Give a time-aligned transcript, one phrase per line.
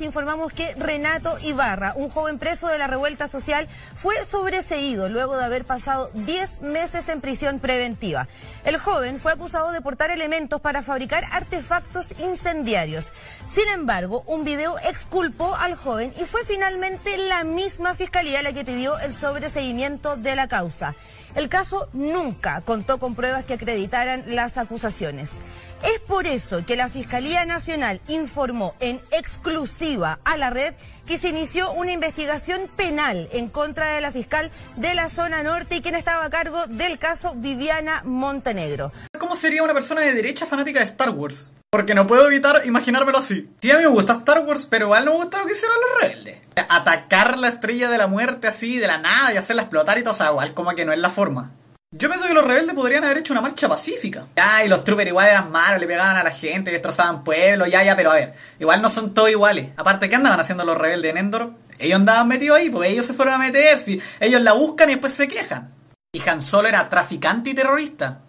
[0.00, 5.44] informamos que Renato Ibarra, un joven preso de la revuelta social, fue sobreseído luego de
[5.44, 8.28] haber pasado 10 meses en prisión preventiva.
[8.64, 13.12] El joven fue acusado de portar elementos para fabricar artefactos incendiarios.
[13.52, 18.64] Sin embargo, un video exculpó al joven y fue finalmente la misma fiscalía la que
[18.64, 20.94] pidió el sobreseimiento de la causa.
[21.34, 25.40] El caso nunca contó con pruebas que acreditaran las acusaciones.
[25.82, 30.74] Es por eso que la Fiscalía Nacional informó en exclusiva a la red
[31.06, 35.76] que se inició una investigación penal en contra de la fiscal de la zona norte
[35.76, 38.92] y quien estaba a cargo del caso Viviana Montenegro.
[39.18, 41.52] ¿Cómo sería una persona de derecha fanática de Star Wars?
[41.70, 43.48] Porque no puedo evitar imaginármelo así.
[43.62, 45.76] Sí, a mí me gusta Star Wars, pero igual no me gusta lo que hicieron
[45.78, 46.38] los rebeldes.
[46.68, 50.10] Atacar la estrella de la muerte así de la nada y hacerla explotar y todo,
[50.10, 51.52] o sea, igual como que no es la forma.
[51.92, 54.26] Yo pienso que los rebeldes podrían haber hecho una marcha pacífica.
[54.36, 57.84] Ya, y los troopers igual eran malos, le pegaban a la gente, destrozaban pueblos, ya,
[57.84, 59.70] ya, pero a ver, igual no son todos iguales.
[59.76, 61.52] Aparte, ¿qué andaban haciendo los rebeldes en Endor?
[61.78, 64.92] Ellos andaban metidos ahí, porque ellos se fueron a meter, si ellos la buscan y
[64.94, 65.72] después se quejan.
[66.12, 68.22] Y Han Solo era traficante y terrorista.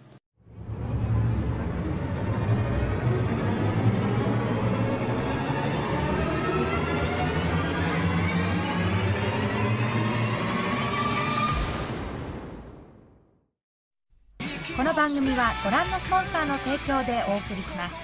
[15.01, 17.95] 番組はご覧のスポンサーの提供でお送りします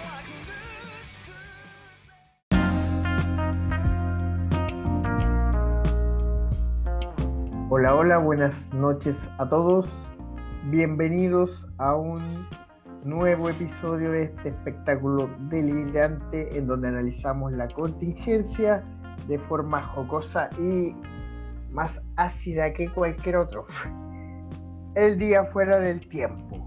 [7.69, 9.85] Hola, hola, buenas noches a todos.
[10.71, 12.47] Bienvenidos a un
[13.03, 18.83] nuevo episodio de este espectáculo delirante en donde analizamos la contingencia
[19.27, 20.95] de forma jocosa y
[21.71, 23.67] más ácida que cualquier otro.
[24.95, 26.66] El día fuera del tiempo.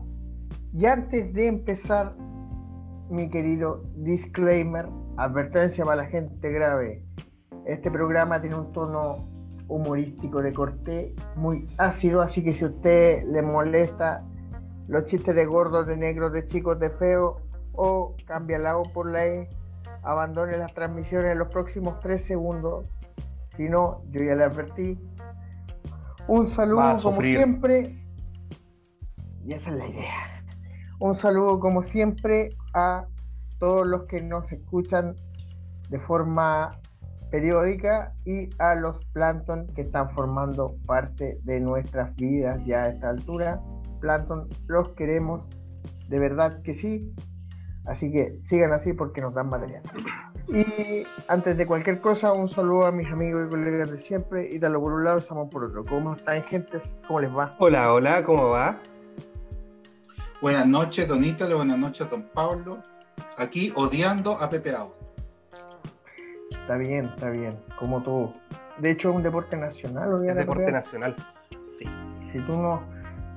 [0.73, 2.15] Y antes de empezar,
[3.09, 7.03] mi querido disclaimer, advertencia para la gente grave.
[7.65, 9.27] Este programa tiene un tono
[9.67, 14.25] humorístico de corte muy ácido, así que si a usted le molesta
[14.87, 17.35] los chistes de gordos, de negros, de chicos, de feos,
[17.73, 19.49] o cambia la O por la E,
[20.03, 22.85] abandone las transmisiones en los próximos tres segundos.
[23.57, 24.97] Si no, yo ya le advertí.
[26.27, 27.97] Un saludo como siempre.
[29.43, 30.40] Y esa es la idea.
[31.01, 33.05] Un saludo como siempre a
[33.57, 35.15] todos los que nos escuchan
[35.89, 36.79] de forma
[37.31, 43.09] periódica y a los plancton que están formando parte de nuestras vidas ya a esta
[43.09, 43.59] altura.
[43.99, 45.41] Plankton, los queremos,
[46.07, 47.11] de verdad que sí.
[47.87, 49.81] Así que sigan así porque nos dan material.
[50.49, 54.53] Y antes de cualquier cosa, un saludo a mis amigos y colegas de siempre.
[54.53, 55.83] Y por un lado, estamos por otro.
[55.83, 56.95] ¿Cómo están, gentes?
[57.07, 57.55] ¿Cómo les va?
[57.57, 58.79] Hola, hola, ¿cómo va?
[60.41, 62.79] Buenas noches, Don Ítalo, buenas noches, Don Pablo.
[63.37, 64.97] Aquí odiando a Pepe Auto.
[66.49, 68.33] Está bien, está bien, como tú.
[68.79, 70.11] De hecho, es un deporte nacional.
[70.11, 71.15] odiar Es deporte nacional.
[71.77, 71.85] Sí.
[72.31, 72.81] Si tú no.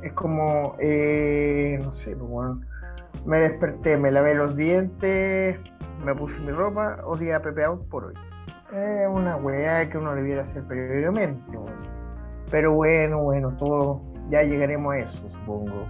[0.03, 0.77] Es como.
[0.79, 2.63] eh, no sé, pues, bueno,
[3.27, 5.59] me desperté, me lavé los dientes,
[6.03, 8.15] me puse mi ropa, odié a Pepe Out por hoy.
[8.73, 11.59] Es una weá que uno debiera hacer periódicamente.
[12.51, 14.01] Pero bueno, bueno, todo.
[14.31, 15.87] Ya llegaremos a eso, supongo.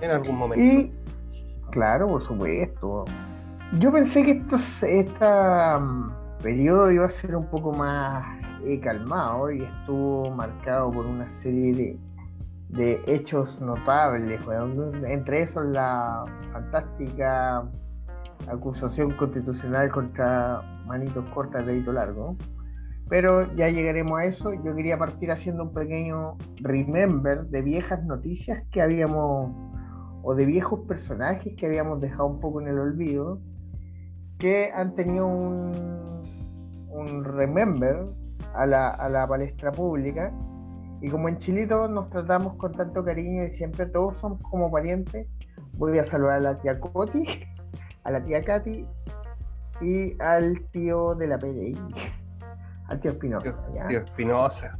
[0.00, 0.64] En algún momento.
[0.64, 0.92] Y,
[1.70, 3.04] claro, por supuesto.
[3.78, 9.50] Yo pensé que estos, esta mm, periodo iba a ser un poco más eh, calmado
[9.50, 11.98] y estuvo marcado por una serie
[12.68, 14.40] de, hechos notables.
[15.04, 17.64] Entre esos la fantástica
[18.48, 22.36] acusación constitucional contra Manitos Cortas de Hito Largo.
[23.08, 24.52] Pero ya llegaremos a eso.
[24.64, 29.69] Yo quería partir haciendo un pequeño remember de viejas noticias que habíamos
[30.22, 33.40] o de viejos personajes que habíamos dejado un poco en el olvido,
[34.38, 36.22] que han tenido un,
[36.88, 38.06] un remember
[38.54, 40.32] a la, a la palestra pública.
[41.02, 45.26] Y como en Chilito nos tratamos con tanto cariño y siempre todos somos como parientes,
[45.74, 47.24] voy a saludar a la tía Coti,
[48.04, 48.86] a la tía Katy
[49.80, 51.78] y al tío de la PDI,
[52.88, 53.56] al tío Espinosa.
[53.88, 54.74] Tío, Espinosa.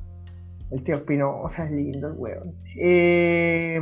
[0.70, 2.54] El tío Espinosa es lindo el weón.
[2.76, 3.80] Eh,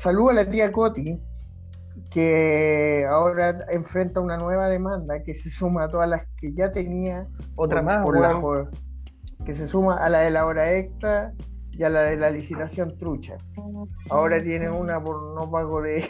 [0.00, 1.20] saludo a la tía Coti,
[2.10, 7.26] que ahora enfrenta una nueva demanda que se suma a todas las que ya tenía.
[7.56, 8.70] Otra por- más, por la
[9.44, 11.32] que se suma a la de la hora extra
[11.72, 13.36] y a la de la licitación trucha.
[14.10, 16.08] Ahora tiene una por no pago de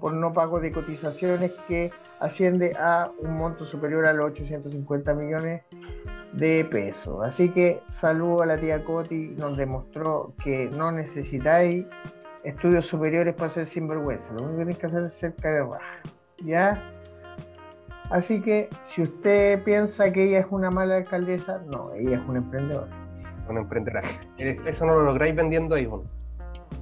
[0.00, 1.90] por no pago de cotizaciones que
[2.20, 5.62] asciende a un monto superior a los 850 millones
[6.34, 7.18] de pesos.
[7.24, 11.86] Así que saludo a la tía Coti, nos demostró que no necesitáis
[12.44, 14.26] estudios superiores para ser sinvergüenza.
[14.32, 15.80] Lo único que tenéis que hacer es ser raja.
[16.44, 16.82] ¿Ya?
[18.10, 22.38] Así que si usted piensa que ella es una mala alcaldesa, no, ella es una
[22.38, 22.88] emprendedora.
[23.48, 24.08] Una emprendedora.
[24.38, 26.08] Eh, Eso no lo lográis vendiendo ahí, bueno.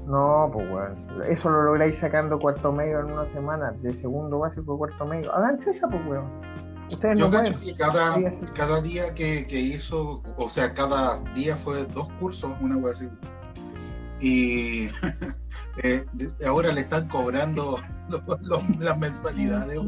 [0.06, 4.74] No, pues bueno, eso lo lográis sacando cuarto medio en una semana, de segundo básico
[4.74, 5.32] a cuarto medio.
[5.34, 6.30] Háganse esa, pues weón.
[6.92, 7.60] Ustedes Yo no cacho pueden.
[7.60, 12.52] que cada, Sí, cada día que, que hizo, o sea, cada día fue dos cursos,
[12.60, 13.08] una wea así.
[14.20, 14.88] Y
[15.82, 17.78] eh, de- ahora le están cobrando
[18.10, 19.78] los- los- las mensualidades.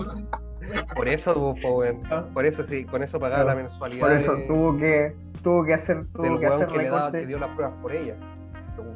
[0.95, 1.97] Por eso, po, weón.
[2.35, 4.01] por eso sí, con eso pagaba la mensualidad.
[4.07, 7.19] Por eso de- tuvo que, tuvo que hacer, tuvo que hacer que le daba, que
[7.19, 8.15] recorte, dio las pruebas por ella.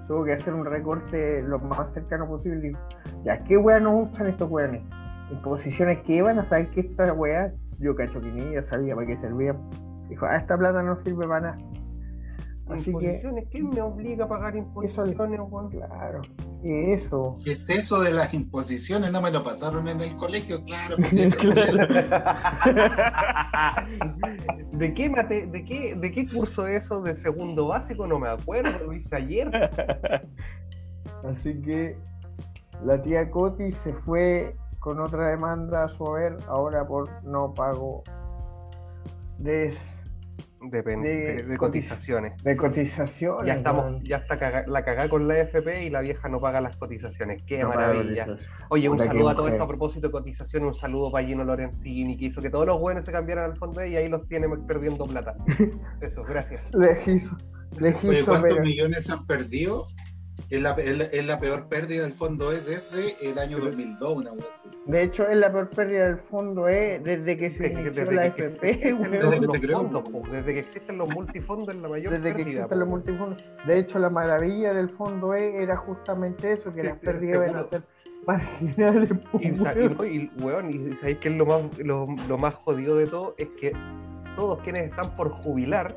[0.06, 2.72] tuvo que hacer un recorte lo más cercano posible.
[3.24, 4.82] Ya, ¿qué weá no usan estos weones?
[5.30, 9.06] Imposiciones que iban a saber que esta weá, yo cacho que ni ella sabía para
[9.06, 9.56] qué servía.
[10.08, 11.58] Dijo, ah, esta plata no sirve para nada.
[12.68, 13.20] Así que,
[13.50, 15.70] ¿quién me obliga a pagar imposiciones, weón?
[15.70, 16.22] claro,
[16.62, 17.38] y eso.
[17.44, 19.10] ¿Qué es eso de las imposiciones?
[19.10, 20.96] No me lo pasaron en el colegio, claro.
[24.72, 28.06] ¿De qué, mate, de, qué, ¿De qué curso es eso de segundo básico?
[28.06, 29.50] No me acuerdo, lo hice ayer.
[31.24, 31.96] Así que
[32.84, 38.02] la tía Coti se fue con otra demanda a su haber ahora por no pago
[39.38, 39.74] de,
[40.70, 42.42] Depende De de, de cotiz- cotizaciones.
[42.42, 43.46] de cotizaciones.
[43.46, 46.60] Ya estamos, ya está caga- la cagada con la FP y la vieja no paga
[46.60, 47.42] las cotizaciones.
[47.46, 48.26] Qué No maravilla.
[48.70, 49.54] Oye, un saludo a todo mujer.
[49.54, 52.78] esto a propósito de cotización, un saludo para Gino Lorenzini, que hizo que todos los
[52.80, 55.34] buenos se cambiaran al fondo y ahí los tiene perdiendo plata.
[56.00, 56.62] Eso, gracias.
[56.74, 57.36] Lejizo,
[57.72, 59.86] Oye, lejizo, ¿cuántos pero millones han perdido?
[60.50, 64.16] Es la, es la- es la peor pérdida del fondo es desde el año 2002,
[64.16, 64.40] una así.
[64.86, 68.14] de hecho es la peor pérdida del fondo eh, desde que se Desde, inició desde
[68.14, 69.10] la que FP, existen.
[69.12, 69.78] Desde que los te creo.
[69.78, 72.88] fondos, po, desde que existen los multifondos es la mayor Desde que pérdida, existen los
[72.88, 73.44] multifondos.
[73.66, 77.64] De hecho, la maravilla del fondo E era justamente eso, que las pérdidas iban a
[77.68, 77.82] ser
[78.26, 79.08] marginales.
[79.30, 79.96] po, Y, weón.
[80.10, 83.72] y, weón, y sabéis que lo más, lo, lo más jodido de todo es que
[84.36, 85.94] todos quienes están por jubilar,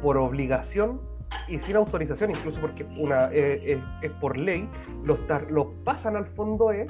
[0.00, 1.00] por obligación
[1.48, 4.68] y sin autorización, incluso porque una eh, es, es por ley,
[5.04, 6.86] los, tar- los pasan al fondo E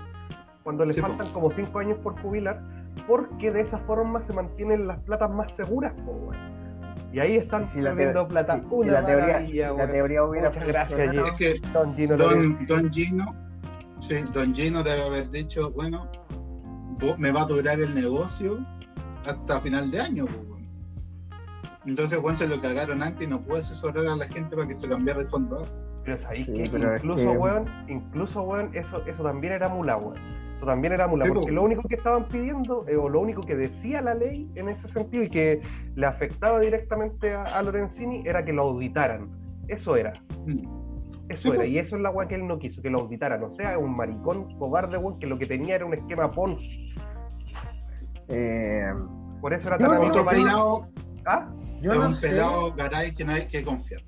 [0.62, 1.08] cuando les Sí, po.
[1.08, 2.62] faltan como 5 años por jubilar,
[3.06, 6.30] porque de esa forma se mantienen las platas más seguras, po.
[7.12, 8.60] Y ahí están la perdiendo plata.
[8.70, 11.28] una la teoría, la teoría hubiera Muchas gracias, funcionado.
[11.28, 12.16] Es que Don Gino.
[12.16, 13.34] Don, Don Gino,
[14.00, 16.06] sí, Don Gino debe haber dicho, bueno,
[17.00, 18.58] vos- me va a durar el negocio
[19.26, 20.26] hasta final de año.
[21.86, 24.74] Entonces, Juan se lo cagaron antes y no pudo asesorar a la gente para que
[24.74, 25.64] se cambiara el fondo.
[26.04, 29.68] Pero sabéis Sí, que pero es incluso, que- weón, incluso, weón, eso, eso también era
[29.68, 30.16] mula, weón.
[30.56, 31.50] Eso también era mula, porque po.
[31.50, 34.88] lo único que estaban pidiendo, eh, o lo único que decía la ley en ese
[34.88, 35.60] sentido y que
[35.96, 39.30] le afectaba directamente a, a Lorenzini era que lo auditaran.
[39.68, 40.12] Eso era,
[40.46, 40.64] Mm.
[41.30, 43.42] eso era, y eso es la weá que él no quiso, que lo auditaran.
[43.44, 46.94] O sea, un maricón cobarde, weón, que lo que tenía era un esquema Ponzi.
[48.28, 48.84] Eh,
[49.40, 50.88] Por eso era tan no-
[51.26, 51.48] ¿Ah?
[51.80, 54.02] yo es no un sé, pelado garay que no hay que confiar.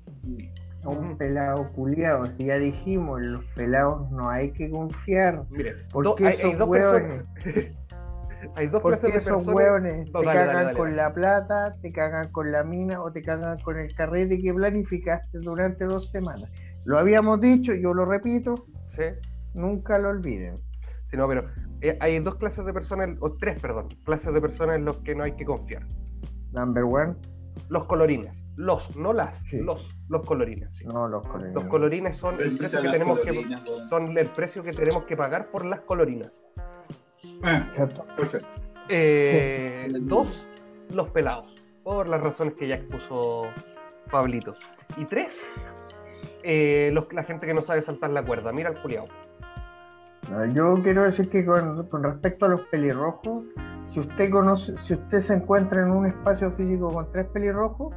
[0.83, 5.43] a un pelado culiado, si ya dijimos, los pelados no hay que confiar.
[5.49, 7.23] Mire, ¿Por do- qué hay, esos dos hueones?
[7.43, 7.83] personas.
[8.55, 9.55] hay dos Porque clases de esos personas.
[9.55, 13.01] hueones No, te dale, cagan dale, dale, con la plata, te cagan con la mina
[13.01, 16.49] o te cagan con el carrete que planificaste durante dos semanas.
[16.85, 18.65] Lo habíamos dicho, yo lo repito,
[18.97, 19.03] ¿sí?
[19.55, 20.57] nunca lo olviden.
[21.09, 21.41] Sí, no, pero
[21.79, 25.15] eh, hay dos clases de personas, o tres, perdón, clases de personas en los que
[25.15, 25.83] no hay que confiar.
[26.53, 27.15] Number one,
[27.69, 28.33] Los colorines.
[28.55, 29.57] Los, no las, Sí.
[29.57, 30.69] los, los colorines.
[30.77, 30.85] sí.
[30.87, 31.53] no los colores.
[31.55, 33.43] Los colorines son el precio que tenemos que
[33.89, 36.31] son el precio que tenemos que pagar por las colorinas.
[37.43, 38.05] Ah, ¿Cierto?
[38.15, 38.47] perfecto.
[38.89, 39.99] Eh, Sí.
[40.01, 40.45] Dos,
[40.93, 41.51] los pelados,
[41.83, 43.43] por las razones que ya expuso
[44.11, 44.53] Pablito.
[44.97, 45.41] Y tres,
[46.43, 48.51] eh, los- la gente que no sabe saltar la cuerda.
[48.51, 49.05] Mira el culiao.
[50.31, 53.43] No, yo quiero decir que con, con respecto a los pelirrojos,
[53.93, 57.93] si usted conoce, si usted se encuentra en un espacio físico con tres pelirrojos,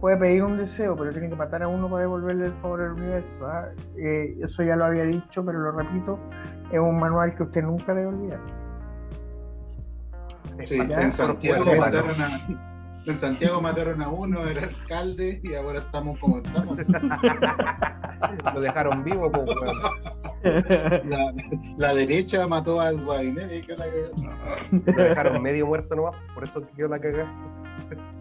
[0.00, 2.92] puede pedir un deseo, pero tiene que matar a uno para devolverle el favor al
[2.92, 3.46] universo.
[3.46, 3.68] ¿ah?
[3.96, 6.18] Eh, eso ya lo había dicho, pero lo repito,
[6.70, 8.40] es un manual que usted nunca debe olvidar.
[10.64, 12.77] Sí, en Santiago mataron a.
[13.08, 16.76] En Santiago mataron a uno, era alcalde, y ahora estamos como estamos.
[18.54, 19.78] Lo dejaron vivo, weón.
[21.08, 21.32] La,
[21.78, 24.92] la derecha mató al Sabinete y que la cagó.
[24.94, 27.32] Lo dejaron medio muerto nomás, por eso quedó la cagada.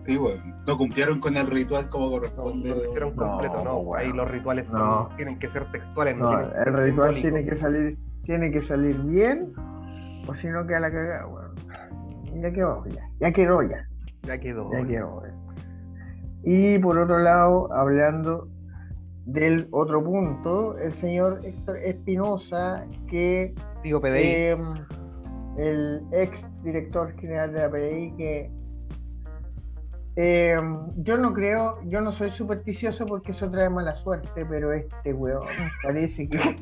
[0.05, 2.69] Sí, bueno, no cumplieron con el ritual como No, corresponde.
[2.69, 3.83] lo hicieron No, completo, no.
[3.83, 4.05] bueno.
[4.09, 5.09] Ahí los rituales son- No.
[5.17, 8.97] tienen que ser textuales, no, No, el ser ritual tiene que salir, tiene que salir
[8.99, 9.51] bien,
[10.27, 11.55] o si no queda la cagada, weón.
[12.41, 13.85] Ya quedó, ya, ya quedó ya.
[14.27, 14.71] Ya quedó.
[14.71, 15.47] Ya quedó, weón.
[16.43, 18.47] Y por otro lado, hablando
[19.25, 23.53] del otro punto, el señor Héctor Espinosa, que
[23.83, 24.21] Tío PDI.
[24.23, 24.57] eh,
[25.57, 28.51] el ex director general de la PDI, que
[30.15, 30.57] eh,
[30.97, 35.45] yo no creo, yo no soy supersticioso porque eso trae mala suerte, pero este weón
[35.83, 36.39] parece que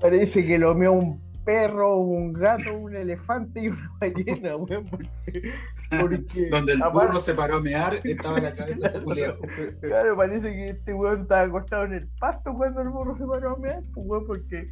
[0.00, 5.52] parece que lo meó un perro, un gato, un elefante y una ballena, weón, porque,
[6.00, 9.34] porque Donde el aparte- burro se paró a mear, estaba la cabeza de Julio.
[9.80, 13.54] Claro, parece que este weón estaba acostado en el pasto cuando el burro se paró
[13.54, 14.68] a mear, pues weón, porque,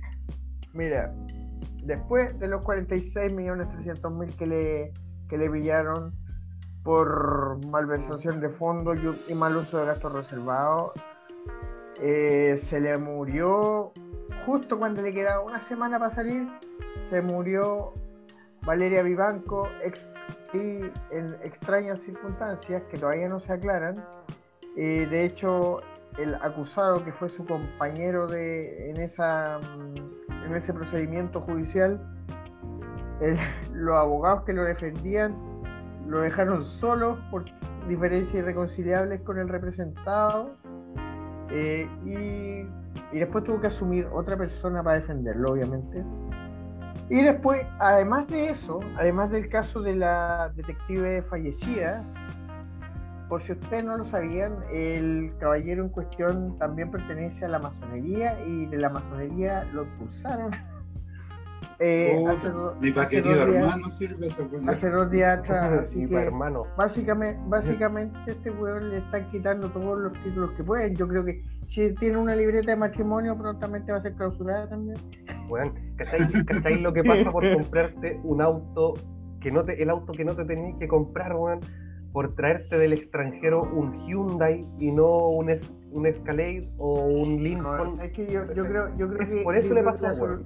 [0.72, 1.14] mira,
[1.84, 4.92] después de los 46 millones 300 mil que le,
[5.28, 6.12] que le pillaron
[6.84, 8.98] por malversación de fondos
[9.28, 10.92] y, y mal uso de gastos reservados,
[12.00, 13.92] eh, se le murió
[14.46, 16.48] justo cuando le quedaba una semana para salir,
[17.10, 17.92] se murió
[18.62, 19.68] Valeria Vivanco
[20.54, 20.58] y
[21.10, 24.04] en extrañas circunstancias que todavía no se aclaran.
[24.76, 25.80] De hecho,
[26.18, 32.00] el acusado que fue su compañero de, en, mm, ese procedimiento judicial,
[33.72, 35.36] los abogados que lo defendían
[36.06, 37.44] lo dejaron solo por
[37.88, 40.56] diferencias irreconciliables con el representado
[41.50, 42.66] eh, y,
[43.12, 46.02] y después tuvo que asumir otra persona para defenderlo, obviamente.
[47.08, 52.02] Y después, además de eso, además del caso de la detective fallecida,
[53.28, 58.38] por si ustedes no lo sabían, el caballero en cuestión también pertenece a la masonería
[58.46, 60.50] y de la masonería lo expulsaron.
[61.78, 62.48] Eh, Puta, hace
[62.80, 64.48] Ni para dos querido días- hermano sirve eso.
[64.50, 64.68] pues.
[64.68, 66.64] hace dos días atrás, así que hermano.
[66.76, 70.94] básicamente, básicamente este weón le están quitando todos los títulos que pueden.
[70.96, 74.96] Yo creo que si tiene una libreta de matrimonio prontamente va a ser clausurada también.
[75.48, 78.94] Weón, ¿cachai, cachai lo que pasa por comprarte un auto
[79.40, 81.60] que no te, el auto que no te tenías que comprar, weón?
[82.12, 87.98] Por traerte del extranjero un Hyundai y no un, es, un Escalade o un Lincoln.
[88.02, 90.44] es que yo, yo creo, yo creo Es que por eso le pasó, weón.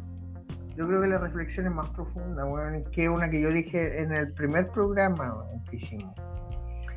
[0.76, 4.12] Yo creo que la reflexión es más profunda, weón, que una que yo dije en
[4.12, 6.14] el primer programa weón, que hicimos.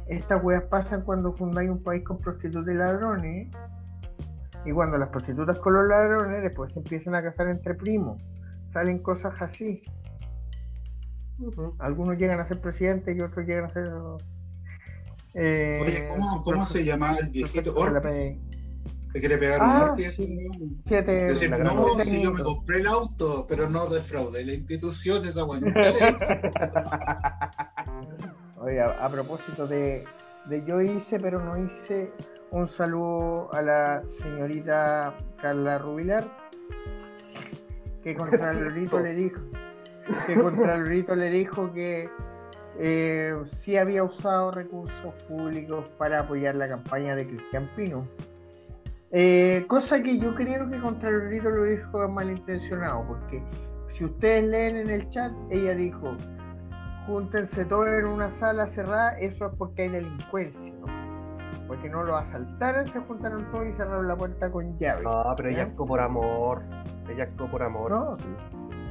[0.08, 3.48] Estas weas pasan cuando fundáis un país con prostitutas y ladrones.
[4.66, 8.22] Y cuando las prostitutas con los ladrones después se empiezan a casar entre primos.
[8.74, 9.82] Salen cosas así.
[11.80, 13.90] Algunos llegan a ser presidentes y otros llegan a ser.
[15.36, 17.74] eh, Oye, ¿cómo, cómo se llamaba el viejito?
[19.12, 20.04] ¿Te quiere pegar Ah, un Orpi?
[20.04, 20.48] sí.
[20.86, 25.64] Decir, gran no, yo me compré el auto, pero no defraudé la institución, esa weón.
[28.62, 30.04] Oye, a, propósito de,
[30.46, 32.12] de yo hice, pero no hice,
[32.52, 36.28] un saludo a la señorita Carla Rubilar,
[38.04, 39.40] que Contralorito le dijo,
[40.28, 42.10] que Contralorito le dijo que
[42.78, 48.06] eh, sí había usado recursos públicos para apoyar la campaña de Cristian Pino.
[49.12, 53.44] Eh, cosa que yo creo que Contralorito lo dijo malintencionado, porque
[53.90, 56.16] si ustedes leen en el chat, ella dijo,
[57.08, 60.88] júntense todos en una sala cerrada, eso es porque hay delincuencia, ¿no?
[61.68, 65.04] Porque no lo asaltaron, se juntaron todos y cerraron la puerta con llave.
[65.04, 66.64] No, pero ella actuó por amor.
[67.10, 67.92] Ella actuó por amor.
[67.92, 68.24] No, sí,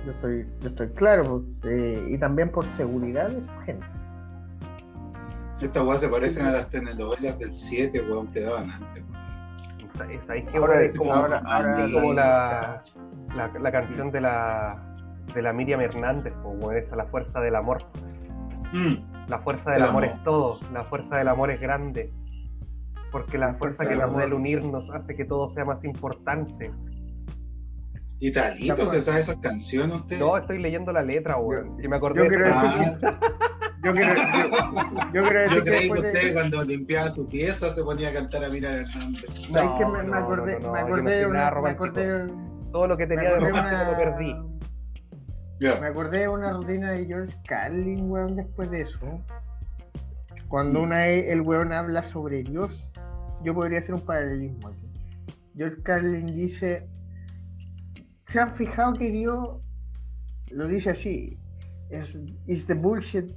[0.05, 3.87] yo estoy, yo estoy claro, pues, eh, y también por seguridad de su gente.
[5.61, 9.08] Estas weas se parecen a las telenovelas del 7, weón, que daban antes.
[10.05, 12.83] Esa- esa- es que Ahora- es como, ahora- ahora- es como la,
[13.37, 14.83] la, la canción de la,
[15.35, 17.83] de la Miriam Hernández, weón, esa, la fuerza del amor.
[18.73, 20.17] Mm, La fuerza del amor amor.
[20.17, 22.13] es todo, la fuerza del amor es grande.
[23.11, 25.83] Porque la, La fuerza, fuerza que nos da el unirnos hace que todo sea más
[25.85, 26.71] importante.
[28.21, 28.41] De
[28.71, 28.91] acuerdo.
[28.91, 30.19] ¿se sabe esas canciones usted?
[30.19, 31.37] No, estoy leyendo la letra.
[31.83, 32.75] Y me acordé yo de Ah,
[33.85, 37.29] Yo quiero, yo, yo quiero decir yo que creí que de- usted cuando limpiaba su
[37.29, 39.51] pieza se ponía a cantar a Mira Hernández.
[39.53, 41.71] No, me, me no, acordé, no, no, me no acordé soy de nada una, me
[41.71, 42.33] acordé,
[42.73, 44.35] todo lo que me tenía de acordé romántico lo perdí.
[45.81, 48.99] Me acordé de una rutina de George Carlin, weón, después de eso.
[50.49, 50.83] Cuando Mm.
[50.83, 52.91] una vez el weón habla sobre Dios,
[53.45, 54.87] yo podría hacer un paralelismo aquí.
[55.57, 56.89] George Carlin dice,
[58.29, 59.61] ¿se han fijado que Dios
[60.51, 61.39] lo dice así?
[61.91, 63.31] Es is the bullshit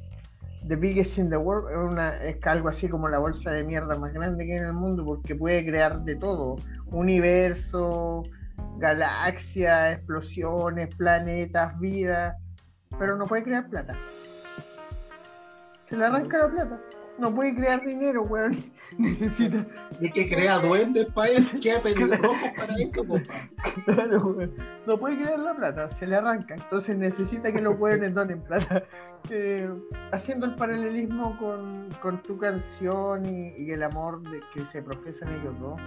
[0.67, 3.97] the biggest in the world, es, una, es algo así como la bolsa de mierda
[3.97, 8.23] más grande que hay en el mundo porque puede crear de todo, universo,
[8.77, 12.37] galaxias, explosiones, planetas, vida,
[12.99, 13.95] pero no puede crear plata.
[15.89, 16.79] Se le arranca la plata.
[17.17, 18.71] No puede crear dinero, weón.
[18.97, 19.65] Necesita.
[19.99, 23.33] Y que crea duendes para eso, que peligroso para eso, compa.
[23.85, 24.37] Claro.
[24.85, 26.55] No puede crear la plata, se le arranca.
[26.55, 28.83] Entonces necesita que los weones donen plata.
[29.29, 29.69] Eh,
[30.11, 35.29] haciendo el paralelismo con, con tu canción y, y el amor de, que se profesan
[35.39, 35.79] ellos dos.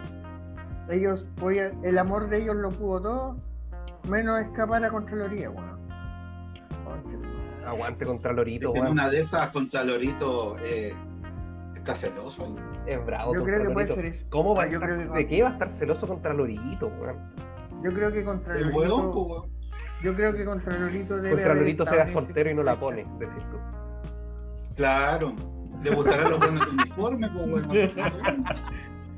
[0.88, 3.36] Ellos, podían- el amor de ellos lo pudo todo,
[4.08, 5.80] menos escapar a Contraloría, weón.
[7.66, 8.92] Aguante contra Lorito, En weón.
[8.92, 10.94] una de esas contra Lorito eh,
[11.74, 12.54] está celoso.
[12.86, 14.06] Es bravo Yo contra creo que puede Lorito.
[14.08, 14.26] ser eso.
[14.30, 16.86] ¿Cómo va a Yo estar- creo que ¿De qué va a estar celoso contra Lorito,
[16.88, 17.26] weón?
[17.82, 19.10] Yo creo que contra El Lorito.
[19.10, 19.50] weón.
[20.02, 23.42] Yo creo que contra Lorito debe Contra Lorito en soltero y no la pone, decís
[23.50, 23.56] tú.
[24.76, 25.32] Claro.
[25.82, 27.90] Le gustarán los buenos uniformes, pues, weón.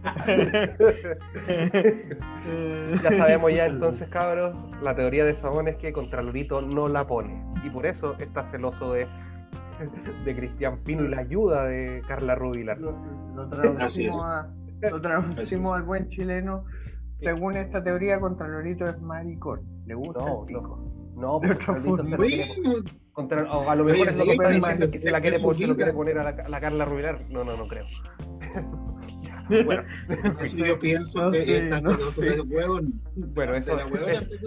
[3.02, 7.06] Ya sabemos ya entonces, cabros, la teoría de Sabón es que contra Lorito no la
[7.06, 7.42] pone.
[7.64, 9.06] Y por eso está celoso de,
[10.24, 12.78] de Cristian Pino y la ayuda de Carla Rubilar.
[12.78, 14.48] Lo, traducimos, a-
[14.90, 16.64] lo traducimos al buen chileno.
[17.20, 19.60] Según esta teoría, contra Lorito es maricón.
[19.86, 20.92] Le gusta No, el pico.
[21.16, 21.40] no.
[21.40, 22.44] No, se
[23.12, 24.32] contra- o a lo mejor es lo que
[25.00, 25.76] se la quiere, poner- se lo vida.
[25.76, 27.20] quiere poner a la, a la Carla Rubilar.
[27.30, 27.84] No, no, no creo.
[29.64, 29.82] Bueno,
[30.54, 32.40] yo pienso No que sé, esta no celoso sé.
[33.34, 33.84] bueno, De eso la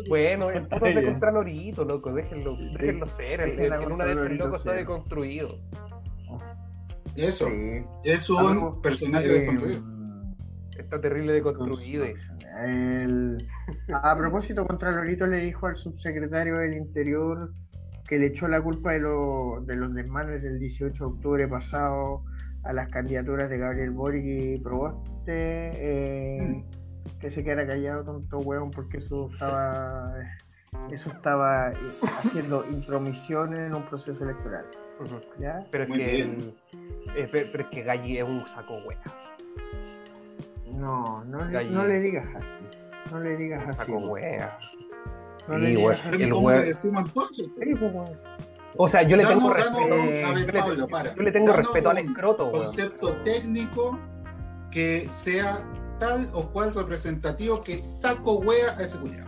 [0.07, 3.41] Bueno, el puto es de contra Lorito, loco, déjenlo, déjenlo ser.
[3.41, 5.57] El- en una el Lorito loco está deconstruido.
[7.15, 7.47] Eso.
[7.47, 7.81] Sí.
[8.03, 9.83] Es Algo, un personaje Eh, desconstruido.
[10.77, 12.05] Está terrible deconstruido.
[12.65, 13.37] el-
[13.93, 17.51] a propósito, contra Lorito le dijo al subsecretario del Interior
[18.07, 22.23] que le echó la culpa de, lo- de los desmanes del 18 de octubre pasado
[22.63, 25.11] a las candidaturas de Gabriel Boric y Proboste.
[25.27, 26.63] eh,
[27.19, 30.13] que se quedara callado, tonto hueón, porque eso estaba,
[30.91, 31.75] eso estaba eh,
[32.23, 34.65] haciendo intromisión en un proceso electoral.
[35.39, 35.65] ¿ya?
[35.71, 36.53] Pero es Muy que el-
[37.15, 38.99] eh, pero, pero es que Galli es un saco wea.
[40.73, 42.79] No, no, le- no le digas así.
[43.11, 43.77] No le digas así.
[43.77, 44.57] Saco wea.
[45.47, 46.23] No Sí, le digas así.
[46.23, 48.05] El ¿Cómo
[48.77, 49.79] O sea, yo le Danos- tengo respeto.
[49.87, 49.93] yo
[50.27, 51.15] a ver, le- Pablo, para.
[51.15, 52.65] yo le tengo Danos respeto al escroto, weón.
[52.65, 53.99] Concepto técnico
[54.71, 55.57] que sea
[55.99, 59.27] tal o cual representativo que saco wea a ese cuidado.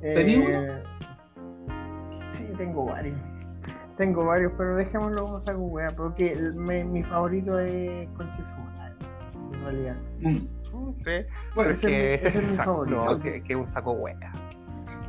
[0.00, 0.82] ¿Tenía Eh,
[2.36, 3.18] Sí, tengo varios.
[3.96, 8.94] Tengo varios, pero dejémoslo como saco wea, porque me- mi favorito es madre,
[9.52, 9.96] en realidad.
[10.20, 10.36] Mm.
[10.96, 13.04] Sí, Bueno, es ese que, es mi- ese es mi saco- favorito.
[13.04, 14.16] no, que, que es un saco wea.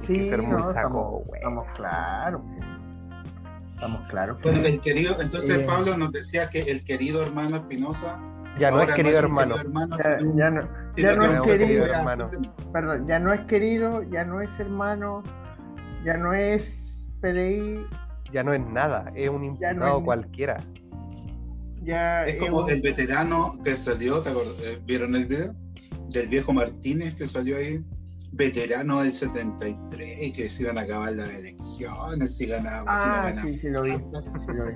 [0.08, 2.42] Sí, que ser muy no, saco estamos, claros.
[3.74, 4.38] Estamos claros.
[4.42, 5.66] Bueno, el querido, entonces Eh.
[5.66, 8.18] Pablo nos decía que el querido hermano Espinosa
[8.58, 9.58] Ya no es querido hermano.
[9.58, 10.62] hermano, Ya, no,
[10.96, 12.32] ya es querido, hermano.
[12.72, 15.24] perdón, ya no es querido, ya no es hermano,
[16.06, 16.72] ya no es
[17.22, 17.86] PDI,
[18.32, 20.58] Ya no es nada, es un Ya no imputado es- cualquiera.
[21.84, 24.56] ya Es como un- el veterano que salió, ¿te acuerdas?
[24.64, 25.54] Eh, ¿vieron el video?
[26.10, 27.84] Del viejo Martínez que salió ahí,
[28.32, 32.56] veterano del 73, y que se iban a acabar las elecciones, si no
[32.88, 33.94] Ah, sí, sí lo vi.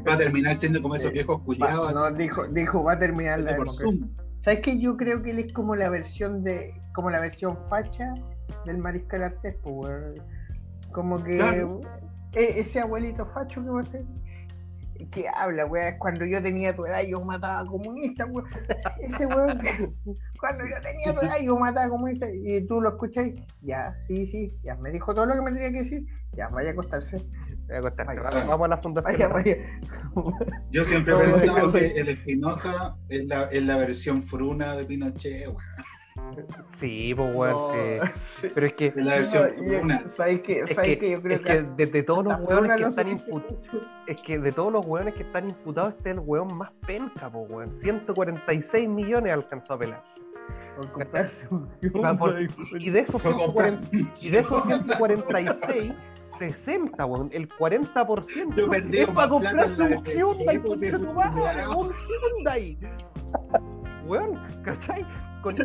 [0.08, 1.94] Va a terminar siendo como esos viejos culiados.
[1.94, 4.08] no, dijo, dijo, va a terminar la democracia.
[4.44, 4.80] ¿Sabes qué?
[4.80, 8.14] Yo creo que él es como la versión de, como la versión facha
[8.66, 10.14] del Mariscal Artés, pues.
[10.92, 11.82] Como que Claro.
[12.34, 14.06] e- ese abuelito facho que va a ser,
[15.08, 18.48] que habla, weón, cuando yo tenía tu edad yo mataba comunistas, weón.
[19.02, 19.60] Ese weón,
[20.40, 24.28] cuando yo tenía tu edad yo mataba comunistas, y tú lo escuchas y, ya, sí,
[24.28, 27.18] sí, ya me dijo todo lo que me tenía que decir, ya, vaya a acostarse,
[27.68, 28.20] Voy a acostarse.
[28.20, 28.46] Vaya.
[28.46, 29.14] Vamos a la fundación.
[29.14, 29.58] vaya, vaya.
[30.72, 35.48] Yo siempre he pensado que el Espinosa es la, es la versión fruna de Pinochet,
[35.48, 35.58] weón.
[36.78, 38.06] Sí, pues weón, No,
[38.40, 38.48] sí.
[38.54, 40.08] Pero es que, la versión fruna.
[40.08, 40.60] ¿Sabes qué?
[40.62, 41.12] es ¿Sabes que, qué?
[41.12, 44.72] Yo creo es que de, de todos los que están imputados, es que de todos
[44.72, 47.74] los weones que están imputados, este es el weón más penca, pues weón.
[47.74, 50.22] 146 millones alcanzó a pelarse.
[50.76, 51.68] por comprarse un
[52.04, 52.40] Va por-.
[52.80, 55.94] Y de esos Fue 140 comprar- Y de esos 146,
[56.40, 61.92] 60, weón, el 40% Yo perdí es para comprarse un Hyundai, concha tu madre, un
[61.92, 62.78] Hyundai.
[64.06, 65.06] Weón, ¿cachai?
[65.42, 65.56] Con,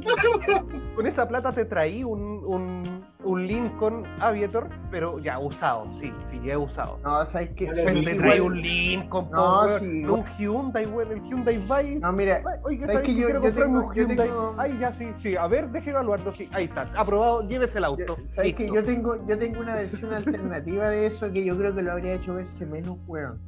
[0.94, 6.40] con esa plata te traí un, un, un Lincoln Aviator, pero ya usado, sí, sí,
[6.44, 6.96] ya usado.
[7.02, 7.66] No, ¿sabes qué?
[7.66, 11.58] Vale, Pero sí, te igual- traí un Lincoln, No, sí, un Hyundai, weón, el Hyundai
[11.58, 12.00] Vibe.
[12.00, 14.26] No, mira, Oye, ¿sabes ¿sabes que que yo- quiero yo comprarme tengo- un yo Hyundai?
[14.28, 15.36] tengo- Ay, ya, sí, sí.
[15.36, 16.48] A ver, deje evaluarlo, sí.
[16.52, 16.88] Ahí está.
[16.96, 18.16] Aprobado, llévese el auto.
[18.28, 21.82] ¿sabes que yo tengo, yo tengo una versión alternativa de eso que yo creo que
[21.82, 23.40] lo habría hecho verse menos weón.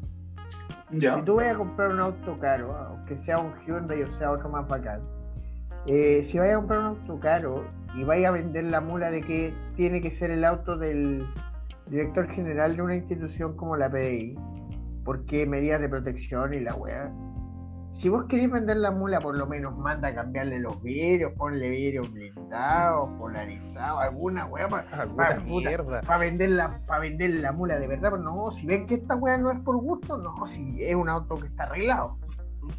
[0.90, 1.16] Ya.
[1.16, 4.48] Si tú vas a comprar un auto caro, aunque sea un Hyundai o sea otro
[4.48, 5.00] más bacán,
[5.86, 9.22] eh, si vas a comprar un auto caro y vas a vender la mula de
[9.22, 11.26] que tiene que ser el auto del
[11.86, 14.36] director general de una institución como la PDI,
[15.04, 17.12] porque medidas de protección y la weá.
[17.94, 21.70] Si vos querés vender la mula, por lo menos manda a cambiarle los vidrios, ponle
[21.70, 26.02] vidrios blindados, polarizados, alguna weá para mierda.
[26.02, 29.38] para vender la vender la mula de verdad, pero no, si ven que esta weá
[29.38, 32.18] no es por gusto, no, si es un auto que está arreglado.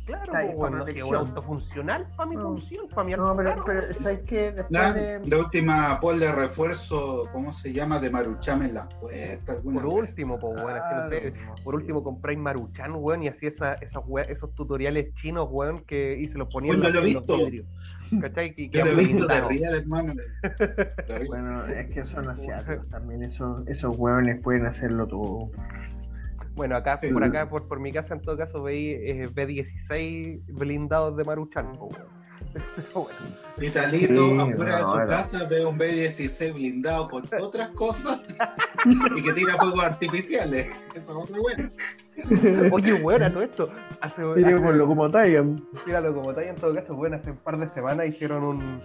[0.06, 1.16] Claro, pues, para bueno, es un protección.
[1.16, 2.42] auto funcional para mi No.
[2.44, 3.98] función, para mi No, pero, pero pues.
[3.98, 4.52] ¿sabes qué?
[4.52, 5.20] Después La, de...
[5.26, 8.00] la última pol de refuerzo, ¿cómo se llama?
[8.00, 9.58] De Maruchame en las puertas.
[9.58, 13.48] Por último, pues, weón, así, no sé, Claro, por último compráis Maruchan, weón, y así
[13.48, 17.00] esa, esas we- esos tutoriales chinos, weón, que y se los ponían yo en lo
[17.00, 17.38] he los visto.
[17.38, 17.66] vidrios.
[18.22, 18.54] ¿Cachai?
[18.56, 20.14] Y Yo que lo he visto de real, hermano.
[20.44, 21.28] De real.
[21.28, 25.52] Bueno, es que son asiáticos también, esos, esos hueones pueden hacerlo todo.
[26.58, 27.10] Bueno, acá, Sí.
[27.14, 31.72] por acá, por, por mi casa, en todo caso, veis eh, B16 blindados de Maruchan,
[31.78, 33.10] bueno,
[33.58, 38.22] Vitalito, Sí, afuera no, de tu casa, ve un B16 blindado con otras cosas
[39.16, 40.68] y que tira fuegos artificiales.
[40.96, 42.72] Eso es otra wea.
[42.72, 43.70] Oye, weón, a todo esto,
[44.02, 45.64] hace, Mira hace- con lo como Taigan.
[45.86, 48.80] Míralo como tal, en todo caso, bueno, hace un par de semanas hicieron un,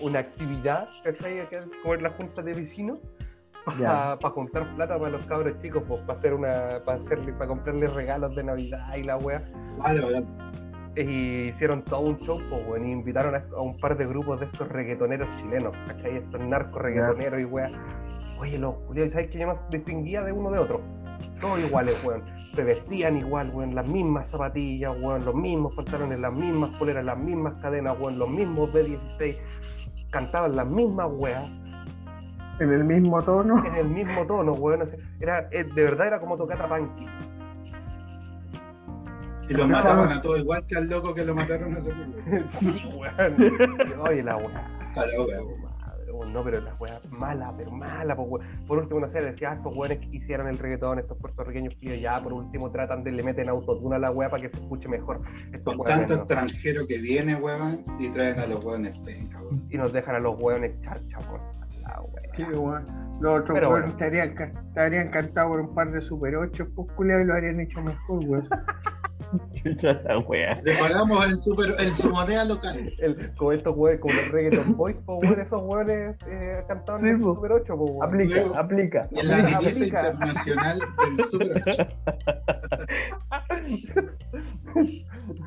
[0.00, 1.46] una actividad, ¿cachai?
[1.82, 2.98] Como en la junta de vecinos,
[3.64, 7.92] Para juntar plata para los cabros chicos, pues para hacer una, para hacerle, para comprarles
[7.94, 9.44] regalos de Navidad y la wea.
[9.78, 10.26] Vale, vale.
[10.96, 14.40] Y hicieron todo un show, pues, bueno, y invitaron a, a un par de grupos
[14.40, 16.16] de estos reggaetoneros chilenos, ¿cachai?
[16.16, 17.70] Estos narcos reggaetoneros y wea.
[18.40, 20.80] Oye, los culiados, ¿sabes yo no distinguía de uno de otro?
[21.40, 22.22] Todos iguales, weón.
[22.54, 23.74] Se vestían igual, weón.
[23.74, 25.24] Las mismas zapatillas, weón.
[25.24, 28.18] Los mismos pantalones, las mismas poleras, las mismas cadenas, weón.
[28.18, 29.38] Los mismos B16.
[30.10, 31.50] Cantaban las mismas weas.
[32.60, 33.64] En el mismo tono.
[33.64, 34.88] En el mismo tono, weón.
[35.18, 37.06] Era, eh, de verdad era como tocar a Punky.
[39.48, 42.18] Y lo mataron a todos igual que al loco que lo mataron hace poco.
[42.60, 44.06] sí, weón.
[44.06, 44.34] Oye, la.
[44.34, 48.14] A weón, No, pero la wea mala, pero mala.
[48.14, 51.98] Por último, no sé, decía, ah, estos weones que hicieron el reggaetón, estos puertorriqueños que
[51.98, 54.86] ya, por último, tratan de le meten autotune a la wea para que se escuche
[54.86, 55.16] mejor.
[55.52, 59.66] Estos Con weones tanto extranjero que viene, weón, y traen a los weones penca, weón.
[59.70, 61.59] y nos dejan a los hueones charcha, weón.
[62.36, 62.86] Sí, weón.
[63.20, 63.96] Los otros weones bueno.
[63.96, 67.24] te habrían, ca- te habrían cantado por un par de Super 8, pues culiao, y
[67.24, 68.48] lo habrían hecho mejor, weón.
[69.62, 70.60] Chucha la wea.
[70.64, 72.76] Le pagamos en, super, en su moneda local.
[73.00, 77.08] El, como estos hueones, como los reggaeton boys, po, weón, esos hueones eh, cantaban Sí,
[77.10, 77.34] el po.
[77.34, 78.02] Super 8, po, weón.
[78.08, 79.06] Aplica, Luego- aplica.
[79.12, 80.10] En la Aplica, aplica.
[80.10, 80.78] internacional
[81.16, 81.86] del Super 8.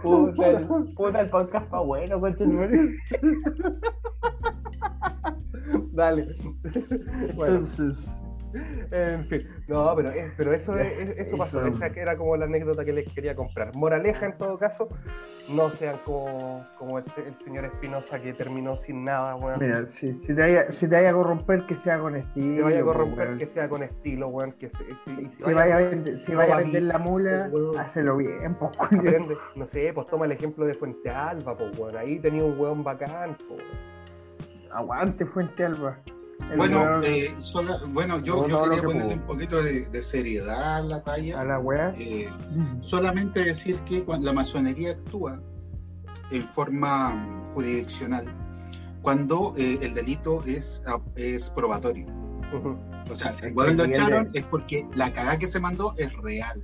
[0.02, 2.96] Puta, el, puta, el podcast pa' bueno, concha tu madre.
[5.92, 6.26] Dale.
[7.36, 8.10] bueno, Entonces,
[8.92, 9.42] en fin.
[9.68, 11.66] No, pero, eh, pero eso, es- es- eso pasó.
[11.66, 13.74] Esa era como la anécdota que les quería comprar.
[13.76, 14.90] Moraleja, en todo caso,
[15.50, 19.58] no sean como, como el, el señor Espinosa que terminó sin nada, weón.
[19.60, 22.56] mira, si, si, te vaya, si te vaya a corromper, que sea con estilo.
[22.58, 23.38] Que vaya a corromper, weón.
[23.40, 24.52] que sea con estilo, weón.
[24.52, 27.80] Que se, si, si Si vaya a vender, si vaya a vender la mula, weón.
[27.80, 31.98] hácelo bien, pues, aprende, no sé, pues toma el ejemplo de Fuente Alba, pues, weón.
[31.98, 33.64] Ahí tenía un weón bacán, pues.
[34.76, 35.98] Aguante, Fuente Alba.
[36.52, 39.86] El Bueno, eh, sola- bueno, yo, No, yo no, quería que ponerle un poquito de,
[39.90, 41.40] de seriedad a la talla.
[41.42, 41.94] a la weá.
[41.98, 42.30] Eh,
[42.82, 45.40] solamente decir que cuando la masonería actúa
[46.32, 48.26] en forma mm, jurisdiccional
[49.02, 52.06] cuando eh, el delito es, ah, es probatorio.
[53.10, 56.62] O sea, que lo echaron es porque la cagada que se mandó es real.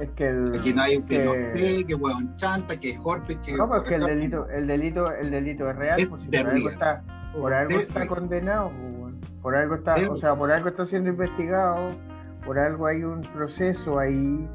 [0.00, 0.58] Es que el.
[0.58, 3.56] Aquí no hay que no que- sé, que weón chanta, que Jorpe, que.
[3.56, 7.04] No, porque el delito, el delito, el delito es real, Es pues, si algo está,
[7.40, 8.70] por algo está condenado,
[9.00, 11.90] pues, por algo está, o sea, por algo está siendo investigado,
[12.44, 14.48] por algo hay un proceso ahí.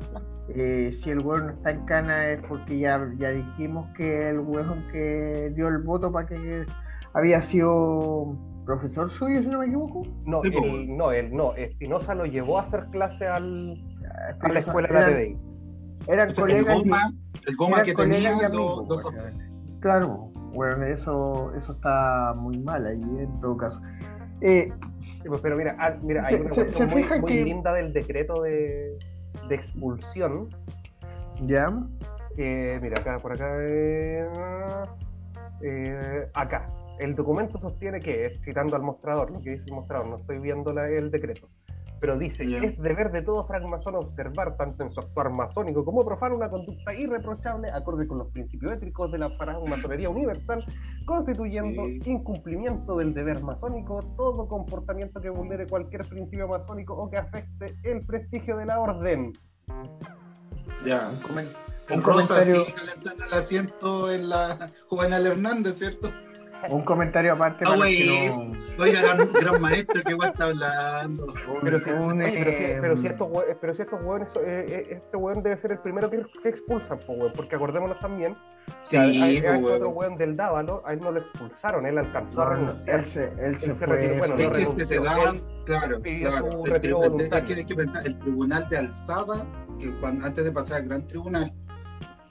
[0.53, 4.39] eh, si el weón no está en cana es porque ya, ya dijimos que el
[4.39, 6.65] weón que dio el voto para que
[7.13, 10.03] había sido profesor suyo, si no me equivoco.
[10.25, 11.53] No, Sí, pues, el, no, él no.
[11.55, 13.81] Espinosa lo llevó a hacer clase al,
[14.41, 15.37] a la escuela de la PDI.
[16.07, 17.13] eran O sea, el colegas y- goma,
[17.47, 19.79] el goma que tenía y lo- amigos, lo- weón.
[19.79, 23.81] Claro, bueno, eso, eso está muy mal ahí en todo caso.
[24.41, 24.71] Eh,
[25.25, 28.41] pues, pero mira, ah, mira, hay Se- una cuestión se muy, que- linda del decreto
[28.41, 28.97] de,
[29.47, 30.49] de expulsión.
[31.47, 31.71] ya,
[32.35, 33.45] Que, mira, acá, por acá.
[33.61, 34.25] eh,
[35.61, 36.69] eh, acá.
[36.99, 40.71] El documento sostiene que, citando al mostrador, lo que dice el mostrador, no estoy viendo
[40.73, 41.47] la- el decreto,
[42.01, 42.57] pero dice: Ya.
[42.57, 46.93] es deber de todo francmasón observar, tanto en su actuar masónico como profano, una conducta
[46.95, 50.65] irreprochable, acorde con los principios éticos de la francmasonería universal,
[51.05, 51.99] constituyendo Sí.
[52.05, 58.03] incumplimiento del deber masónico todo comportamiento que vulnere cualquier principio masónico o que afecte el
[58.05, 59.31] prestigio de la orden.
[60.85, 61.09] Ya.
[61.09, 61.49] un, comen-
[61.87, 66.09] Con un Rosa comentario, sí calentando el asiento en la Juvenal Hernández, ¿cierto?
[66.69, 67.97] Un comentario aparte Ah, para los güey.
[68.07, 68.61] que no.
[68.79, 71.33] Oiga, gran, gran maestro que igual está hablando.
[71.61, 74.27] Pero si, Un, oye, pero si- eh, pero si estos hue- pero si estos hueones,
[74.37, 78.35] eh, eh, este hueón debe ser el primero que, que expulsan, po, porque acordémonos también
[78.89, 81.97] que a, a- a este otro hueón del Dávalo, a él no lo expulsaron, él
[81.97, 82.99] alcanzó a No, no, renunciar.
[82.99, 83.95] él se, él se Él se fue.
[83.97, 84.87] retiró, bueno, Es no que se renunció.
[84.87, 86.03] te daban, Él claro, El,
[87.57, 89.45] hay que pensar, tribunal de alzada,
[89.79, 91.53] que cuando- antes de pasar al gran tribunal,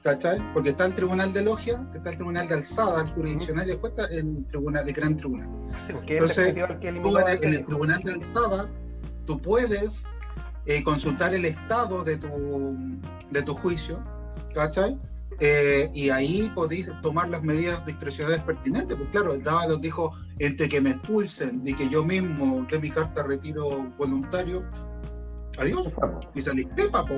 [0.03, 0.41] ¿cachai?
[0.55, 3.93] Porque está el tribunal de logia, está el tribunal de alzada, el jurisdiccional, y después
[3.97, 5.51] está el tribunal, el gran tribunal.
[6.07, 8.69] Entonces, Tú en el, en el aquel- tribunal de alzada,
[9.27, 10.05] tú puedes
[10.67, 12.77] eh, consultar el estado de tu,
[13.31, 13.99] de tu juicio,
[14.55, 14.99] ¿cachai?
[15.43, 18.95] Eh, y ahí podéis tomar las medidas discrecionales pertinentes.
[18.97, 22.91] Pues claro, el Dávalos dijo, entre que me expulsen y que yo mismo dé mi
[22.91, 24.63] carta de retiro voluntario,
[25.59, 25.89] adiós,
[26.35, 26.43] y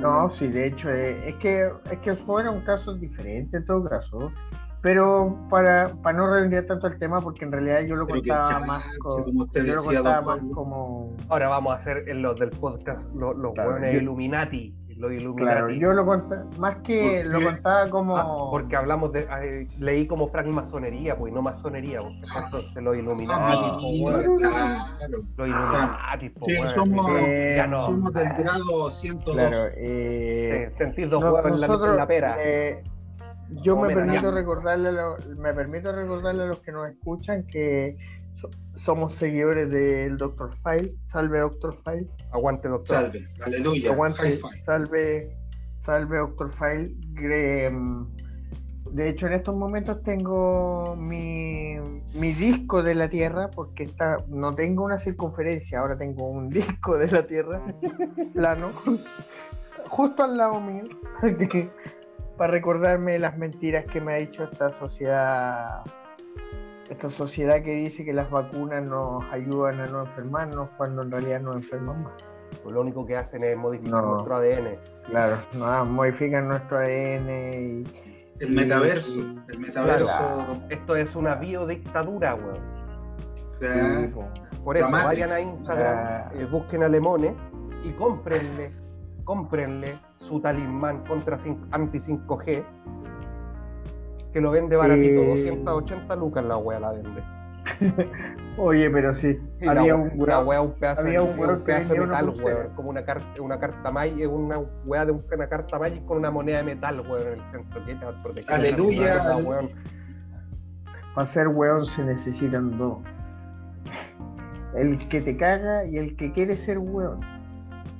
[0.00, 4.32] No, sí, de hecho, eh, es que es que fueron casos diferentes en todo caso.
[4.80, 8.58] Pero para, para no redondear tanto el tema, porque en realidad yo lo Pero contaba
[8.66, 12.36] más co- como usted yo lo contaba más como Ahora vamos a hacer en los
[12.40, 14.74] del podcast los, los Claro, hueones yo- Illuminati.
[15.02, 15.52] Los Illuminati.
[15.56, 19.26] claro, yo lo contaba más que ¿Por lo contaba como Ah, porque hablamos de.
[19.28, 22.00] ay, leí como francmasonería, pues, y no masonería.
[22.02, 24.36] Pues, entonces los Illuminati, Ah, weón.
[24.38, 25.18] claro.
[25.36, 27.86] Los Illuminati, po, Sí, somos- Eh, ya no.
[27.86, 29.34] Somos del grado 102.
[29.34, 32.36] claro, eh, Sí, sentir dos no- huevos en la, nosotros, en la pera.
[32.38, 32.84] eh,
[33.62, 37.44] yo Como me permito recordarle a lo- me permito recordarle a los que nos escuchan
[37.48, 37.96] que
[38.42, 40.50] so- somos seguidores del Dr.
[40.62, 41.76] File, salve Dr.
[41.84, 42.08] File.
[42.32, 42.96] Aguante, doctor.
[42.96, 45.36] Salve, aleluya, Aguante, salve,
[45.80, 46.94] salve Doctor File.
[47.70, 48.06] Mm,
[48.92, 51.76] De hecho, en estos momentos tengo mi,
[52.14, 56.98] mi disco de la Tierra, porque está, no tengo una circunferencia, ahora tengo un disco
[56.98, 57.62] de la Tierra
[58.34, 58.70] plano,
[59.88, 60.82] justo al lado mío,
[62.36, 65.82] para recordarme las mentiras que me ha dicho esta sociedad,
[66.92, 71.40] esta sociedad que dice que las vacunas nos ayudan a no enfermarnos, cuando en realidad
[71.40, 72.16] nos enfermamos más.
[72.70, 74.10] Lo único que hacen es modificar No.
[74.12, 74.78] nuestro ADN.
[75.06, 77.84] Claro, no, modifican nuestro ADN y.
[78.40, 80.04] El metaverso, y- el metaverso.
[80.16, 80.56] Claro.
[80.70, 82.58] Esto es una biodictadura, weón.
[83.56, 84.10] o sea,
[84.64, 86.30] Por eso, vayan a Instagram, Ah.
[86.34, 87.34] eh, busquen a Lemone
[87.84, 88.72] y cómprenle,
[89.24, 91.38] cómprenle su talismán contra
[91.70, 92.64] anti 5G,
[94.32, 95.26] que lo vende baratito, Eh.
[95.50, 97.22] 280 lucas la wea la vende.
[98.58, 101.64] Oye, pero sí, Y había la, un una wea, un pedazo, había de- un que
[101.64, 105.24] pedazo de una metal, weón, como una, car- una carta Magic, una wea de un-
[105.32, 107.84] una carta Magic con una moneda de metal, weón, en el centro.
[107.86, 108.52] ¿Qué te va a proteger?
[108.52, 109.22] Aleluya.
[111.14, 112.98] Para ser weón se necesitan dos.
[114.74, 117.20] El que te caga y el que quiere ser weón.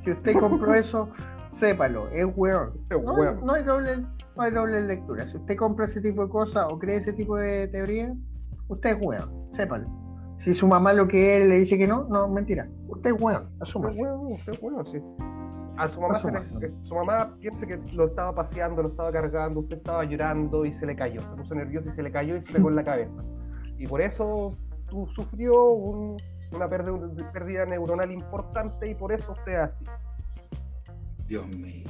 [0.05, 1.09] Si usted compró eso,
[1.53, 2.73] sépalo, es weón.
[2.91, 3.39] Es No, weón.
[3.45, 4.05] no hay doble,
[4.37, 5.27] no hay doble lectura.
[5.29, 8.15] Si usted compra ese tipo de cosas o cree ese tipo de teoría,
[8.69, 9.89] usted es weón, sépalo.
[10.41, 12.69] Si su mamá lo que es le dice que no, no, mentira.
[12.89, 14.01] Usted es weón, asúmase.
[14.03, 14.99] bueno, qué bueno, sí.
[15.79, 16.67] A su mamá, se le- Asuma.
[16.67, 20.73] eh, su mamá piensa que lo estaba paseando, lo estaba cargando, usted estaba llorando y
[20.75, 22.85] se le cayó, se puso nervioso y se le cayó y se pegó en la
[22.85, 23.23] cabeza.
[23.79, 24.55] Y por eso
[24.89, 26.17] tú sufrió un-
[26.55, 26.93] una pérdida,
[27.33, 29.85] pérdida neuronal importante y por eso usted es así.
[31.27, 31.89] Dios mío.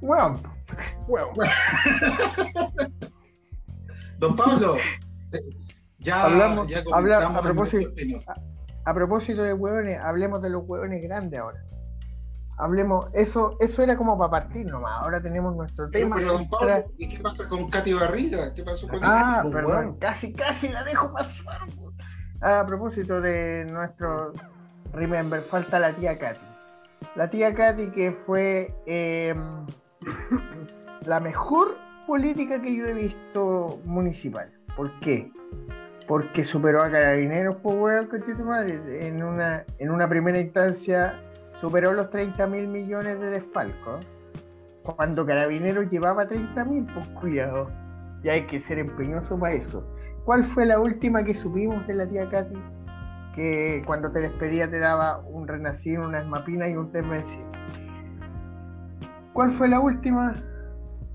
[0.00, 0.40] Weón.
[4.18, 4.76] Don Pablo,
[5.98, 7.92] ya, Hablamos- ya habla- comentamos a propósito-.
[8.84, 11.62] A propósito de hueones, hablemos de los hueones grandes ahora.
[12.60, 15.00] Hablemos, eso, eso era como para partir nomás.
[15.02, 16.16] Ahora tenemos nuestro tema.
[16.16, 18.52] pero, don Pablo, ¿y qué pasa con Katy Barriga?
[18.52, 21.60] ¿Qué pasó con Ah, perdón, casi, casi la dejo pasar.
[21.76, 21.94] weón.
[22.40, 24.32] A propósito de nuestro
[24.92, 26.40] Remember, falta la tía Katy.
[27.14, 29.34] La tía Katy que fue eh,
[31.06, 34.50] la mejor política que yo he visto municipal.
[34.76, 35.30] ¿Por qué?
[36.06, 38.08] Porque superó a Carabineros, pues weón,
[38.44, 39.06] madre.
[39.06, 41.20] En una, en una primera instancia
[41.60, 43.98] superó los 30 mil millones de desfalco.
[44.82, 47.70] Cuando Carabineros llevaba 30 mil, pues cuidado.
[48.22, 49.84] Y hay que ser empeñoso para eso.
[50.24, 52.54] ¿Cuál fue la última que supimos de la tía Katy?
[53.34, 57.48] Que cuando te despedía te daba un renacido, una esmapina y un desvencido.
[59.38, 60.34] ¿Cuál fue la última?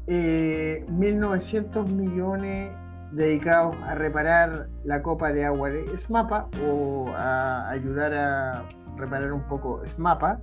[0.07, 2.71] Eh, 1900 millones
[3.11, 8.63] dedicados a reparar la copa de agua de SMAPA o a ayudar a
[8.95, 10.39] reparar un poco SMAPA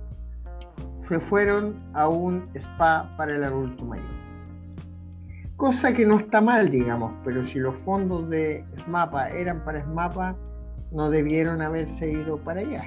[1.07, 4.05] se fueron a un spa para el adulto mayor.
[5.55, 10.35] Cosa que no está mal, digamos, pero si los fondos de SMAPA eran para SMAPA,
[10.91, 12.83] no debieron haberse ido para allá.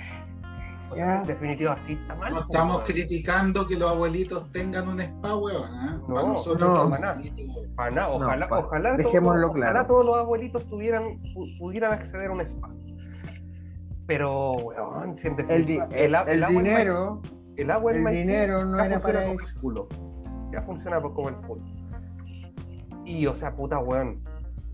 [0.97, 2.33] En definitiva, así está mal.
[2.33, 2.87] No estamos weón.
[2.87, 5.63] criticando que los abuelitos tengan un spa, weón.
[5.65, 5.99] ¿eh?
[6.09, 6.91] No, Para nosotros, no.
[6.91, 7.23] Para nada.
[7.77, 9.87] Para ojalá, ojalá, dejémoslo todos, ojalá claro.
[9.89, 11.03] todos los abuelitos tuvieran,
[11.35, 12.71] pu- pudieran acceder a un spa.
[14.07, 16.25] Pero, weón, si en El, dinero,
[17.57, 19.89] el agua el dinero no era funciona para el culo.
[20.53, 21.65] Ya funciona como el culo.
[23.05, 24.21] Y, o sea, puta, weón,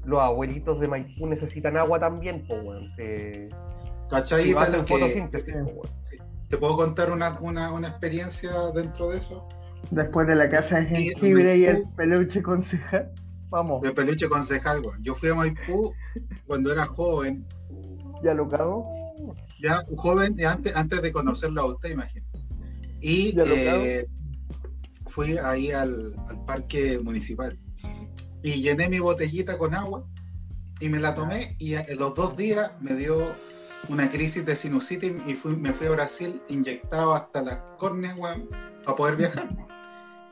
[0.04, 2.90] los abuelitos de Maipú necesitan agua también, pues, weón.
[2.96, 3.48] Se...
[4.10, 4.50] ¿Cachai?
[4.50, 5.52] Y que- fotosíntesis, sí.
[5.62, 5.99] pues, weón.
[6.50, 9.46] ¿Te puedo contar una, una, una experiencia dentro de eso?
[9.92, 13.10] Después de la casa de jengibre y el peluche concejal.
[13.50, 15.02] Vamos, De peluche concejal, weón.
[15.02, 15.92] Yo fui a Maipú
[16.46, 17.46] cuando era joven,
[18.22, 18.84] ¿Ya lo cago?
[19.62, 22.44] ya joven, antes, antes de conocerlo a usted, imagínese.
[23.00, 24.06] Y Ya lo eh,
[25.06, 27.56] fui ahí al, al parque municipal
[28.42, 30.04] y llené mi botellita con agua
[30.80, 33.34] y me la tomé y en los dos días me dio
[33.88, 38.48] una crisis de sinusitis y fui- me fui a Brasil inyectado hasta las córneas, weón,
[38.84, 39.48] para poder viajar.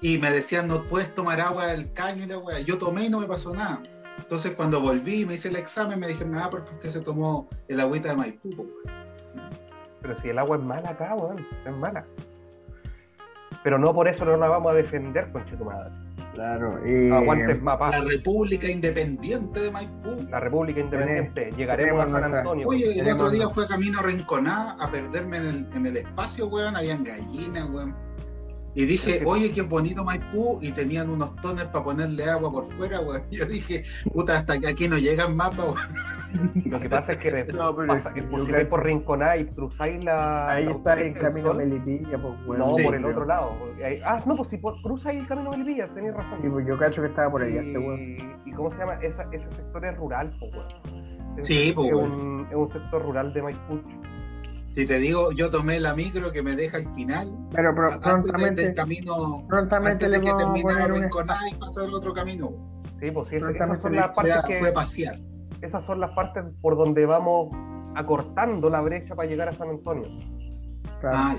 [0.00, 2.60] Y me decían, no puedes tomar agua del caño y la weá.
[2.60, 3.80] Yo tomé y no me pasó nada.
[4.18, 7.48] Entonces cuando volví y me hice el examen me dijeron, nada, porque usted se tomó
[7.66, 8.70] el agüita de Maipú, weón".
[10.00, 12.06] Pero si el agua es mala acá, weón, es mala.
[13.64, 15.90] Pero no por eso no la vamos a defender, conche tu madre.
[16.38, 16.80] Claro.
[16.86, 17.90] eh, Aguantes mapa.
[17.90, 20.24] La República Independiente de Maipú.
[20.30, 21.50] La República Independiente.
[21.56, 22.68] Llegaremos a San nuestra- Antonio.
[22.68, 25.96] Oye, el Tenemos- otro día fue a Camino Rinconá a perderme en el, en el
[25.96, 26.76] espacio, weón.
[26.76, 27.94] Habían gallinas, weón.
[28.74, 29.24] Y dije, Sí, sí.
[29.26, 30.60] oye, qué bonito Maipú.
[30.62, 33.22] Y tenían unos tones para ponerle agua por fuera, weón.
[33.30, 35.76] Yo dije, puta, hasta que aquí no llegan mapas, weón.
[36.66, 38.70] Lo que pasa es que No, pasa, es que que por yo si vais cacho-
[38.70, 40.50] por Rinconá y cruzáis la.
[40.50, 42.58] Ahí la está el camino Sol, Melipilla, pues, weón.
[42.58, 43.12] No, Sí, por el creo.
[43.14, 43.50] otro lado.
[43.84, 46.38] Ahí- Ah, no, pues si por- cruzáis el camino Melipilla, tenéis razón.
[46.42, 48.00] Sí, pues yo cacho que estaba por allá este weón.
[48.44, 48.94] y, cómo se llama?
[49.02, 50.98] Esa, ese sector es rural, pues, weón.
[51.38, 53.80] Es- Sí, pues, es, un, es un sector rural de Maipú.
[54.74, 57.36] Si te digo, yo tomé la micro que me deja al final.
[57.52, 59.44] Pero antes de- prontamente, del camino.
[59.48, 62.50] prontamente Antes le de que terminara un Rinconá y pasar otro camino.
[63.00, 64.58] Sí, pues sí, esas son las partes que.
[64.58, 65.18] fue pasear.
[65.60, 67.50] Esas son las partes por donde vamos
[67.94, 70.08] acortando la brecha para llegar a San Antonio.
[71.00, 71.16] claro.
[71.18, 71.36] Ah.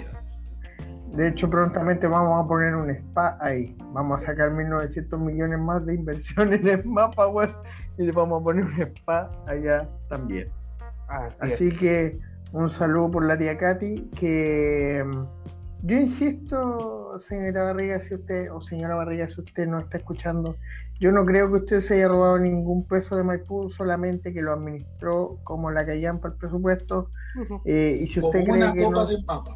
[1.14, 3.76] De hecho, prontamente vamos a poner un spa ahí.
[3.94, 7.56] Vamos a sacar 1900 millones más de inversión en el mapa, weón.
[7.98, 10.50] Y le vamos a poner un spa allá también.
[11.08, 11.78] Así, Así es.
[11.80, 12.20] que
[12.52, 18.62] un saludo por la tía Katy, que mm, yo insisto, señora Barriga, si usted, o
[18.62, 20.56] señora Barriga, si usted no está escuchando,
[21.00, 24.54] yo no creo que usted se haya robado ningún peso de Maipú, solamente que lo
[24.54, 27.10] administró como la callan para el presupuesto.
[27.66, 29.56] eh, y si Como usted cree una que copa no, de papa.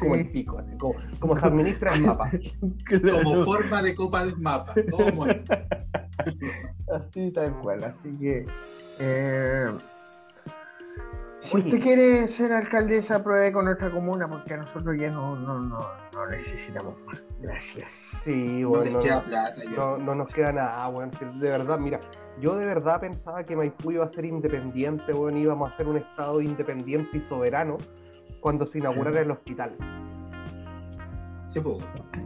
[0.00, 2.30] como el pico, así como, como se administra el mapa.
[2.86, 3.22] Claro.
[3.22, 4.74] Como forma de copa de mapa.
[6.92, 8.46] Así tal cual, así que
[9.00, 9.66] eh,
[11.40, 15.60] si usted quiere ser alcaldesa, pruebe con nuestra comuna porque a nosotros ya no, no,
[15.60, 15.78] no,
[16.12, 17.20] no necesitamos más.
[17.40, 17.90] Gracias.
[18.24, 19.54] Sí, No bueno, no, plata.
[19.76, 21.10] no, no nos queda nada, weón.
[21.10, 22.00] si De verdad, mira,
[22.40, 25.96] yo de verdad pensaba que Maipú iba a ser independiente, weón, íbamos a ser un
[25.98, 27.76] estado independiente y soberano
[28.40, 29.70] cuando se inaugurara el hospital.
[31.52, 31.78] Sí, pues.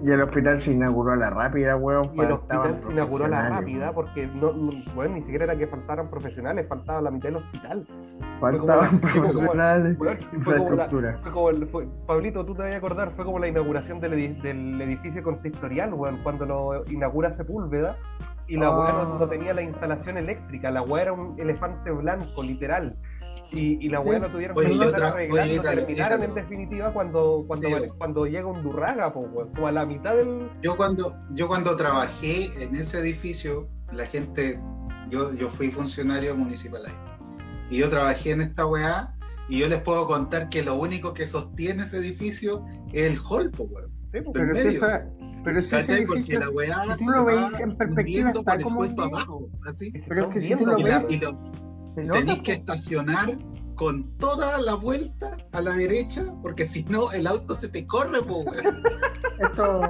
[0.03, 2.11] Y el hospital se inauguró a la rápida, weón.
[2.15, 5.57] Y el hospital se inauguró a la rápida porque no, no- bueno, ni siquiera era
[5.57, 7.87] que faltaran profesionales, faltaba la mitad del hospital.
[8.41, 9.97] Faltaban profesionales,
[12.07, 15.93] Pablito, tú te vas a acordar, fue como la inauguración del, edi- del edificio consistorial,
[15.95, 17.97] weón, cuando lo inaugura Sepúlveda
[18.47, 19.29] y la weá no, no Ah.
[19.31, 22.97] tenía la instalación eléctrica, la weá era un elefante blanco, literal.
[23.53, 24.23] Y, y la weá Sí.
[24.27, 27.75] no tuvieron que a arreglar, oye, en definitiva cuando, cuando, Sí.
[27.99, 30.49] cuando llega un Durraga, po, como a la mitad del...
[30.63, 34.61] Yo cuando, yo cuando trabajé en ese edificio, la gente,
[35.09, 36.93] yo, yo fui funcionario municipal ahí.
[37.71, 39.15] Y yo trabajé en esta weá,
[39.49, 43.51] y yo les puedo contar que lo único que sostiene ese edificio es el hall,
[43.51, 43.91] po, weón.
[44.13, 45.07] Sí, Pero si, esa-
[45.45, 49.49] pero si ese edificio, la weá si tú lo veis en perspectiva, está como abajo,
[49.67, 49.93] así.
[50.09, 51.07] pero es que si tú lo ves-
[52.09, 53.37] tenéis que estacionar
[53.75, 58.21] con toda la vuelta a la derecha, porque si no, el auto se te corre,
[58.23, 58.83] po, weón.
[59.41, 59.81] Esto,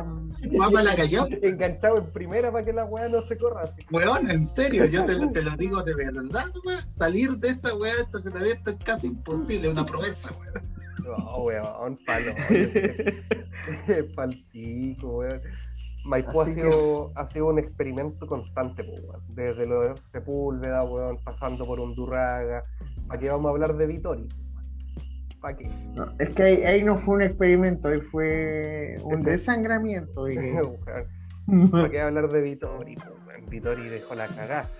[0.60, 1.26] Va para la callao.
[1.42, 3.62] enganchado en primera para que la weá no se corra.
[3.64, 3.84] así.
[3.90, 6.88] Weón, en serio, yo te, lo- te lo digo de verdad, weón.
[6.88, 10.70] Salir de esa weá de estacionamiento es casi imposible, una promesa, weón.
[11.18, 12.32] No, weón, palo.
[14.14, 15.40] Palpico, weón.
[16.04, 18.84] Maipú ha sido, ha sido un experimento constante.
[19.28, 22.62] Desde lo de Sepúlveda, weón, pasando por Undurraga.
[23.08, 24.26] ¿Para qué vamos a hablar de Vitori?
[25.40, 25.68] ¿Para qué?
[25.96, 30.28] no, es que ahí, ahí no fue un experimento, ahí fue un Ese- desangramiento.
[30.30, 30.36] y-
[31.70, 32.96] ¿Para qué hablar de Vitori?
[32.96, 33.46] weón?
[33.48, 34.70] Vitori dejó la cagada.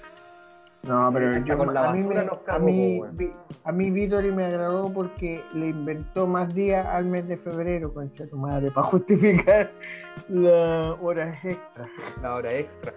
[0.83, 3.33] No, pero Hasta yo, con la a, mí basura me, nos a, mí, vi-
[3.65, 8.27] a mí Vittori me agradó porque le inventó más días al mes de febrero, concha
[8.27, 9.71] tu madre, para justificar
[10.29, 11.89] las horas extras.
[12.23, 12.93] la hora extra.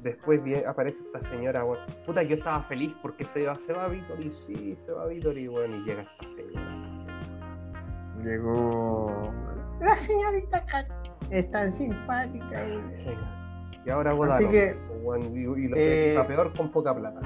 [0.00, 1.84] Después aparece esta señora, weón.
[2.06, 5.72] Puta, yo estaba feliz porque se va, se va Vitori, sí, se va Vitori, weón,
[5.72, 6.78] y llega esta señora.
[8.22, 9.32] Llegó
[9.80, 10.86] la señorita Kat,
[11.30, 12.64] es tan simpática.
[12.68, 13.37] y-
[13.88, 14.50] Y ahora Así votaron.
[14.50, 17.20] que, weón, y, y lo eh, que está peor con poca plata.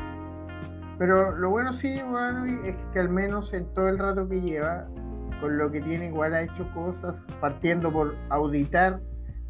[0.97, 4.87] Pero lo bueno sí, bueno, es que al menos en todo el rato que lleva,
[5.41, 9.01] con lo que tiene, igual ha hecho cosas, partiendo por auditar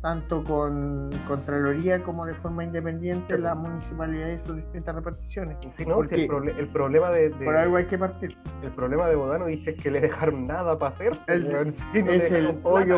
[0.03, 5.57] tanto con Contraloría como de forma independiente, la municipalidad y sus distintas reparticiones.
[5.77, 8.37] Si no, si el, proble- el problema de, de- por algo hay que partir.
[8.65, 11.13] el problema de Bodano dice que le dejaron nada para hacer.
[11.29, 12.97] El- weón, sí, no Es el hoyo.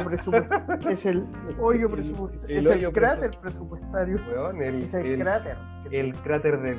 [0.88, 1.22] Es el
[1.60, 2.58] hoyo El- presupuestario.
[2.58, 4.18] el Es el cráter presupuestario.
[4.32, 5.56] Weón, el, Es el el- cráter.
[5.90, 6.78] el cráter del,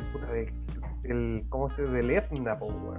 [1.03, 2.95] el, ¿cómo se del Etna, po.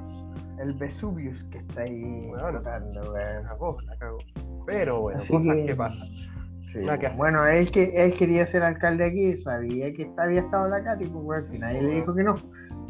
[0.61, 2.49] El Vesuvius que está ahí Bueno.
[2.51, 4.19] flotando, La cagó, la cagó.
[4.65, 6.09] Pero bueno, Así cosas que- que pasan.
[6.83, 6.89] Sí.
[6.89, 7.13] Hacer.
[7.17, 11.25] Bueno, él, que, él quería ser alcalde aquí, sabía que había estado la Cati, pues
[11.25, 12.35] weón, que nadie le dijo que no.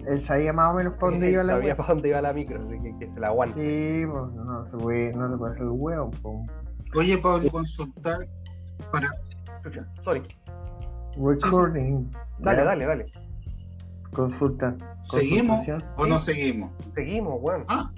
[0.06, 1.76] Él sabía más o menos para dónde iba la Sabía weá.
[1.76, 3.54] para dónde iba la micro, así que, que se la aguante.
[3.60, 6.36] Sí, pues no se puede, no se puede hacer el huevo, pues.
[6.96, 8.26] Oye, Pablo, consultar
[8.92, 9.08] para.
[10.02, 10.22] Sorry.
[11.18, 12.10] Recording.
[12.38, 13.06] Dale, dale, dale.
[14.12, 14.76] Consulta.
[15.10, 15.66] ¿Seguimos
[15.96, 16.70] o no seguimos?
[16.94, 17.64] Seguimos, weón.
[17.68, 17.90] Ah,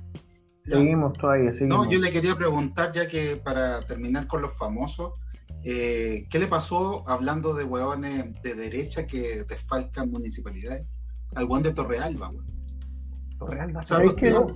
[0.65, 0.77] ya.
[0.77, 1.87] Seguimos todavía, seguimos.
[1.87, 5.15] No, yo le quería preguntar, ya que para terminar con los famosos,
[5.71, 10.87] eh, ¿qué le pasó hablando de hueones de derecha que desfalcan municipalidades?
[11.35, 12.47] Al buen de Torrealba, weón.
[13.39, 14.31] Torreal va a ¿Sabes que qué?
[14.31, 14.47] no?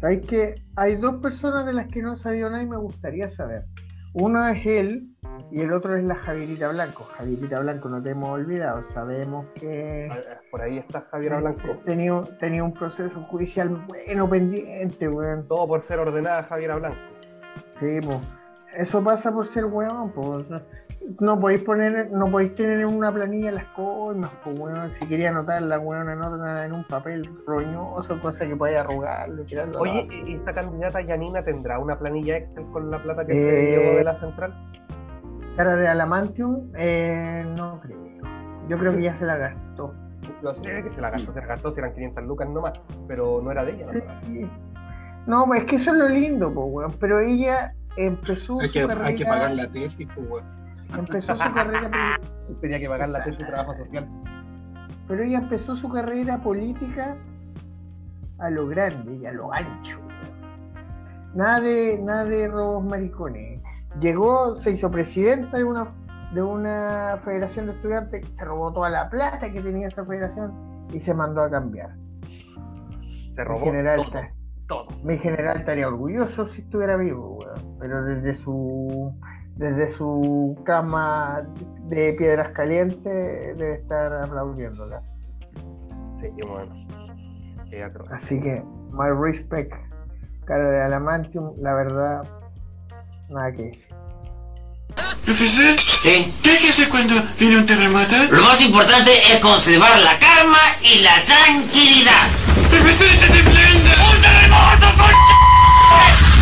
[0.00, 3.66] ¿Sabes que Hay dos personas de las que no sabido nada y me gustaría saber.
[4.14, 5.10] Uno es él
[5.50, 7.04] y el otro es la Javierita Blanco.
[7.04, 8.82] Javierita Blanco, no te hemos olvidado.
[8.94, 10.08] Sabemos que
[10.50, 11.76] Por ahí está Javier Blanco.
[11.84, 15.46] tenía, tenía un proceso judicial bueno pendiente, weón.
[15.46, 16.96] Todo por ser ordenada Javier Blanco.
[17.78, 18.18] Sí, pues.
[18.76, 20.44] Eso pasa por ser weón, pues.
[21.20, 24.92] No podéis poner, no podéis tener en una planilla las coimas, pues weón.
[24.98, 29.80] Si quería anotar la weón, anota en un papel roñoso, cosa que podáis arrugarlo, tirarlo.
[29.80, 30.06] Oye.
[30.26, 33.98] ¿y esta candidata Yanina tendrá una planilla Excel con la plata que Eh, se llevó
[33.98, 34.54] de la central?
[35.56, 37.98] Cara de Alamantium, eh, no creo.
[38.68, 39.94] Yo creo que ya se la gastó.
[40.42, 43.40] Yo sé que se la gastó, se la gastó, si eran 500 lucas nomás, pero
[43.42, 43.86] no era de ella.
[45.26, 45.46] ¿no?
[45.46, 46.92] No, es que eso es lo lindo, pues weón.
[46.98, 49.06] Pero ella empezó Hay su que, carrera.
[49.06, 50.44] hay que pagar la tesis, pues.
[50.96, 52.20] Empezó su carrera
[52.60, 54.06] Tenía que pagar la tesis de trabajo social.
[55.08, 57.16] Pero ella empezó su carrera política
[58.38, 59.98] a lo grande y a lo ancho.
[61.34, 63.60] Nada de, nada de robos maricones.
[64.00, 65.88] Llegó, se hizo presidenta de una,
[66.34, 70.52] de una federación de estudiantes, se robó toda la plata que tenía esa federación
[70.92, 71.94] y se mandó a cambiar.
[73.34, 74.30] Se robó general, todo, está-
[74.66, 74.86] todo.
[75.04, 77.76] mi general estaría orgulloso si estuviera vivo, weón.
[77.78, 79.12] pero desde su
[79.56, 81.42] desde su cama
[81.88, 85.02] de piedras calientes debe estar aplaudiéndola.
[86.20, 86.74] Sí, bueno.
[88.12, 88.62] Así que,
[88.92, 89.72] my respect,
[90.44, 92.22] cara de Alamantium, la verdad,
[93.30, 93.88] nada que decir.
[95.24, 96.32] Profesor, ¿Qué?
[96.42, 98.14] ¿qué hay que hacer cuando viene un terremoto?
[98.30, 102.28] Lo más importante es conservar la calma y la tranquilidad.
[102.70, 104.15] Profesor, está temblando.
[104.56, 105.12] ¡Un terremoto con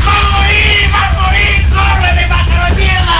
[0.06, 0.82] ¡Va a morir!
[0.94, 1.54] ¡Va a morir!
[1.74, 3.18] ¡Córrete, pájaro de mierda!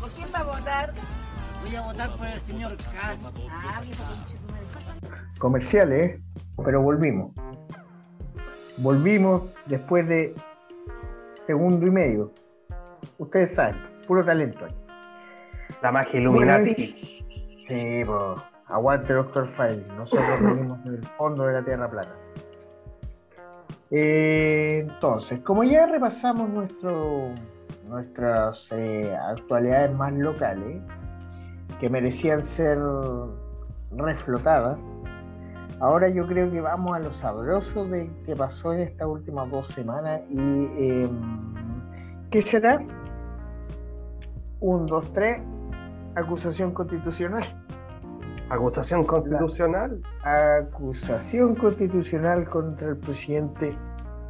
[0.00, 0.86] ¿Por quién va a votar?
[1.64, 3.20] Voy a votar por el señor Cas.
[3.50, 3.82] Ah.
[5.38, 6.20] Comerciales, ¿eh?
[6.64, 7.32] pero volvimos.
[8.78, 10.34] Volvimos después de
[11.46, 12.32] segundo y medio.
[13.18, 13.76] Ustedes saben,
[14.06, 14.64] puro talento.
[14.64, 14.74] ahí.
[15.82, 16.94] La magia Illuminati.
[17.68, 19.84] Sí, pues, aguante Doctor File.
[19.96, 22.14] Nosotros venimos del fondo de la Tierra plana.
[23.90, 27.30] Eh, entonces, como ya repasamos nuestro,
[27.88, 30.82] nuestras eh, actualidades más locales,
[31.80, 32.78] que merecían ser
[33.92, 34.78] reflotadas,
[35.80, 39.68] ahora yo creo que vamos a lo sabroso de que pasó en estas últimas dos
[39.68, 41.08] semanas y eh,
[42.30, 42.80] ¿qué será?
[44.58, 45.40] Un, dos, tres,
[46.16, 47.44] acusación constitucional.
[48.48, 50.00] Acusación constitucional.
[50.24, 53.76] Acusación constitucional contra el presidente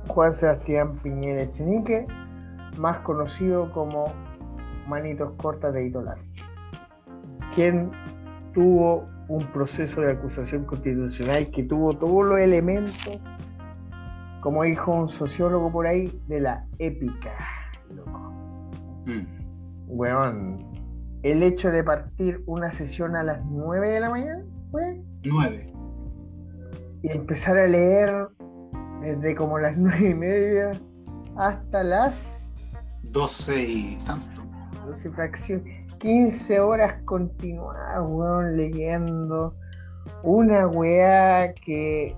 [0.08, 2.06] Juan Sebastián Piñera Echenique,
[2.78, 4.12] más conocido como
[4.88, 6.16] Manitos Cortas de Itolán,
[7.54, 7.90] quien
[8.54, 13.20] tuvo un proceso de acusación constitucional que tuvo todos los elementos,
[14.40, 17.32] como dijo un sociólogo por ahí, de la épica.
[17.90, 18.32] Loco.
[19.06, 19.26] Mm.
[19.88, 20.75] Weón,
[21.22, 25.72] el hecho de partir una sesión a las 9 de la mañana, weón, Nueve.
[27.02, 28.28] y empezar a leer
[29.00, 30.72] desde como las nueve y media
[31.36, 32.42] hasta las
[33.12, 34.42] Doce y tanto.
[34.86, 39.54] 12 fracciones, 15 horas continuadas, weón, leyendo
[40.22, 42.16] una weá que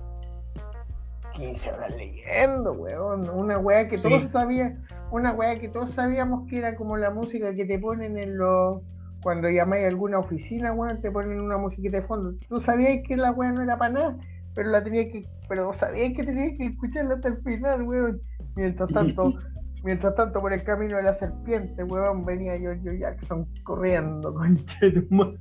[1.39, 4.29] 15 horas leyendo, weón, una weá que todos Sí.
[4.29, 8.37] sabían, una weá que todos sabíamos que era como la música que te ponen en
[8.37, 8.81] los
[9.21, 12.33] cuando llamáis a alguna oficina, weón, te ponen una musiquita de fondo.
[12.47, 14.17] Tú sabías que la weá no era para nada,
[14.55, 18.21] pero la tenías que, pero sabías que tenías que escucharla hasta el final, weón.
[18.55, 19.33] Mientras tanto,
[19.83, 25.05] mientras tanto por el camino de la serpiente, weón, venía Giorgio Jackson corriendo, conche tu
[25.13, 25.37] madre.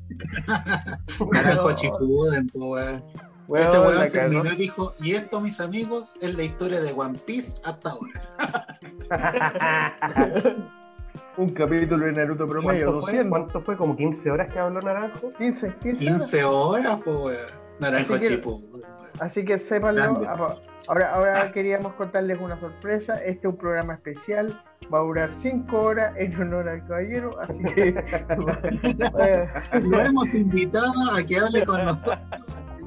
[2.54, 3.04] Weón.
[3.48, 7.18] Weón, Ese weón terminó y dijo, y esto, mis amigos, es la historia de One
[7.24, 8.22] Piece hasta ahora.
[11.38, 13.12] Un capítulo de Naruto promedio, ¿Cuánto fue?
[13.12, 13.30] 200.
[13.30, 13.76] ¿Cuánto fue?
[13.78, 15.32] ¿Como 15 horas que habló Naranjo?
[15.38, 16.22] 15, 15 horas.
[16.24, 17.46] 15 horas, po, weón.
[17.80, 18.42] Naranjo Así que-.
[19.20, 20.20] Así que sépanlo.
[20.86, 23.16] Ahora, ahora queríamos contarles una sorpresa.
[23.16, 24.62] Este es un programa especial.
[24.92, 27.30] Va a durar 5 horas en honor al caballero.
[27.40, 27.94] Así que
[29.80, 32.18] Lo hemos invitado a que hable con nosotros.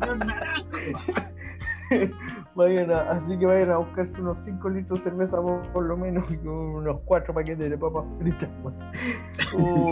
[2.56, 5.98] Vayan a, así que vayan a buscarse unos 5 litros de cerveza por, por lo
[5.98, 8.50] menos y con unos 4 paquetes de papas fritas.
[9.54, 9.92] Uh,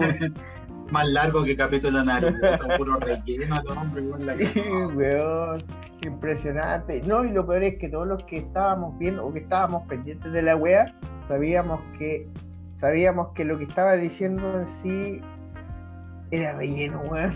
[0.91, 2.47] Más largo que capítulo de Naruto,
[2.77, 4.35] puro relleno, hombre, la
[4.95, 5.57] weón,
[6.01, 7.01] impresionante.
[7.07, 10.31] No, y lo peor es que todos los que estábamos viendo o que estábamos pendientes
[10.31, 10.95] de la wea,
[11.27, 12.25] sabíamos que
[12.75, 15.21] sabíamos que lo que estaba diciendo en sí
[16.31, 17.35] era relleno, weón.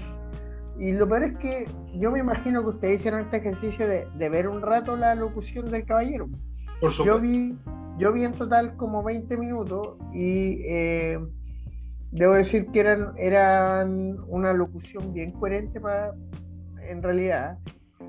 [0.80, 1.66] Y lo peor es que
[2.00, 5.70] yo me imagino que ustedes hicieron este ejercicio de, de ver un rato la locución
[5.70, 6.28] del caballero.
[6.82, 7.22] Por Yo supuesto.
[7.22, 7.56] vi,
[8.00, 11.20] yo vi en total como 20 minutos y eh,
[12.12, 13.96] debo decir que eran, eran
[14.28, 16.14] una locución bien coherente para
[16.90, 17.58] en realidad.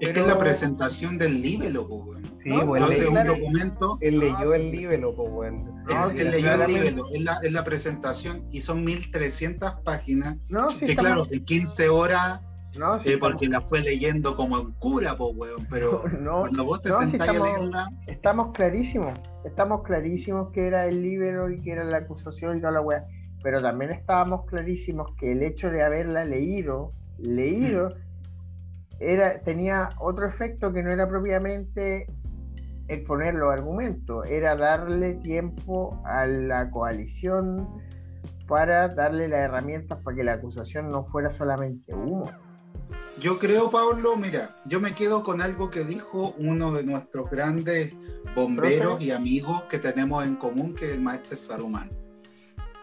[0.00, 2.24] Es que pero- es la presentación del libelo, po, weón.
[2.42, 5.64] Sí, No, pues Entonces, él, un documento, él leyó el libelo, pues, weón.
[5.84, 10.38] No, él, él leyó el libelo, es la, es la presentación y son 1300 páginas.
[10.50, 12.40] No, sí, que estamos- claro, en 15 horas,
[12.78, 15.66] no, sí eh, estamos- porque la fue leyendo como un cura, po, weón.
[15.70, 19.12] Pero no, cuando vos te no, a estamos- leerla, estamos clarísimos,
[19.44, 23.04] estamos clarísimos que era el libero y que era la acusación y toda la weá,
[23.42, 27.94] pero también estábamos clarísimos que el hecho de haberla leído, leído,
[29.00, 32.06] era, tenía otro efecto que no era propiamente
[32.88, 37.66] exponer los argumentos, era darle tiempo a la coalición
[38.46, 42.30] para darle las herramientas para que la acusación no fuera solamente humo.
[43.20, 47.94] Yo creo, Pablo, mira, yo me quedo con algo que dijo uno de nuestros grandes
[48.34, 49.04] bomberos Profe.
[49.04, 51.90] y amigos que tenemos en común, que es el maestro Saruman.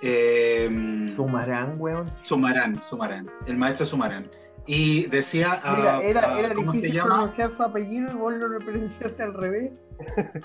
[0.02, 2.06] Eh, Sumarán, weón.
[2.24, 4.30] Sumarán, Sumarán, el maestro Sumarán.
[4.68, 7.16] Y decía, ah, Mira, era, ah, era ¿cómo se difícil llama?
[7.18, 9.72] pronunciar su apellido y vos lo pronunciaste al revés.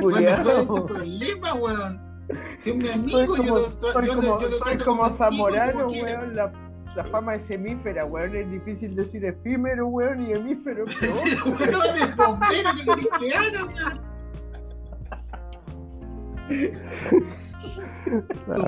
[0.00, 2.00] Bueno, ¿cuál es tu problema, weón?
[2.58, 5.16] Si es mi Soy amigo, como, yo lo soy yo lo- como, yo soy como
[5.16, 6.36] Zamorano, weón.
[6.36, 6.52] La,
[6.94, 8.36] la fama es semífera, weón.
[8.36, 10.84] Es difícil decir efímero, weón, y hemífero.
[11.14, 12.84] Sí, weón, es bombero, que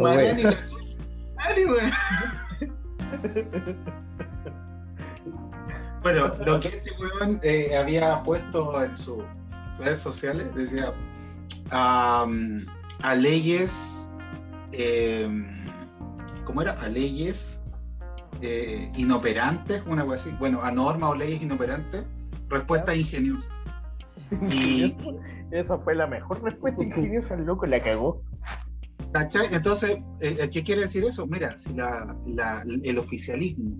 [0.01, 0.27] weón?
[1.39, 1.93] Ah, weón.
[6.03, 9.23] Bueno, lo que este weón eh, había puesto en sus
[9.79, 10.93] redes sociales decía
[11.71, 12.65] am,
[13.03, 14.07] a leyes,
[14.73, 15.47] em,
[16.45, 16.81] ¿cómo era?
[16.81, 17.56] A leyes
[18.43, 20.37] eh, inoperantes, una cosa así.
[20.39, 22.05] Bueno, a normas o leyes inoperantes,
[22.49, 23.47] respuesta ingeniosa.
[24.51, 24.97] Y,
[25.53, 28.23] Esa fue la mejor respuesta ingeniosa, el loco la cagó.
[29.13, 29.47] ¿cachai?
[29.53, 31.27] Entonces, eh, ¿qué quiere decir eso?
[31.27, 33.77] Mira, si la- la- el oficialismo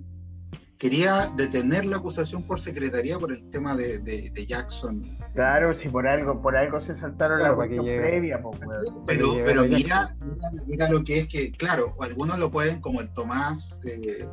[0.79, 5.03] quería detener la acusación por secretaría por el tema de, de- de Jackson
[5.35, 8.59] Claro, si por algo, por algo se saltaron Claro, la cuestión previa, pues.
[8.61, 13.01] Pero, Pero pero mira, mira, mira lo que es que, claro, algunos lo pueden, como
[13.01, 14.27] el Tomás, eh,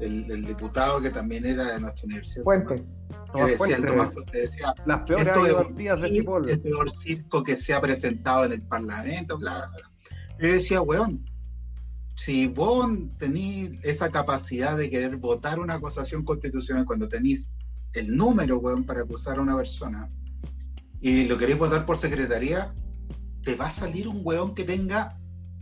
[0.00, 2.44] el, el diputado que también era de nuestra universidad.
[2.44, 2.82] Fuente.
[3.34, 3.84] Que decía, el.
[3.86, 6.48] Tomás decía, Las peores ideologías de Cipoll.
[6.48, 9.90] el peor circo que se ha presentado en el Parlamento, bla, bla.
[10.38, 11.24] Yo decía, weón,
[12.20, 17.50] si vos tenés esa capacidad de querer votar una acusación constitucional cuando tenés
[17.94, 20.10] el número, weón, para acusar a una persona
[21.00, 22.74] y lo querés votar por secretaría,
[23.42, 25.18] te va a salir un weón que tenga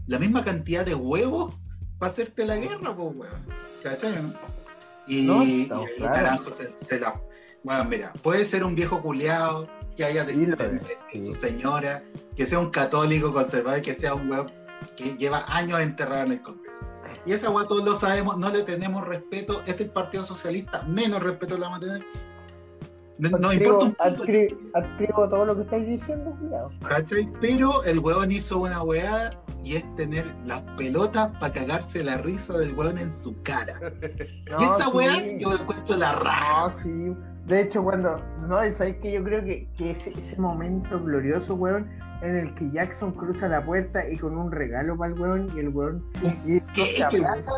[0.09, 1.55] la misma cantidad de huevos
[1.97, 3.43] para hacerte la guerra, pues, weón.
[3.81, 4.35] ¿Cachai, no?
[5.07, 6.13] Y, No, no, claro.
[6.17, 7.23] naranjo se, se la.
[7.63, 10.35] Bueno, mira, puede ser un viejo culiado que haya de,
[11.13, 12.03] Sí, señora,
[12.35, 14.58] que sea un católico conservador, que sea un weón
[14.99, 16.81] que lleva años enterrado en el Congreso.
[17.25, 19.61] Y esa weá todos lo sabemos, no le tenemos respeto.
[19.61, 22.05] Este es el Partido Socialista, menos respeto le vamos a tener.
[23.19, 26.71] No- importa un todo lo que estáis diciendo, cuidado.
[27.41, 32.57] Pero el weón hizo una weá y es tener las pelotas para cagarse la risa
[32.59, 33.79] del weón en su cara.
[34.03, 34.91] y esta sí.
[34.93, 36.69] weá yo encuentro la raja.
[36.69, 37.17] No, sí.
[37.47, 38.23] De hecho, cuando.
[38.47, 41.89] No, sabes que yo creo que, que ese, ese momento glorioso, weón,
[42.23, 45.61] en el que Jackson cruza la puerta y con un regalo para el weón y
[45.61, 46.05] el weón.
[46.47, 47.51] Y se abraza.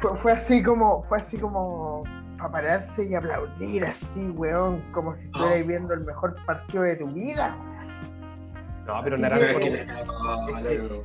[0.00, 1.02] Fue, fue así como.
[1.04, 2.04] Fue así como.
[2.38, 4.82] Para pararse y aplaudir así, weón.
[4.92, 5.68] Como si estuvierais Oh.
[5.68, 7.56] viendo el mejor partido de tu vida.
[8.86, 11.04] No, pero el naranjo, que- no, loco.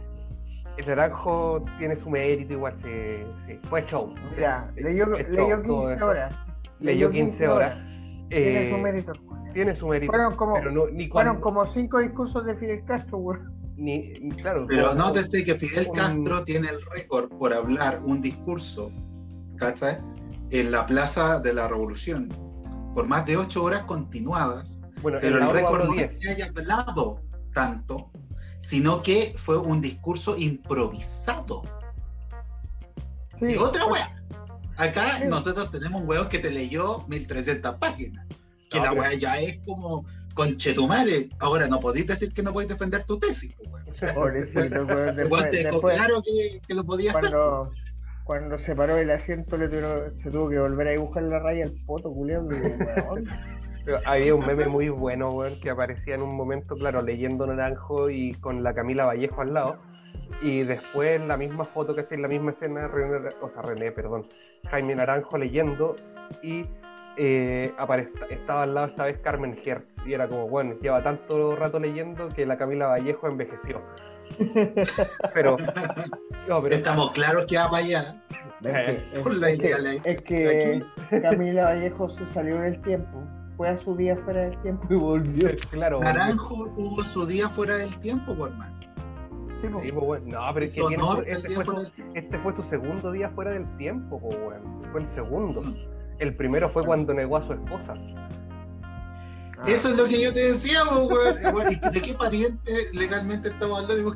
[0.78, 4.16] el naranjo tiene su mérito, igual se, se- fue show.
[4.36, 6.06] Mira, leyó, leyó show, 15 todo eso.
[6.08, 6.36] horas.
[6.80, 7.78] Leyó 15 horas.
[8.30, 9.14] Tiene Eh, su mérito.
[9.58, 10.12] Tiene su mérito.
[10.12, 13.52] Fueron como, pero no, ni fueron como cinco discursos de Fidel Castro, weón.
[13.76, 18.00] ni, ni- claro, Pero como- nótese que Fidel un- Castro tiene el récord por hablar
[18.06, 18.92] un discurso,
[19.58, 19.98] ¿cachai?
[20.52, 22.30] En la Plaza de la Revolución,
[22.94, 24.70] por más de ocho horas continuadas.
[25.02, 26.20] bueno, Pero el récord no es 10.
[26.22, 27.22] que haya hablado
[27.54, 28.12] tanto,
[28.62, 31.64] sino que fue un discurso improvisado.
[33.40, 34.24] Sí, Y otra pues, wea.
[34.78, 35.28] Acá Sí.
[35.28, 38.26] nosotros tenemos un weón que te leyó 1300 páginas.
[38.70, 41.30] Que No, la pero- wea ya es como conchetumare.
[41.40, 44.16] Ahora no podéis decir que no podéis defender tu tesis, pues, weón.
[44.16, 45.16] Pobrecito, weón.
[45.16, 47.32] Después, después claro que, que lo podía hacer.
[47.32, 47.72] cuando,
[48.24, 51.66] cuando se paró el asiento, le tuvieron- se tuvo que volver a dibujar la raya
[51.66, 52.14] al poto.
[53.86, 58.10] Pero Había un meme muy bueno, weón, que aparecía en un momento, claro, leyendo Naranjo
[58.10, 59.78] y con la Camila Vallejo al lado.
[60.42, 63.62] Y después en la misma foto que está en la misma escena, René, o sea,
[63.62, 64.28] René, perdón,
[64.70, 65.96] Jaime Naranjo leyendo
[66.44, 66.64] y
[67.18, 67.74] eh,
[68.30, 69.86] estaba al lado esta vez Carmen Hertz.
[70.06, 73.82] Y era como, bueno, lleva tanto rato leyendo que la Camila Vallejo envejeció.
[75.34, 75.58] Pero,
[76.48, 78.14] no, pero Estamos claros que va para allá.
[78.62, 80.84] Es que, es es que
[81.22, 83.24] Camila Vallejo se salió del tiempo.
[83.56, 85.50] Fue a su día fuera del tiempo y volvió.
[85.72, 88.78] claro, Naranjo tuvo su día fuera del tiempo, por hermano.
[89.62, 93.12] Sí, pues, bueno, no, pero es que tiene- este, fue su, este fue su segundo
[93.12, 94.92] día fuera del tiempo, pues, weón.
[94.92, 95.64] Fue el segundo.
[96.20, 97.94] El primero fue cuando negó a su esposa.
[99.60, 101.38] Ah, Eso es lo que yo te decía, weón.
[101.44, 103.96] Eh, weón, ¿y ¿De qué pariente legalmente estamos hablando?
[103.96, 104.14] Digo.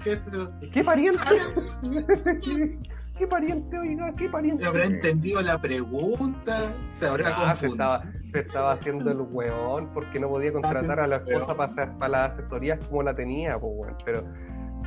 [0.72, 1.20] ¿Qué pariente?
[3.18, 4.12] ¿Qué pariente, oiga?
[4.18, 4.64] ¿Qué pariente?
[4.64, 6.72] ¿Se habrá entendido la pregunta?
[6.92, 7.72] ¿Se habrá Ah, se confundido?
[7.74, 11.76] estaba, se estaba haciendo el weón porque no podía contratar a la esposa Weón.
[12.00, 13.98] para, las asesorías como la tenía, pues, weón.
[14.06, 14.24] Pero,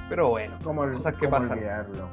[0.08, 1.58] pero bueno, ¿Cómo, cosas que cómo pasan.
[1.58, 2.08] olvidarlo?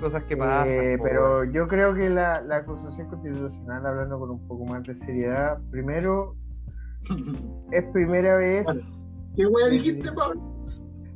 [0.00, 0.68] Cosas que pasan.
[0.68, 4.94] Eh, pero yo creo que la, la acusación constitucional, hablando con un poco más de
[4.96, 6.34] seriedad, primero,
[7.72, 8.66] es primera vez,
[9.36, 10.40] ¿Qué wea dijiste, Pablo?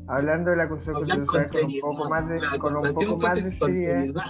[0.09, 2.95] hablando de la acusación Hablar con constitucional, con un poco más de, La con un
[2.95, 4.24] poco más de con seriedad, seriedad.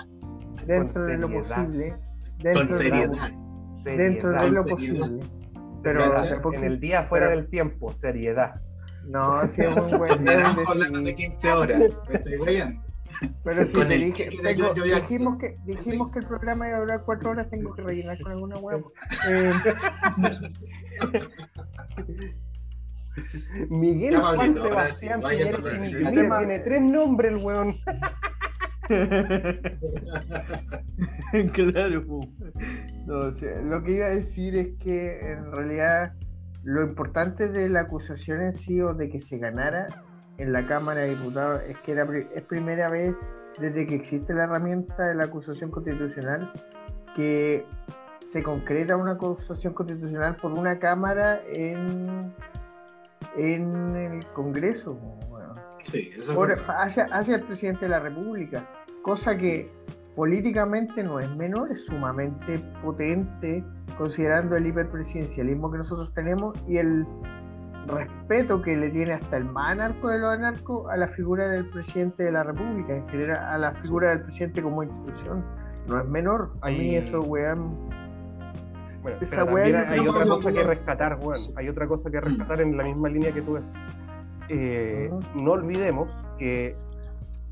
[0.67, 3.09] dentro de lo posible, Con dentro, de, seriedad.
[3.09, 5.07] lo- dentro de lo Con seriedad.
[5.09, 5.27] posible.
[5.83, 8.61] Pero tampoco- En el día fuera pero- del tiempo, seriedad.
[9.07, 11.79] No, sí es un buen Con Naranjo hablando de 15 horas.
[11.79, 12.81] ¿Me estoy?
[13.45, 16.77] Pero si te dije, tengo- yo- yo ya- dijimos, que, dijimos que el programa iba
[16.77, 18.93] a durar cuatro horas, tengo que rellenar con alguna huevo.
[19.29, 19.53] Eh,
[23.69, 25.37] Miguel Ya, Juan Pablito, Sebastián sí.
[26.11, 27.77] Mira, tiene tres nombres el weón.
[31.53, 32.05] claro.
[33.07, 36.13] No, o sea, lo que iba a decir es que en realidad
[36.63, 39.89] lo importante de la acusación en sí o de que se ganara
[40.39, 43.15] en la Cámara de Diputados es que era, es primera vez
[43.61, 46.51] desde que existe la herramienta de la acusación constitucional
[47.17, 47.67] que
[48.25, 52.33] se concreta una acusación constitucional por una Cámara en,
[53.37, 54.99] en el Congreso.
[55.91, 58.69] Sí, por- hacia, hacia el presidente de la República,
[59.03, 59.71] cosa que
[60.15, 63.65] políticamente no es menor, es sumamente potente
[63.97, 67.07] considerando el hiperpresidencialismo que nosotros tenemos y el
[67.89, 71.67] respeto que le tiene hasta el más anarco de los anarcos a la figura del
[71.71, 75.45] presidente de la República, en general a la figura del presidente como institución.
[75.89, 77.89] No es menor, a mí eso, weón.
[79.03, 79.43] Bueno, Esa
[79.89, 81.41] hay otra cosa que rescatar, weón.
[81.57, 83.63] Hay otra cosa que rescatar en la misma línea que tú ves.
[84.51, 85.11] Eh.
[85.35, 86.09] No olvidemos
[86.39, 86.77] que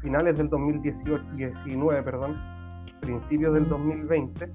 [0.01, 2.37] finales del 2019, perdón,
[3.01, 4.49] principios del 2020, a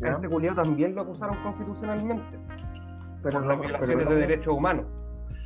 [0.00, 0.12] ¿Ya?
[0.12, 2.22] este culiao también lo acusaron constitucionalmente
[3.22, 4.86] Pero por no, las pero violaciones no- de derechos humanos.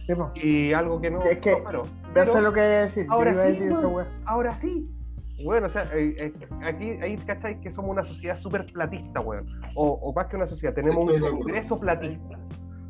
[0.06, 0.12] Sí.
[0.42, 1.22] Y algo que no.
[1.22, 1.84] Es que- no.
[2.14, 3.06] Ya sé lo que decir.
[3.08, 4.06] ahora iba a sí, decir weón.
[4.26, 4.90] ahora sí.
[5.44, 6.32] Bueno, o sea, eh, eh,
[6.64, 9.44] aquí ahí cacháis que somos una sociedad súper platista, weón.
[9.76, 12.38] O, o más que una sociedad, tenemos Estoy un congreso platista.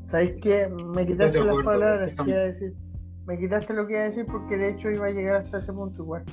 [0.09, 0.69] ¿Sabes qué?
[0.69, 2.75] Me quitaste las palabras que iba a decir.
[3.27, 5.73] Me quitaste lo que iba a decir porque de hecho iba a llegar hasta ese
[5.73, 6.25] punto igual.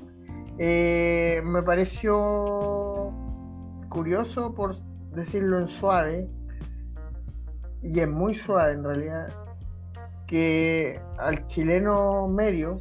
[0.57, 3.13] Eh, me pareció
[3.89, 4.75] curioso, por
[5.15, 6.27] decirlo en suave,
[7.82, 9.27] y es muy suave en realidad,
[10.32, 12.77] que al chileno medio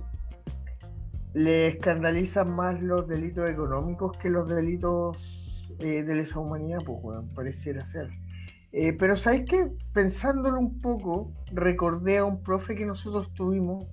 [1.35, 5.19] le escandalizan más los delitos económicos que los delitos
[5.81, 8.09] eh, de lesa humanidad, pues, weón, pareciera ser.
[8.71, 9.69] Eh, pero ¿sabes qué?
[9.93, 13.85] Pensándolo un poco, recordé a un profe que nosotros tuvimos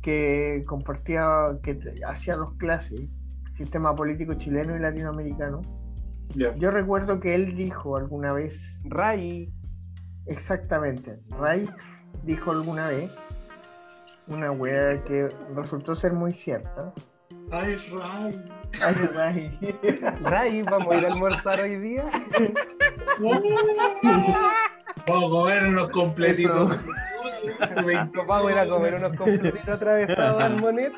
[0.00, 1.78] que compartía, que
[2.08, 3.10] hacía dos clases,
[3.58, 5.60] sistema político chileno y latinoamericano.
[6.34, 6.56] Ya.
[6.56, 9.52] Yo recuerdo que él dijo alguna vez, Ray,
[10.30, 11.68] exactamente, Ray
[12.24, 13.10] dijo alguna vez
[14.26, 16.92] una wea que resultó ser muy cierta.
[17.50, 18.44] Ay, Ray.
[18.82, 19.58] Ay, Ray.
[20.22, 22.04] Ray, vamos a ir a almorzar hoy día.
[25.06, 26.78] Vamos a comer unos completitos.
[27.76, 30.92] Nos vamos a ir a comer unos completitos atravesados al monet.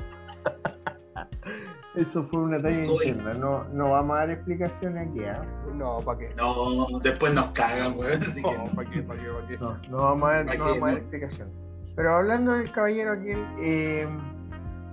[1.94, 3.06] Eso fue una talla Uy.
[3.08, 3.34] interna.
[3.34, 5.44] No, no vamos a dar explicaciones aquí, ¿ah?
[5.74, 6.28] No, ¿para qué?
[6.36, 8.22] No, después nos cagan, weón.
[8.22, 9.02] Así que No, ¿para qué?
[9.02, 9.28] ¿Para qué?
[9.28, 9.58] ¿Para qué?
[9.58, 11.54] No, no vamos a dar, ¿Para no vamos a dar explicaciones.
[11.94, 14.08] Pero hablando del caballero aquel, eh,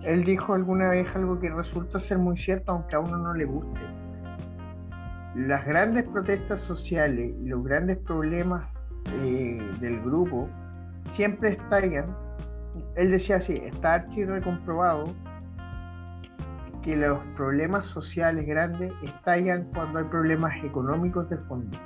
[0.04, 3.46] él dijo alguna vez algo que resulta ser muy cierto, aunque a uno no le
[3.46, 3.80] guste.
[5.36, 8.68] Las grandes protestas sociales y los grandes problemas
[9.24, 10.50] eh, del grupo
[11.14, 12.14] siempre estallan.
[12.96, 15.14] Él decía así, está archi recomprobado
[16.84, 21.78] que los problemas sociales grandes estallan cuando hay problemas económicos de fondo.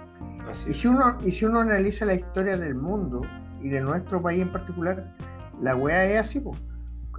[0.49, 3.21] Así Y si uno, y si uno analiza la historia del mundo
[3.61, 5.05] y de nuestro país en particular,
[5.61, 6.55] la weá es así, po.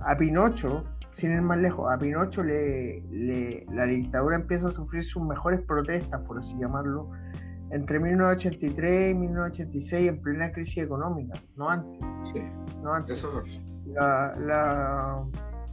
[0.07, 0.85] A Pinocho,
[1.16, 5.61] sin ir más lejos, a Pinocho le, le- la dictadura empieza a sufrir sus mejores
[5.62, 7.11] protestas, por así llamarlo,
[7.70, 11.99] entre 1983 y 1986 en plena crisis económica, no antes,
[12.33, 12.41] Sí,
[12.83, 13.18] no antes.
[13.18, 13.59] eso es.
[13.87, 15.25] La, la-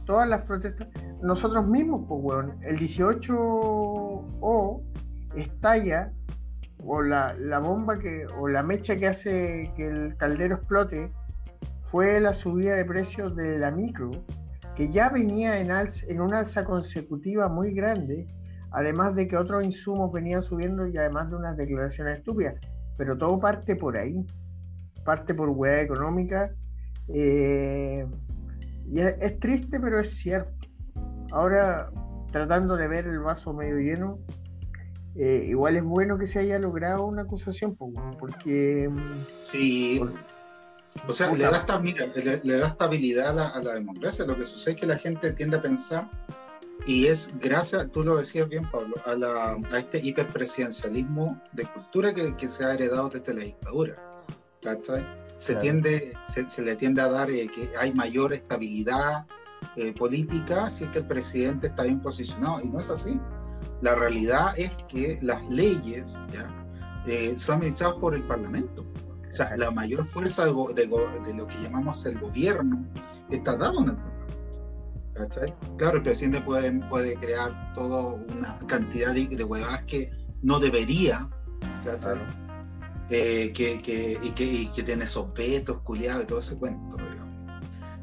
[0.04, 0.88] todas las protestas,
[1.22, 4.82] nosotros mismos, pues, weón, el 18O
[5.36, 6.12] estalla,
[6.84, 11.10] o la, la bomba que, o la mecha que hace que el caldero explote,
[11.90, 14.10] fue la subida de precios de la micro,
[14.76, 18.26] que ya venía en, alza, en una alza consecutiva muy grande,
[18.70, 22.54] además de que otros insumos venían subiendo y además de unas declaraciones estúpidas.
[22.96, 24.24] Pero todo parte por ahí,
[25.04, 26.50] parte por hueá económica.
[27.08, 28.06] eh,
[28.90, 30.50] y es, es triste, pero es cierto.
[31.32, 31.90] Ahora,
[32.30, 34.18] tratando de ver el vaso medio lleno,
[35.16, 37.76] eh, igual es bueno que se haya logrado una acusación,
[38.18, 40.12] porque mm, Sí, por-
[41.08, 44.24] o sea, le da, esta- mira, le, le da estabilidad a la, a la democracia.
[44.26, 46.08] Lo que sucede es que la gente tiende a pensar,
[46.86, 52.12] y es gracias, tú lo decías bien, Pablo, a, la, a este hiperpresidencialismo de cultura
[52.12, 53.94] que, que se ha heredado desde la dictadura.
[54.62, 55.04] ¿cachai?
[55.42, 55.62] Se, Claro.
[55.62, 59.26] tiende, se, se le tiende a dar eh, que hay mayor estabilidad
[59.74, 63.18] eh, política si es que el presidente está bien posicionado, y no es así.
[63.80, 66.48] La realidad es que las leyes ¿ya?
[67.06, 68.86] eh, son administradas por el Parlamento.
[69.28, 70.52] O sea, la mayor fuerza de,
[70.86, 72.84] lo que llamamos el gobierno
[73.28, 74.36] está dado en el Parlamento.
[75.14, 75.54] ¿cachai?
[75.76, 80.08] Claro, el presidente puede, puede crear toda una cantidad de, de huevadas que
[80.42, 81.28] no debería,
[81.84, 82.20] ¿cachai?
[83.10, 85.26] Eh, que, que, y, que, y que tiene esos
[85.84, 87.30] culiados y todo ese cuento, digamos.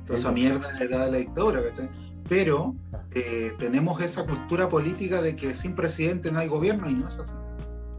[0.06, 1.90] Toda esa mierda la, de la dictadura, ¿cachai?
[2.28, 2.76] Pero
[3.16, 7.20] eh, tenemos esa cultura política de que sin presidente no hay gobierno y no es
[7.20, 7.36] así.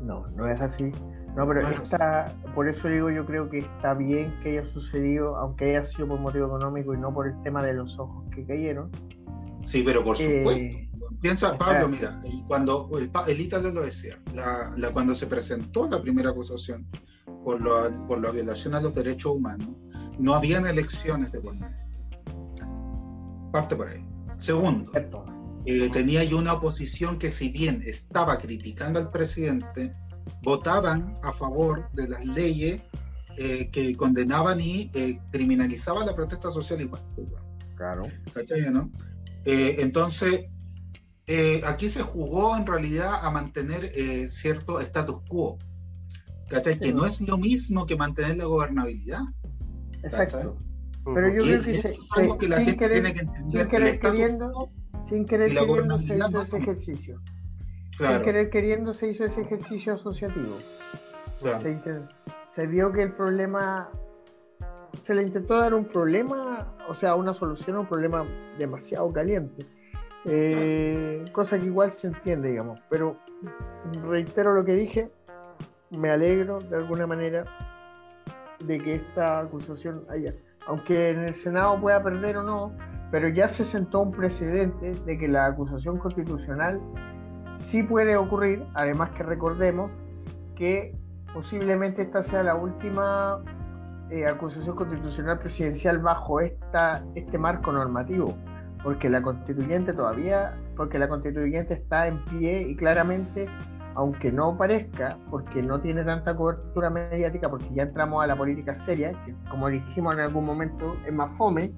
[0.01, 0.93] No, no es así.
[1.35, 1.83] No, pero No es así.
[1.83, 6.09] está, por eso digo, yo creo que está bien que haya sucedido, aunque haya sido
[6.09, 8.91] por motivo económico y no por el tema de los ojos que cayeron.
[9.65, 10.91] Sí, pero por Eh, supuesto.
[11.21, 16.01] Piensa, Pablo, mira, cuando el, el Ítalo lo decía, la, la- cuando se presentó la
[16.01, 16.87] primera acusación
[17.45, 19.69] por, la- por la violación a los derechos humanos,
[20.19, 21.77] no habían elecciones de por medio.
[23.53, 24.03] Parte por ahí.
[24.39, 24.91] Segundo,
[25.67, 29.93] eh, tenía yo una oposición que si bien estaba criticando al presidente,
[30.43, 32.81] votaban a favor de las leyes
[33.37, 37.03] eh, que condenaban y eh, criminalizaban la protesta social igual.
[37.77, 38.07] Claro.
[38.33, 38.91] ¿Cachai, no?
[39.45, 40.47] Eh, entonces,
[41.27, 45.59] eh, aquí se jugó en realidad a mantener eh, cierto status quo.
[46.49, 46.79] ¿Cachai?
[46.79, 49.21] Que no es lo mismo que mantener la gobernabilidad.
[50.03, 50.57] Exacto.
[51.05, 53.03] Pero yo Y creo es- que eso se- es algo que la sin gente querer-
[53.03, 53.51] tiene que entender.
[53.61, 54.73] sin querer status queriendo, quo,
[55.09, 57.21] sin querer queriendo se hizo no ese son- ejercicio.
[57.91, 60.57] Sin Claro, querer queriendo se hizo ese ejercicio asociativo.
[61.39, 62.09] claro.
[62.55, 63.87] Se vio que el problema,
[65.03, 68.25] se le intentó dar un problema, o sea, una solución a un problema
[68.59, 69.67] demasiado caliente.
[70.25, 72.81] Eh, cosa que igual se entiende, digamos.
[72.89, 73.17] Pero
[74.03, 75.11] reitero lo que dije,
[75.99, 77.45] me alegro de alguna manera
[78.65, 80.35] de que esta acusación haya,
[80.67, 82.73] aunque en el Senado pueda perder o no,
[83.11, 86.81] pero ya se sentó un precedente de que la acusación constitucional
[87.57, 89.91] sí puede ocurrir, además que recordemos
[90.55, 90.95] que
[91.33, 93.43] posiblemente esta sea la última
[94.11, 98.35] eh, acusación constitucional presidencial bajo esta, este marco normativo,
[98.83, 103.47] porque la constituyente todavía, porque la constituyente está en pie y claramente,
[103.95, 108.75] aunque no parezca, porque no tiene tanta cobertura mediática, porque ya entramos a la política
[108.87, 111.73] seria, que como dijimos en algún momento es más fome,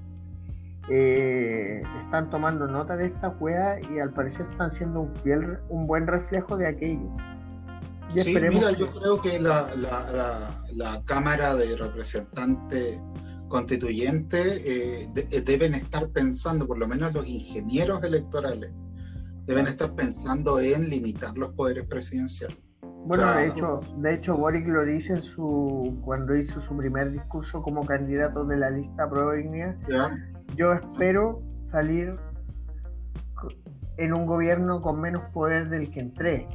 [0.88, 5.86] eh, están tomando nota de esta juega y al parecer están siendo un, fiel- un
[5.86, 7.08] buen reflejo de aquello.
[8.14, 12.98] Y Sí, mira, que- yo creo que la, la- la- la Cámara de Representantes
[13.48, 18.70] constituyentes eh, de- eh, deben estar pensando, por lo menos los ingenieros electorales,
[19.46, 22.58] deben estar pensando en limitar los poderes presidenciales.
[23.04, 27.60] Bueno, de hecho, de hecho Boric lo dice en su cuando hizo su primer discurso
[27.60, 29.76] como candidato de la lista Pro Dignidad.
[30.56, 32.16] Yo espero salir
[33.98, 36.48] en un gobierno con menos poder del que entré.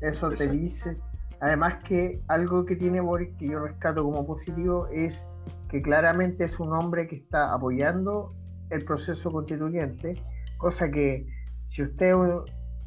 [0.00, 0.96] Eso te dice.
[1.40, 5.26] Además que algo que tiene Boric que yo rescato como positivo es
[5.68, 8.28] que claramente es un hombre que está apoyando
[8.70, 10.22] el proceso constituyente,
[10.58, 11.26] cosa que
[11.68, 12.14] si usted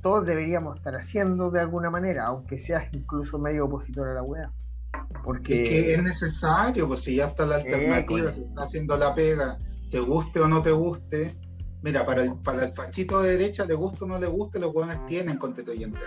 [0.02, 4.52] todos deberíamos estar haciendo de alguna manera, aunque seas incluso medio opositor a la wea.
[5.24, 9.16] Porque Es que es necesario, pues si ya está la alternativa, se está haciendo la
[9.16, 9.58] pega,
[9.90, 11.36] te guste o no te guste.
[11.82, 14.74] Mira, para el, para el fachito de derecha, le guste o no le guste, los
[14.74, 16.00] hueones tienen constituyente.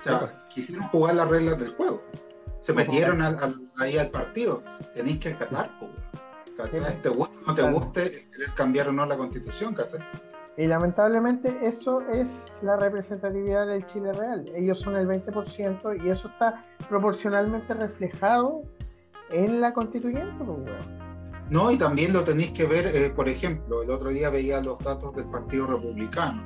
[0.00, 2.02] O sea, quisieron jugar las reglas del juego.
[2.60, 4.62] Se metieron al- al- ahí al partido.
[4.94, 5.70] Tenéis que acatar,
[6.56, 7.00] ¿cachai?
[7.02, 10.00] Te guste o no te guste, querer cambiar o no la constitución, ¿cachai?
[10.56, 12.28] Y lamentablemente eso es
[12.60, 14.44] la representatividad del Chile real.
[14.54, 18.62] Ellos son el 20% y eso está proporcionalmente reflejado
[19.30, 20.58] en la constituyente, pues.
[21.48, 24.78] No, y también lo tenéis que ver, eh, por ejemplo, el otro día veía los
[24.84, 26.42] datos del Partido Republicano,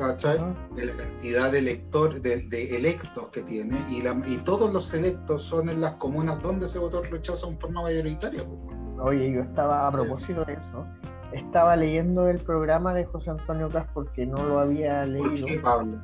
[0.00, 0.38] ¿cachai?
[0.76, 4.92] De la cantidad de, elector, de, de electos que tiene, y, la- y todos los
[4.94, 8.42] electos son en las comunas donde se votó el rechazo en forma mayoritaria.
[8.44, 8.76] pues.
[9.02, 10.84] Oye, yo estaba, a propósito de eso,
[11.32, 15.46] estaba leyendo el programa de José Antonio Cas porque no lo había ¿Por leído.
[15.46, 15.98] qué, Pablo?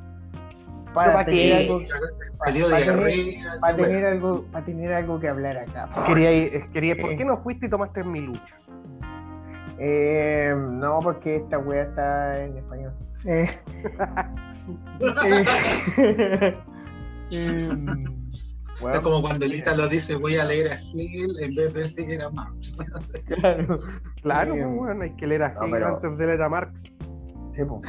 [0.93, 1.81] Para ¿Para tener, algo,
[2.39, 2.69] para tener,
[3.59, 5.89] para algo, para tener algo que hablar acá.
[6.07, 7.17] Quería, ir- quería, ¿Por Eh.
[7.17, 8.55] qué no fuiste y tomaste mi lucha?
[9.79, 12.93] Eh, no, porque esta wea está en español.
[13.25, 13.49] Eh,
[17.31, 17.69] eh,
[18.93, 22.21] Es como cuando el Ítalo dice voy a leer a Hegel en vez de leer
[22.21, 22.77] a Marx.
[23.27, 23.79] claro.
[24.21, 26.49] Claro, Eh, pues, bueno, hay que leer a no, Hegel pero- antes de leer a
[26.49, 26.83] Marx.
[27.55, 27.81] Sí, po.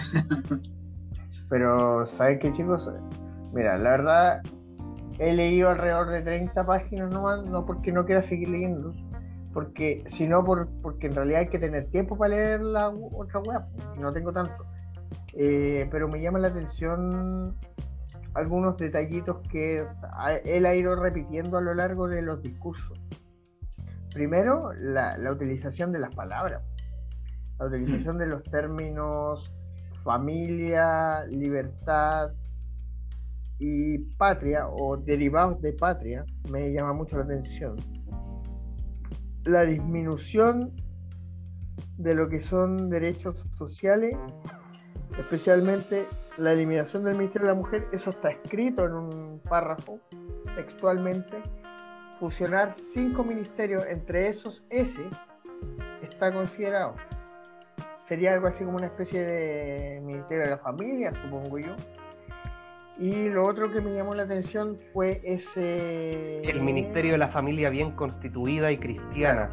[1.50, 2.88] Pero, ¿sabes qué, chicos?
[3.52, 4.42] Mira, la verdad,
[5.18, 8.94] he leído alrededor de 30 páginas nomás, no porque no quiera seguir leyendo,
[9.52, 13.60] porque, sino por, porque en realidad hay que tener tiempo para leer la otra web,
[13.94, 14.64] y no tengo tanto.
[15.34, 17.56] Eh, pero me llama la atención
[18.34, 19.86] algunos detallitos que
[20.44, 22.98] él ha ido repitiendo a lo largo de los discursos.
[24.12, 26.62] Primero, la, la utilización de las palabras,
[27.58, 29.52] la utilización de los términos
[30.08, 32.32] familia, libertad
[33.58, 37.76] y patria o derivados de patria me llama mucho la atención.
[39.44, 40.72] La disminución
[41.96, 44.16] de lo que son derechos sociales,
[45.18, 46.06] especialmente
[46.36, 50.00] la eliminación del Ministerio de la Mujer, eso está escrito en un párrafo
[50.54, 51.42] textualmente.
[52.20, 55.08] Fusionar cinco ministerios, entre esos ese,
[56.02, 56.94] está considerado
[58.08, 61.76] sería algo así como una especie de Ministerio de la Familia, supongo yo.
[62.98, 66.40] Y lo otro que me llamó la atención fue ese...
[66.40, 69.50] El Ministerio de la Familia bien constituida y cristiana.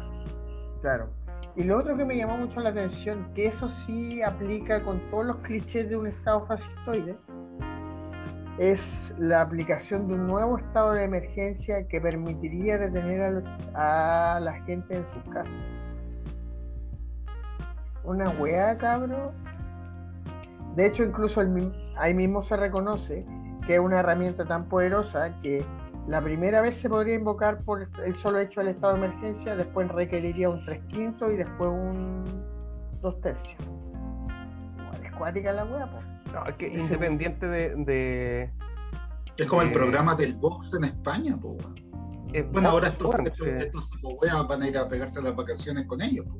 [0.80, 1.10] Claro.
[1.56, 5.24] Y lo otro que me llamó mucho la atención, que eso sí aplica con todos
[5.24, 7.16] los clichés de un Estado fascistoide,
[8.58, 13.42] es la aplicación de un nuevo estado de emergencia que permitiría detener
[13.74, 15.52] a, a la gente en sus casas.
[18.04, 19.32] Una weá, cabrón.
[20.74, 21.42] De hecho, incluso
[21.96, 23.26] ahí mismo se reconoce
[23.66, 25.64] que es una herramienta tan poderosa que
[26.08, 29.88] la primera vez se podría invocar por el solo hecho del estado de emergencia, después
[29.88, 32.24] requeriría un 3 quintos y después un
[33.02, 33.56] 2 tercios.
[34.78, 36.04] Igual es cuática la wea, pues.
[36.32, 37.74] No, es que independiente de.
[37.84, 38.50] de-
[39.36, 41.36] Es como el programa del box en España,
[42.32, 46.02] eh, Bueno, ahora estos, bueno, estos, eh, van a ir a pegarse las vacaciones con
[46.02, 46.38] ellos, po.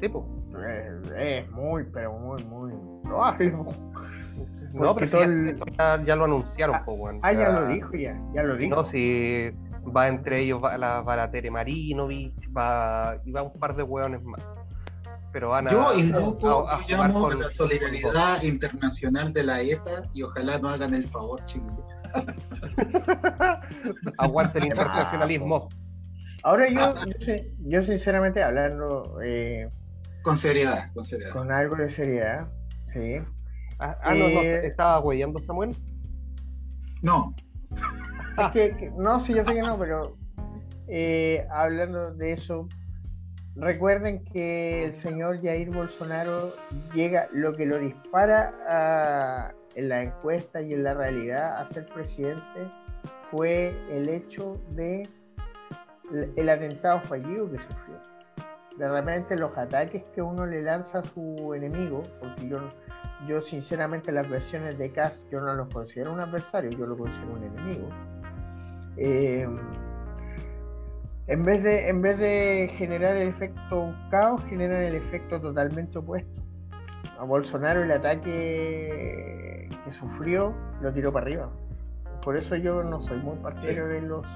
[0.00, 0.38] sí, po.
[0.66, 2.72] Es, es muy, pero muy, muy
[3.02, 3.50] probable.
[3.50, 3.72] po.
[4.82, 7.20] No, pero ya, el- esto ya, ya lo anunciaron, po, weón.
[7.22, 8.74] Ah, ya Ya- lo dijo, ya, ya lo dijo.
[8.74, 9.50] No, si
[9.96, 13.82] va entre ellos va la, va la Tere Marinovich, va, y va un par de
[13.82, 14.40] hueones más.
[15.32, 19.42] Pero van a, Yo invoco, a- a yo jugar llamo con- la solidaridad internacional de
[19.42, 21.64] la ETA y ojalá no hagan el favor, Chile.
[24.18, 25.68] Aguante el internacionalismo.
[26.42, 29.68] Ahora yo, yo, sin- yo sinceramente hablando eh,
[30.22, 31.32] Con seriedad, con seriedad.
[31.32, 32.46] con algo de seriedad,
[32.92, 33.16] sí.
[33.78, 35.76] Ah, ah, no, no, Eh, estaba huellando Samuel.
[37.02, 37.34] No,
[38.38, 40.16] Es que, que- no, sí, yo sé que no, pero
[40.88, 42.68] eh, hablando de eso,
[43.56, 46.52] recuerden que el señor Jair Bolsonaro
[46.94, 51.86] llega, lo que lo dispara a- en la encuesta y en la realidad a ser
[51.86, 52.42] presidente
[53.30, 55.08] fue el hecho de
[56.12, 57.94] l- el atentado fallido que sufrió.
[58.78, 62.58] de repente los ataques que uno le lanza a su enemigo, porque yo,
[63.26, 67.32] yo sinceramente las versiones de Cass yo no los considero un adversario, yo lo considero
[67.32, 67.88] un enemigo.
[68.96, 69.48] Eh,
[71.26, 76.42] en vez de en vez de generar el efecto caos, generan el efecto totalmente opuesto.
[77.18, 81.50] A Bolsonaro el ataque que sufrió lo tiró para arriba.
[82.22, 84.26] Por eso yo no soy muy partidario de los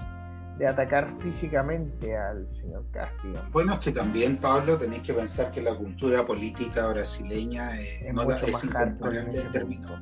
[0.59, 3.41] de atacar físicamente al señor Castillo.
[3.53, 8.15] Bueno, es que también, Pablo, tenéis que pensar que la cultura política brasileña eh, Es
[8.15, 10.01] no mucho la- es más hardcore en ese términos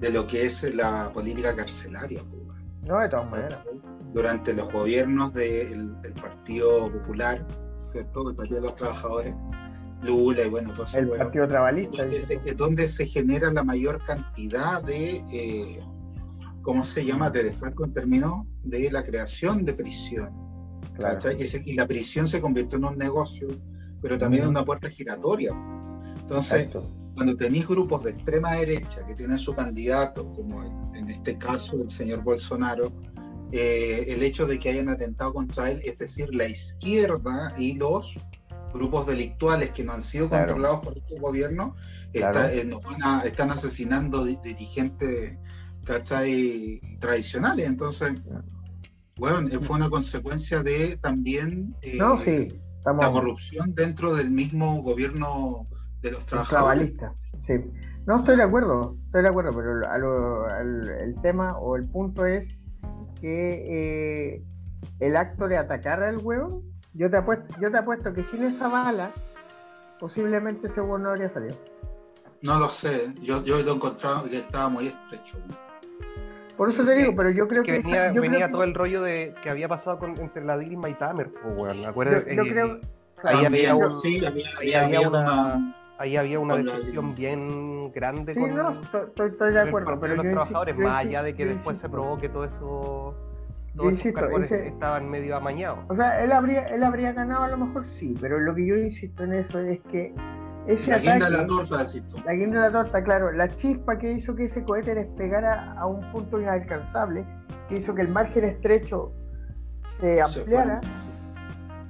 [0.00, 2.22] de lo que es la política carcelaria.
[2.30, 2.58] pues.
[2.82, 3.58] No, de todas maneras.
[4.12, 7.44] Durante los gobiernos del del Partido Popular,
[7.82, 8.30] ¿cierto?
[8.30, 9.34] El Partido de los Trabajadores,
[10.02, 12.04] Lula y bueno, todo El partido trabalista.
[12.04, 15.80] donde, donde se genera la mayor cantidad de, eh,
[16.66, 20.34] ¿cómo se llama?, de desfalco en términos de la creación de prisión.
[21.64, 23.46] Y, la prisión se convirtió en un negocio,
[24.02, 25.52] pero también en una puerta giratoria.
[26.20, 26.80] Entonces, Exacto.
[27.14, 31.90] cuando tenéis grupos de extrema derecha que tienen su candidato, como en, este caso el
[31.90, 32.92] señor Bolsonaro,
[33.52, 38.12] eh, el hecho de que hayan atentado contra él, es decir, la izquierda y los
[38.74, 40.46] grupos delictuales que no han sido Claro.
[40.46, 41.76] controlados por este gobierno,
[42.12, 45.38] está- eh, nos van a- están asesinando di- dirigentes
[45.86, 46.80] ¿cachai?
[47.00, 47.66] tradicionales.
[47.66, 48.12] Entonces,
[49.16, 54.30] bueno, eh, fue una consecuencia de también eh, No, sí, estamos la corrupción dentro del
[54.30, 55.66] mismo gobierno
[56.02, 56.92] de los trabajadores.
[57.42, 57.54] Sí.
[58.06, 61.86] No, estoy de acuerdo, estoy de acuerdo, pero a lo- al- el tema o el
[61.88, 62.62] punto es
[63.20, 64.42] que eh,
[65.00, 66.62] el acto de atacar al huevo,
[66.94, 69.12] yo te apuesto, yo te apuesto que sin esa bala,
[69.98, 71.56] posiblemente ese huevo no habría salido.
[72.42, 75.36] No lo sé, yo, yo lo encontraba que estaba muy estrecho.
[76.56, 78.74] Por eso te digo, pero yo creo que, que venía, yo venía creo todo el
[78.74, 81.84] rollo de que había pasado con, entre la Dilma y Tamer, pues, weón.
[81.84, 82.24] ¿Acuerdas?
[82.26, 82.80] Yo- yo Eh, creo-
[83.24, 85.20] ahí había, un- sí, había, ahí había había una-
[85.54, 90.14] una, ahí había una decepción bien grande Sí, con, no, estoy, estoy- de acuerdo, pero
[90.16, 91.90] los yo trabajadores, yo más allá de que después se insisto.
[91.90, 93.14] provoque todo eso,
[93.76, 95.80] todos insisto, ese- estaban medio amañados.
[95.88, 98.76] O sea, él habría, él habría ganado a lo mejor sí, pero lo que yo
[98.76, 100.14] insisto en eso es que
[100.66, 101.92] ese La guinda de ataque, la torta,
[102.24, 105.86] la guinda de la torta, claro, la chispa que hizo que ese cohete despegara a
[105.86, 107.24] un punto inalcanzable,
[107.68, 109.12] que hizo que el margen estrecho
[110.00, 110.80] se ampliara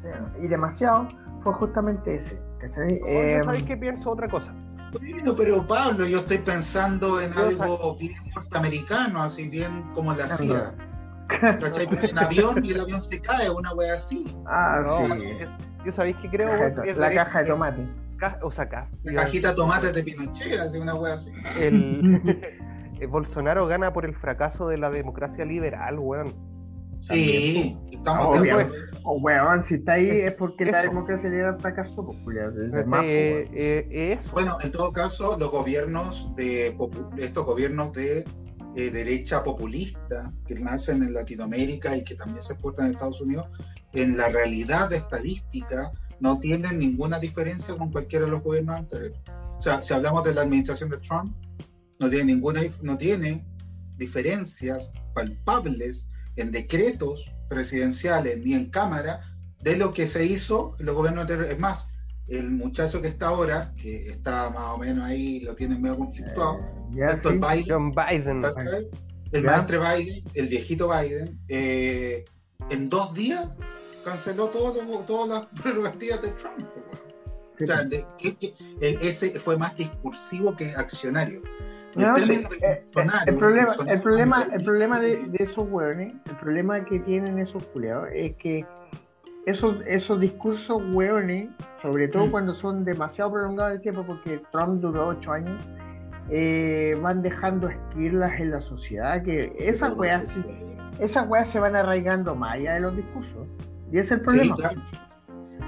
[0.02, 1.08] se- y demasiado,
[1.42, 2.38] fue justamente ese.
[2.60, 2.98] ¿cachai?
[3.00, 4.52] No, Eh, sabéis que pienso otra cosa.
[4.92, 10.26] Bueno, pero Pablo, yo estoy pensando en Yo algo bien norteamericano, así bien como la
[10.28, 10.72] CIA.
[11.28, 11.86] ¿Cachai?
[12.02, 14.24] En avión y el avión se cae, una wea así.
[14.46, 15.22] ah, No, sí.
[15.40, 15.48] es-
[15.84, 17.86] yo sabéis que creo Caja de la es- caja de tomate.
[18.16, 18.68] Ca- o sea,
[19.04, 21.30] La cajita de tomates de Pinochet, así una wea así.
[21.58, 22.20] el,
[23.00, 26.34] eh, Bolsonaro gana por el fracaso de la democracia liberal, weón.
[27.10, 28.72] Sí, estamos Ah, de acuerdo.
[29.04, 32.74] Oh, weón, si está ahí Es- es porque la democracia liberal fracasó, pues, Julián, el
[32.74, 34.30] Eh, pues, eh, eso.
[34.32, 36.76] Bueno, en todo caso, los gobiernos de
[37.18, 38.24] estos gobiernos de
[38.78, 43.46] eh, derecha populista que nacen en Latinoamérica y que también se exportan en Estados Unidos,
[43.92, 49.18] en la realidad estadística no tienen ninguna diferencia con cualquiera de los gobiernos anteriores.
[49.58, 51.34] O sea, si hablamos de la administración de Trump,
[51.98, 53.44] no tiene ninguna no tiene
[53.96, 56.04] diferencias palpables
[56.36, 59.20] en decretos presidenciales ni en Cámara
[59.62, 61.52] de lo que se hizo en los gobiernos anteriores.
[61.52, 61.88] Es más,
[62.28, 66.58] el muchacho que está ahora, que está más o menos ahí, lo tiene medio conflictuado,
[66.94, 67.40] Eh, esto es sí.
[67.40, 68.42] Biden, John Biden.
[68.42, 68.88] ¿cachai?
[69.32, 69.50] el Ya.
[69.50, 72.24] maestre Biden, el viejito Biden, eh,
[72.70, 73.48] en dos días
[74.10, 76.60] canceló todo lo- todas las prerrogativas de Trump.
[77.58, 81.40] Sí, O sea, de- que- que- el- ese fue más discursivo que accionario.
[81.96, 82.22] No, eh,
[83.26, 87.38] el problema, el problema, no el problema de, de esos hueones, el problema que tienen
[87.38, 88.66] esos culeados es que
[89.46, 91.48] esos, esos discursos hueones,
[91.80, 92.30] sobre todo Mm.
[92.30, 95.58] cuando son demasiado prolongados el tiempo, porque Trump duró ocho años,
[96.28, 100.26] eh, van dejando esquirlas en la sociedad, que esas weas,
[100.98, 103.46] esas weas se van arraigando más allá de los discursos.
[103.92, 104.56] Y ese es el Sí, problema.
[104.56, 104.82] claro.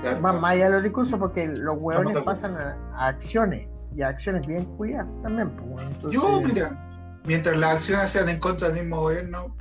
[0.02, 4.02] Claro, Van más allá de los discursos porque los hueones pasan a, a acciones, y
[4.02, 5.50] a acciones bien culiadas también.
[5.50, 9.56] pues, entonces- Yo, mira, mientras las acciones sean en contra del mismo gobierno,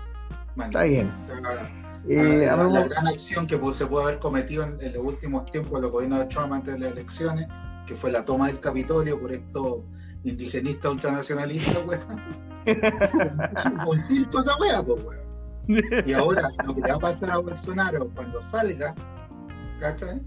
[0.55, 1.11] man, Está bien.
[1.41, 1.69] la-
[2.09, 5.91] Eh, la, gran acción que se pudo haber cometido en, en los últimos tiempos los
[5.91, 7.47] gobiernos de Trump antes de las elecciones,
[7.85, 9.79] que fue la toma del Capitolio por estos
[10.23, 12.21] indigenistas ultranacionalistas, weón.
[13.87, 15.26] Un circo esa wea, pues, weón.
[15.67, 18.95] Y ahora, lo que le va a pasar a Bolsonaro cuando salga,
[19.79, 20.21] ¿cachai?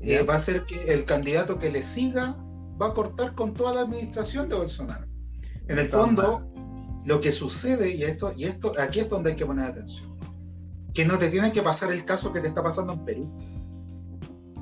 [0.00, 2.36] Eh, va a ser que el candidato que le siga
[2.80, 5.06] va a cortar con toda la administración de Bolsonaro.
[5.68, 6.42] En el fondo,
[7.04, 10.18] lo que sucede, y esto, y esto, aquí es donde hay que poner atención,
[10.92, 13.38] que no te tiene que pasar el caso que te está pasando en Perú.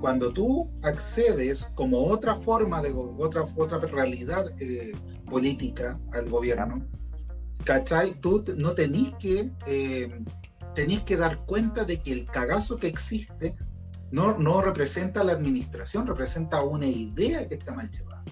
[0.01, 4.93] cuando tú accedes como otra forma de otra, otra realidad eh,
[5.29, 6.87] política al gobierno,
[7.65, 8.15] ¿cachai?
[8.21, 10.25] Tú no tenés que, eh,
[10.75, 13.55] tenés que dar cuenta de que el cagazo que existe
[14.11, 18.25] no, no representa la administración, representa una idea que está mal llevada.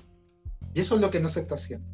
[0.74, 1.86] Y eso es lo que no se está haciendo.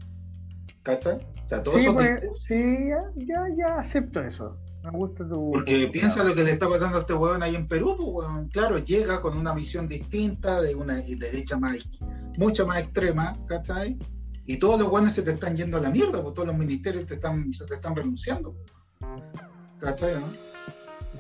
[0.83, 1.17] ¿Cachai?
[1.45, 4.57] O sea, todos Sí, pues, sí, ya, ya, ya acepto eso.
[4.83, 5.51] Me gusta tu.
[5.53, 8.09] Porque tu- piensa lo que le está pasando a este huevón ahí en Perú, pues,
[8.27, 8.49] huevón.
[8.49, 11.79] claro, llega con una visión distinta, de una derecha más,
[12.39, 13.99] mucho más extrema, ¿cachai?
[14.47, 17.07] Y todos los buenos se te están yendo a la mierda, pues todos los ministerios
[17.07, 18.55] te están, se te están renunciando.
[19.81, 20.15] ¿Cachai?
[20.15, 20.27] no?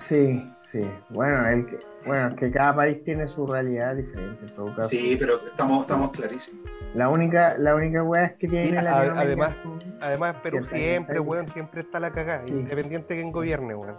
[0.08, 0.80] Sí, sí.
[1.10, 4.90] Bueno, el que, bueno, es que cada país tiene su realidad diferente en todo caso.
[4.90, 6.68] Sí, pero estamos, estamos clarísimos.
[6.94, 9.54] La única, la única weá es que tiene Mira, a- además,
[10.00, 12.52] además Perú Siempre, weón, siempre está la cagada, Sí.
[12.54, 13.96] independiente de quien gobierne, weón.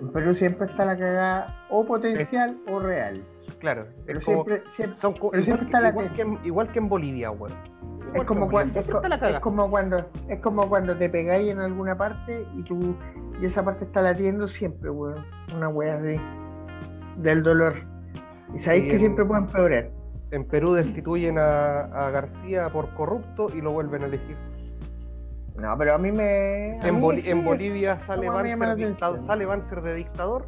[0.00, 3.20] en Perú siempre está la cagada o potencial o real.
[3.60, 6.38] Claro, Pero es como, siempre, siempre, son pero igual, siempre está la igual, que en,
[6.44, 7.52] igual que en Bolivia, weón.
[8.14, 9.00] Es como, cuando, es, co-
[9.40, 12.96] como cuando es como cuando te pegáis en alguna parte y tú
[13.40, 15.24] y esa parte está latiendo siempre, weón.
[15.54, 16.20] Una wea así
[17.18, 17.74] del dolor.
[18.54, 19.90] Y sabéis que en- siempre pueden empeorar.
[20.30, 24.36] En Perú destituyen a, a García por corrupto y lo vuelven a elegir.
[25.56, 26.78] No, pero a mí me.
[26.82, 30.46] a En, mí sí en Bolivia Banzer, sale Banzer de dictador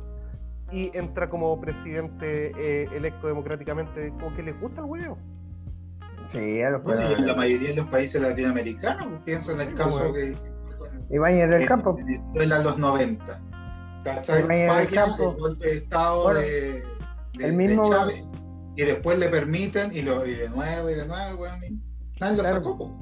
[0.71, 4.11] y entra como presidente eh, electo democráticamente.
[4.21, 5.19] Como que les gusta el huevo.
[6.33, 9.75] Sí, a los Bueno, en la mayoría de los países latinoamericanos, pues, piensa en el
[9.75, 10.13] caso bueno.
[10.15, 10.37] que
[11.15, 11.95] Ibáñez del en Campo.
[11.95, 13.41] Venezuela en los 90.
[14.05, 14.43] ¿Cachai?
[14.45, 15.31] Ibáñez del Campo.
[15.33, 16.85] el golpe de Estado Bueno, de, de-
[17.35, 18.25] el de mismo- Chávez
[18.77, 21.81] y después le permiten y, lo, y de nuevo y de nuevo, weón, y
[22.21, 22.57] nadie lo Claro.
[22.63, 22.99] sacó.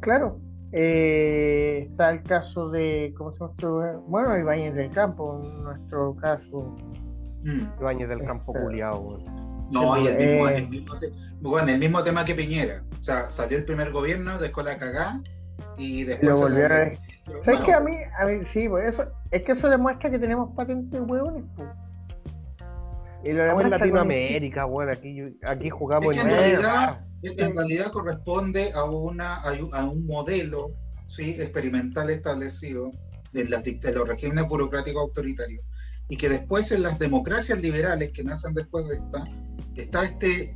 [0.00, 0.40] Claro.
[0.74, 3.12] Eh, está el caso de.
[3.18, 3.52] ¿Cómo se llama?
[3.90, 3.98] este?
[4.08, 6.76] Bueno, Ibáñez del Campo, en nuestro caso.
[7.42, 7.62] Mm.
[7.80, 9.51] Ibáñez del campo Este- culiado, weón.
[9.72, 12.82] No, y el Eh, mismo, el mismo te- bueno, el mismo tema que Piñera.
[12.98, 15.20] O sea, salió el primer gobierno, dejó la cagá
[15.78, 16.30] y después.
[16.30, 16.84] Lo volvieron a-
[17.24, 17.72] Bueno, ¿Sabes qué?
[17.72, 21.44] A mí, a mí, sí, pues eso, es que eso demuestra que tenemos patentes huevones,
[21.56, 21.68] pues.
[23.24, 24.90] Y lo Estamos en demuestra con- Latinoamérica, weón.
[24.90, 29.52] Aquí, aquí jugamos Es que en en Bueno, realidad, en realidad corresponde a, una, a
[29.52, 30.72] un- a un modelo
[31.08, 31.36] ¿sí?
[31.40, 32.90] experimental establecido
[33.32, 35.64] de, las, de los regímenes burocráticos autoritarios
[36.12, 39.24] y que después en las democracias liberales que nacen después de esta,
[39.76, 40.54] está este,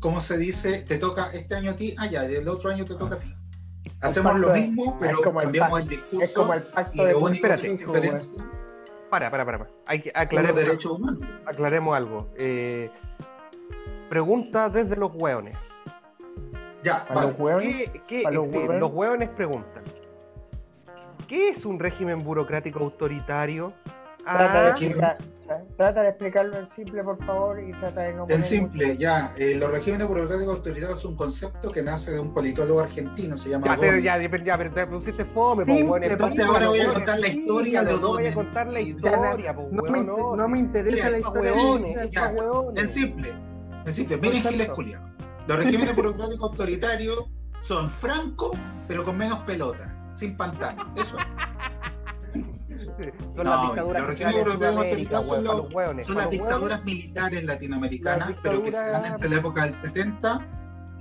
[0.00, 0.82] ¿cómo se dice?
[0.82, 3.32] Te toca este año a ti, ah ya, el otro año te toca a ti.
[4.00, 6.72] Hacemos pacto lo de- mismo, pero el cambiamos pacto- el discurso Es como el y
[6.74, 8.26] pacto de lo único que Espérate, es diferente
[9.08, 9.58] Para, para, para.
[9.58, 9.70] para.
[9.86, 11.20] Hay que aclaremos, derechos humanos.
[11.46, 12.28] aclaremos algo.
[12.36, 12.90] Eh,
[14.08, 15.56] pregunta desde los hueones.
[16.82, 17.28] Ya, Para vale.
[17.30, 17.90] los huevones.
[17.92, 18.80] ¿Qué, qué- para los sí, hueones.
[18.80, 19.84] los hueones preguntan.
[21.28, 23.72] ¿Qué es un régimen burocrático autoritario?
[24.26, 25.02] Trata, de
[25.48, 28.98] Ah, trata de explicarlo en simple, por favor, y trata de no En simple, mucho-
[28.98, 33.36] ya, eh, los regímenes burocráticos autoritarios es un concepto que nace de un politólogo argentino,
[33.38, 34.02] se llama ya, pero, Gómez.
[34.04, 35.96] ya, ya, ya, pero te pusiste fome, po.
[35.98, 38.34] Entonces ahora voy a contar la historia de explícalo, no voy a Gómez.
[38.34, 40.36] contar la Y- historia, po, no, me, weón, inter- no.
[40.36, 42.80] no me interesa la historia de.
[42.82, 43.34] En simple,
[43.84, 44.42] en simple, miren.
[44.42, 45.02] Giles Culiao.
[45.46, 47.24] Los regímenes burocráticos autoritarios
[47.62, 48.50] son francos,
[48.88, 50.90] pero con menos pelota, sin pantano.
[50.96, 51.24] Eso es.
[53.34, 56.06] Son No, las dictaduras en son para los- los hueones.
[56.06, 60.48] Son para las dictaduras militares latinoamericanas, pero que se dan entre la época del 70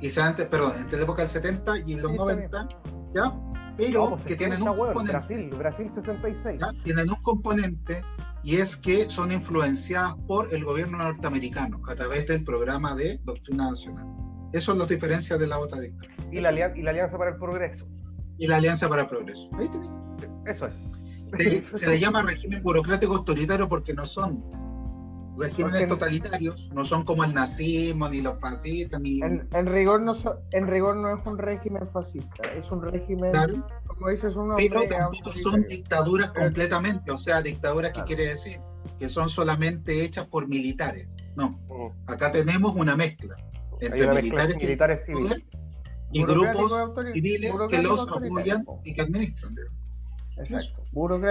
[0.01, 2.67] y se dan, entre- perdón, entre la época del 70 y los Sí, está 90,
[3.13, 3.33] ¿ya?
[3.77, 5.11] Pero no, pues, que tienen 60, un componente.
[5.11, 6.59] Brasil, Brasil 66.
[6.61, 6.83] ¿ya?
[6.83, 8.01] tienen un componente
[8.43, 13.69] y es que son influenciadas por el gobierno norteamericano a través del programa de doctrina
[13.71, 14.05] nacional.
[14.53, 16.13] Eso los diferencia de la otra dictadura.
[16.31, 17.85] Y la, y la Alianza para el Progreso.
[18.37, 19.49] Y la Alianza para el Progreso.
[19.57, 19.89] Ahí tenés.
[20.45, 20.73] Eso es.
[21.37, 24.43] Se, se le llama régimen burocrático autoritario porque no son
[25.37, 29.21] regímenes Porque- totalitarios, no son como el nazismo, ni los fascistas, ni...
[29.21, 33.31] En, en rigor no so- en rigor no es un régimen fascista, es un régimen,
[33.31, 33.67] Claro.
[33.85, 38.07] como dices, un pero tampoco son dictaduras completamente, o sea, dictaduras que Claro.
[38.07, 38.59] quiere decir
[38.97, 41.13] que son solamente hechas por militares.
[41.35, 42.09] No, Mm.
[42.09, 43.35] acá tenemos una mezcla
[43.81, 45.43] entre una militares, militares civiles.
[46.13, 46.71] y grupos
[47.11, 48.79] civiles que los apoyan po.
[48.85, 49.53] y que administran.
[49.53, 49.84] digamos.
[50.37, 50.83] Exacto.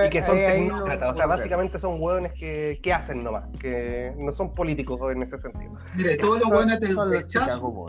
[0.06, 3.18] Y que son ahí- ahí lo- tecnócratas, o sea, básicamente son hueones que, que hacen
[3.18, 5.72] nomás, que no son políticos en ese sentido.
[5.94, 7.86] Mire, todos los buenos del son rechazo,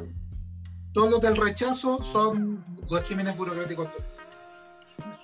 [0.93, 3.87] todos los del rechazo son regímenes burocráticos.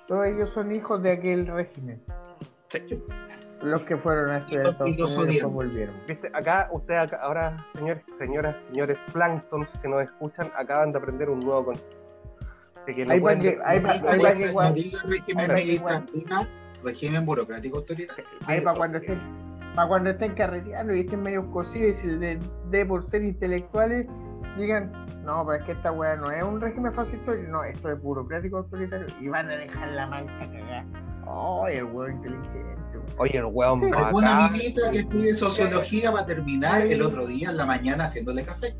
[0.08, 2.02] Todos ellos son hijos de aquel régimen.
[3.62, 5.96] Los que fueron a estudiar Estados los Unidos volvieron.
[6.08, 11.30] Viste, acá, usted acá, ahora, señores, señoras, señores planktons que nos escuchan, acaban de aprender
[11.30, 11.98] un nuevo concepto.
[12.86, 13.60] Que Ahí va que-
[14.50, 14.76] igual-
[16.84, 18.26] régimen burocrático autoritario.
[18.46, 19.16] Ahí para cuando esté,
[19.76, 22.40] Para cuando estén carreteando y estén medio cocidos y se les
[22.72, 24.06] dé por ser intelectuales,
[24.58, 24.92] digan,
[25.24, 28.58] no, pero es que esta weá no es un régimen fascista, no, esto es burocrático
[28.58, 30.86] autoritario y van a dejar la mansa cagar.
[31.28, 32.58] Ay, el weón inteligente.
[32.96, 33.06] weón.
[33.20, 34.52] Oye, el weón Sí, Alguna bacán.
[34.54, 38.76] minita que estudie sociología va a terminar el otro día en la mañana haciéndole café.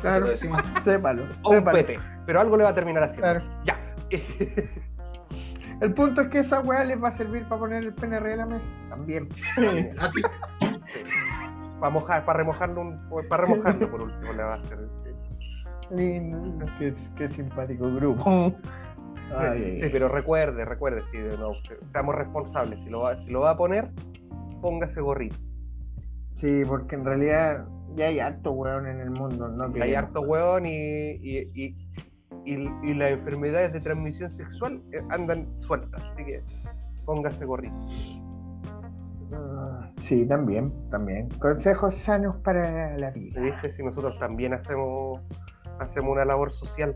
[0.00, 0.60] Claro, decimos.
[0.84, 1.78] sépalo, O un sépalo.
[1.78, 1.98] pete.
[2.26, 3.22] Pero algo le va a terminar haciendo.
[3.40, 3.44] Claro.
[3.64, 3.78] Ya.
[5.80, 8.38] El punto es que esa weá les va a servir para poner el PNR en
[8.38, 8.66] la mesa.
[8.88, 9.28] También.
[11.80, 14.78] Para mojar, para remojarlo, un, para remojarlo por último le va a hacer.
[15.90, 18.54] Lindo, qué, qué simpático grupo.
[19.36, 21.52] Ay, Sí, pero recuerde, recuerde, si no,
[21.92, 22.78] seamos responsables.
[22.84, 23.90] Si lo, va, si lo va a poner,
[24.62, 25.36] póngase gorrito.
[26.36, 27.66] Sí, porque en realidad
[27.96, 29.72] ya hay harto weón en el mundo, ¿no?
[29.72, 31.76] Que- Hay harto hueón y, y, y,
[32.44, 36.02] y- y las enfermedades de transmisión sexual eh, andan sueltas.
[36.12, 36.42] Así que
[37.04, 37.74] póngase gorrito.
[39.32, 41.28] Ah, Sí, también, también.
[41.40, 43.40] Consejos sanos para la vida.
[43.40, 43.72] ¿Viste?
[43.72, 45.20] Si nosotros también hacemos,
[45.80, 46.94] hacemos una labor social.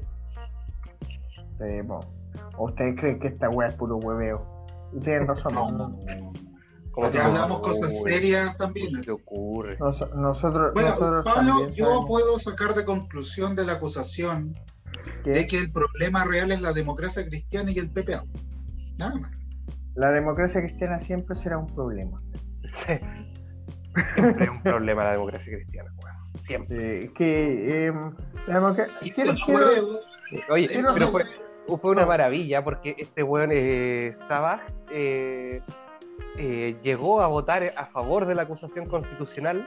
[1.61, 2.01] Eh, bueno,
[2.59, 4.43] ¿o ¿Ustedes creen que esta weá es puro hueveo?
[4.93, 5.73] Ustedes no somos.
[7.01, 8.93] no, ¿Cómo Porque hablamos cosas serias también.
[8.97, 9.77] ¿Qué te ocurre?
[9.79, 14.55] Nos- nosotros, Bueno, nosotros Pablo, yo sabemos puedo sacar de conclusión de la acusación
[15.25, 18.25] que de que el problema real es la democracia cristiana y el PPA.
[18.99, 19.31] Nada más.
[19.95, 22.21] la democracia cristiana siempre será un problema.
[24.15, 26.43] Siempre es un problema la democracia cristiana, weón.
[26.43, 27.05] Siempre.
[27.05, 27.93] Eh, que eh,
[28.47, 30.01] la quiero- quiero-
[30.51, 31.25] Oye, Pero pero no- fue,
[31.79, 34.61] fue una maravilla porque este weón eh, Sabah
[34.91, 35.63] eh,
[36.39, 39.67] eh, llegó a votar a favor de la acusación constitucional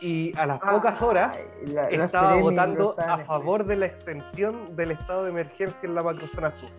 [0.00, 4.74] y a las pocas horas la- la estaba votando a espe- favor de la extensión
[4.74, 6.70] del estado de emergencia en la macrozona sur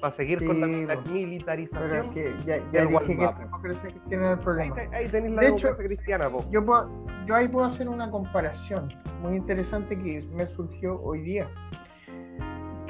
[0.00, 0.86] para seguir con la Sí, po.
[0.88, 2.06] Pero militarización.
[2.06, 3.38] es que ya, del ya dije que Walmart.
[3.38, 4.96] la democracia cristiana es el Ahí, problema.
[4.96, 6.44] ahí tenéis la De hecho, cristiana, po.
[6.50, 6.90] Yo, puedo,
[7.26, 8.88] yo ahí puedo hacer una comparación
[9.20, 11.48] muy interesante que me surgió hoy día.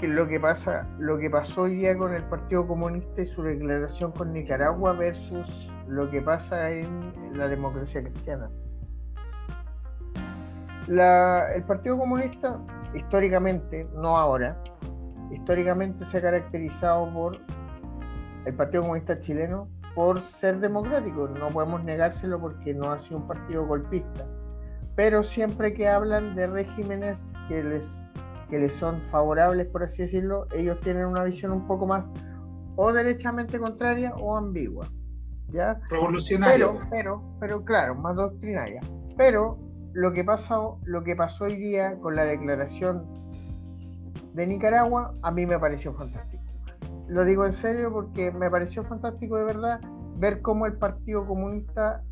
[0.02, 3.40] Que lo que pasa, lo que pasó hoy día con el Partido Comunista y su
[3.40, 8.50] declaración con Nicaragua versus lo que pasa en la democracia cristiana.
[10.88, 12.58] El Partido Comunista,
[12.96, 14.60] históricamente, no ahora,
[15.30, 17.38] históricamente se ha caracterizado por
[18.44, 21.28] el Partido Comunista chileno por ser democrático.
[21.28, 24.26] No podemos negárselo porque no ha sido un partido golpista.
[24.96, 28.01] Pero siempre que hablan de regímenes que les,
[28.52, 32.04] que les son favorables, por así decirlo, ellos tienen una visión un poco más
[32.76, 34.86] o derechamente contraria o ambigua.
[35.48, 35.80] ¿Ya?
[35.88, 36.74] revolucionario.
[36.74, 38.82] Pero, pero, pero claro, más doctrinaria.
[39.16, 39.58] Pero
[39.94, 43.06] lo que pasó, lo que pasó hoy día con la declaración
[44.34, 46.42] de Nicaragua, a mí me pareció fantástico.
[47.08, 49.80] Lo digo en serio porque me pareció fantástico de verdad
[50.16, 52.02] ver cómo el Partido Comunista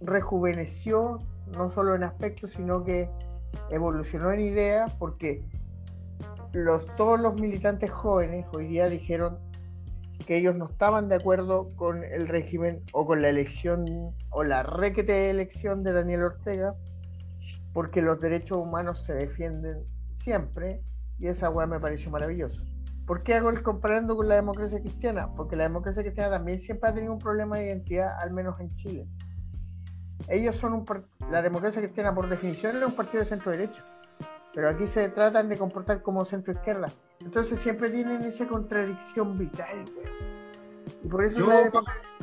[0.00, 1.18] rejuveneció,
[1.56, 3.10] no solo en aspectos, sino que
[3.70, 5.44] evolucionó en ideas, porque
[6.52, 9.38] los, todos los militantes jóvenes hoy día dijeron
[10.26, 13.84] que ellos no estaban de acuerdo con el régimen o con la elección
[14.30, 16.74] o la requete elección de Daniel Ortega,
[17.72, 20.82] porque los derechos humanos se defienden siempre
[21.18, 22.62] y esa weá me pareció maravilloso.
[23.06, 25.28] ¿Por qué hago el comparando con la democracia cristiana?
[25.34, 28.74] Porque la democracia cristiana también siempre ha tenido un problema de identidad, al menos en
[28.76, 29.06] Chile.
[30.28, 30.84] Ellos son
[31.30, 33.82] la democracia cristiana por definición es un partido de centro derecha,
[34.54, 36.92] pero aquí se tratan de comportar como centro izquierda.
[37.20, 39.84] Entonces siempre tienen esa contradicción vital.
[41.02, 41.70] Y por eso Yo de-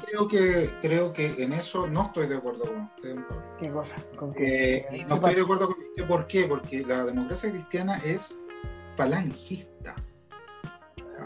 [0.05, 3.15] creo que creo que en eso no estoy de acuerdo con usted.
[3.27, 3.43] Pablo.
[3.59, 3.95] ¿Qué cosa?
[4.17, 4.87] ¿Con Eh, qué?
[4.91, 6.07] y ¿Qué no estoy de acuerdo con usted.
[6.07, 6.45] ¿Por qué?
[6.47, 8.37] Porque la democracia cristiana es
[8.95, 9.95] falangista.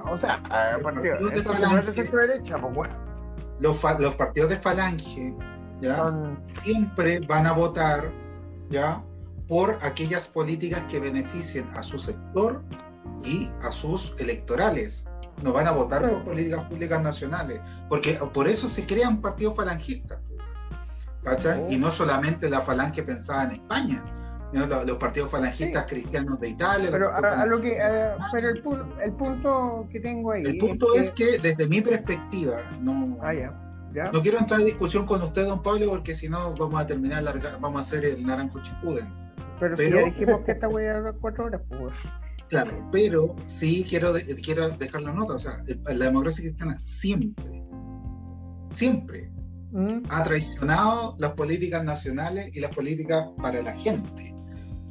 [0.10, 1.38] O sea, partido, partidos de
[1.80, 2.90] es de centro derecha, pues weón.
[3.60, 5.36] Los, fa- los partidos de falange
[5.80, 5.98] ¿ya?
[5.98, 8.10] Son siempre van a votar
[8.70, 9.04] ¿ya?
[9.52, 12.64] Por aquellas políticas que beneficien a su sector
[13.26, 15.04] y a sus electorales.
[15.44, 17.60] No van a votar por políticas públicas nacionales,
[17.90, 20.20] porque por eso se crean partidos falangistas.
[21.22, 21.66] ¿cachai?
[21.70, 24.02] Y no solamente la falange pensada en España,
[24.54, 26.86] sino lo- los partidos falangistas cristianos de Italia.
[26.86, 30.44] los Pero a, a lo que, a- pero el, pu- el punto que tengo ahí
[30.46, 33.34] El punto es que desde mi perspectiva, no, Ah,
[34.14, 37.24] no quiero entrar en discusión con usted, don Pablo, porque si no vamos a terminar,
[37.24, 39.14] larga- vamos a hacer el naranjo chipuden.
[39.62, 41.94] Pero, si ya dijimos que esta weá dura cuatro horas, pues.
[42.50, 47.64] Claro, pero sí quiero, de- quiero dejar la nota, o sea, la democracia cristiana siempre,
[48.72, 49.32] siempre
[49.72, 50.00] ¿Mm?
[50.10, 54.36] ha traicionado las políticas nacionales y las políticas para la gente.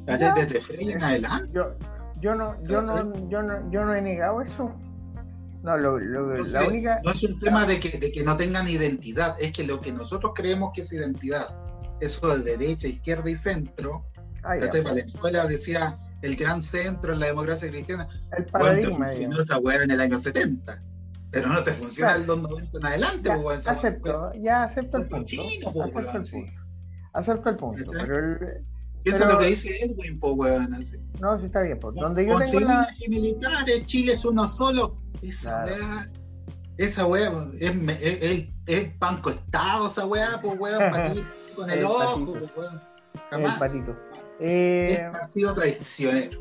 [0.07, 1.51] Desde Frey en adelante.
[1.53, 1.75] Yo,
[2.19, 4.73] yo no, yo no, yo no, yo no he negado eso.
[5.61, 6.99] No, lo, lo- Entonces, la única.
[7.03, 9.93] No es un tema de que, de que no tengan identidad, es que lo que
[9.93, 11.45] nosotros creemos que es identidad,
[11.99, 14.03] eso de derecha, izquierda y centro,
[14.43, 14.83] Ah, ya, ¿cachai?
[14.83, 18.07] Para la escuela decía el gran centro en la democracia cristiana,
[18.37, 19.39] el bueno, paradigma, digamos.
[19.39, 20.81] esa en el año 70,
[21.31, 22.21] pero no te funciona Claro.
[22.21, 25.73] el 290 en adelante, Ya, pues, acepto, ya acepto el Es punto.
[25.73, 26.61] po, Acepto el punto.
[27.13, 27.55] Acepto el
[28.05, 28.37] pero el-
[29.03, 30.95] pero- es lo que dice Edwin, pues, weón, así.
[31.19, 31.79] no, sí está bien.
[31.79, 31.95] Pues.
[31.95, 32.87] Donde yo tengo la.
[33.09, 34.97] militares, Chile es uno solo.
[35.23, 35.75] Esa Claro.
[35.85, 36.09] weá,
[36.77, 40.81] esa weá, es, es, es- es banco estado, esa weá, pues weón,
[41.17, 42.31] ir con el, El ojo, patito.
[42.39, 42.75] pues weón.
[42.75, 43.59] El Jamás.
[44.41, 44.93] Patito.
[44.93, 46.39] Es Eh, partido traicionero.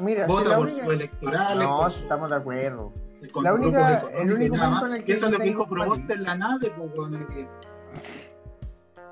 [0.00, 2.92] mira, Vota por única- sus electorales, No, su- estamos de acuerdo.
[3.32, 4.82] con la única- el único punto más.
[4.84, 7.14] en el que Eso es lo que dijo Proboste en la nave, pues weón.
[7.14, 7.48] es que-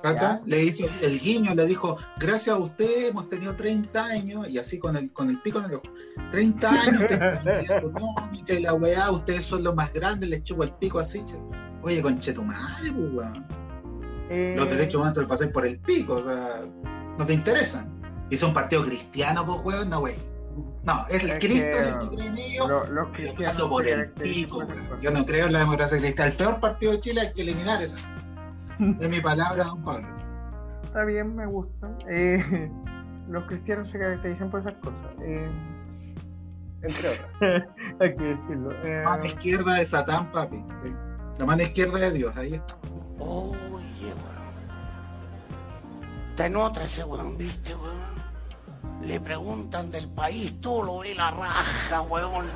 [0.02, 0.38] ¿Cachai?
[0.38, 0.42] Ya.
[0.46, 4.78] Le hizo el guiño, le dijo, gracias a usted hemos tenido 30 años, y así
[4.78, 5.82] con el, con el pico en el ojo,
[6.30, 7.02] 30 años
[7.68, 11.22] económica y la weá, ustedes son los más grandes, les chupo el pico así.
[11.26, 11.36] che.
[11.82, 13.46] Oye, conche tu madre, pues weón.
[14.30, 16.62] Eh, Los derechos humanos te pasan por el pico, o sea,
[17.18, 17.99] no te interesan.
[18.30, 20.14] Y son partidos cristianos, pues weón, no wey.
[20.84, 22.68] No, es el Es Cristo que, el que creen ellos.
[22.68, 25.00] lo- los Yo cristianos paso por el pico, weón.
[25.00, 26.30] Yo no creo en la democracia cristiana.
[26.30, 27.98] El peor partido de Chile hay que eliminar esa.
[29.00, 30.08] Es mi palabra, don Pablo.
[30.84, 31.88] Está bien, me gusta.
[32.08, 32.70] Eh,
[33.28, 34.98] los cristianos se caracterizan por esas cosas.
[35.22, 35.50] Eh,
[36.82, 37.28] Entre otras.
[38.00, 38.72] hay que decirlo.
[38.84, 40.56] Eh, Mano izquierda de Satán, papi.
[40.82, 40.92] sí.
[41.38, 42.76] La mano izquierda de Dios, ahí está.
[43.18, 44.40] Oye, weón.
[46.30, 48.09] Está en otra ese weón, ¿viste, weón?
[49.02, 52.46] Le preguntan del país, todo lo ve la raja, weón.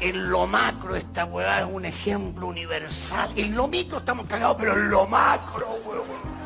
[0.00, 3.30] En lo macro esta weá es un ejemplo universal.
[3.36, 6.44] En lo micro estamos cagados, pero en lo macro, weón.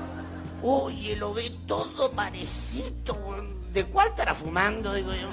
[0.63, 3.73] Oye, lo ve todo parecido, weón.
[3.73, 5.29] ¿De cuál estará fumando, digo yo?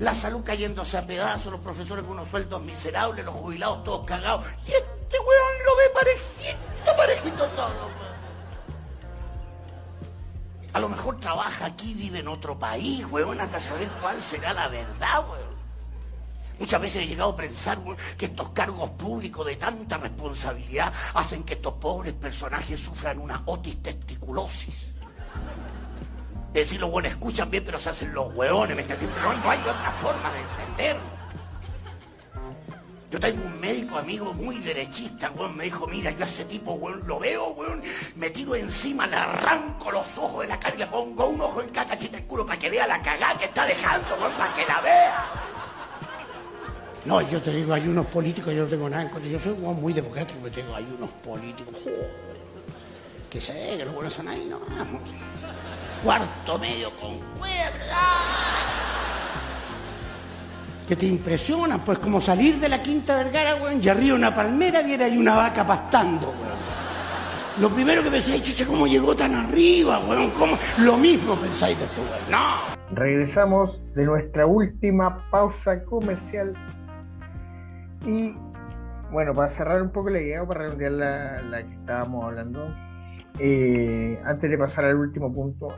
[0.00, 4.44] La salud cayéndose a pedazos, los profesores con unos sueldos miserables, los jubilados todos cagados.
[4.66, 8.07] Y este weón lo ve parejito, parejito todo, weón.
[10.72, 14.68] A lo mejor trabaja aquí, vive en otro país, weón, hasta saber cuál será la
[14.68, 15.58] verdad, weón.
[16.58, 21.44] Muchas veces he llegado a pensar weón, que estos cargos públicos de tanta responsabilidad hacen
[21.44, 24.92] que estos pobres personajes sufran una otis testiculosis.
[26.48, 29.08] Es decir, los buenos escuchan bien, pero se hacen los hueones, ¿me entendés?
[29.14, 31.17] Pero no hay otra forma de entender.
[33.10, 36.72] Yo tengo un médico amigo muy derechista, weón, me dijo, mira, yo a ese tipo,
[36.72, 37.82] weón, lo veo, weón,
[38.16, 41.62] me tiro encima, le arranco los ojos de la cara y le pongo un ojo
[41.62, 44.54] en cada cachita el culo para que vea la cagada que está dejando, weón, para
[44.54, 45.24] que la vea.
[47.06, 49.30] No, yo te digo, hay unos políticos, yo no tengo nada en contra.
[49.30, 51.76] Yo soy un weón muy democrático, pero tengo, hay unos políticos,
[53.30, 55.00] que sé, que los buenos son ahí, no vamos.
[56.04, 58.02] Cuarto medio con cuerda.
[60.88, 64.80] Que te impresionan, pues como salir de la Quinta Vergara, weón, y arriba una palmera
[64.80, 66.58] viera hay una vaca pastando, weón.
[67.60, 70.30] Lo primero que pensé, chucha, ¿cómo llegó tan arriba, weón?
[70.30, 70.56] ¿Cómo?
[70.78, 72.30] Lo mismo pensáis de esto, weón.
[72.30, 72.96] No.
[72.96, 76.54] Regresamos de nuestra última pausa comercial.
[78.06, 78.34] Y
[79.12, 82.74] bueno, para cerrar un poco la idea, para redondear la, la que estábamos hablando,
[83.38, 85.74] eh, antes de pasar al último punto.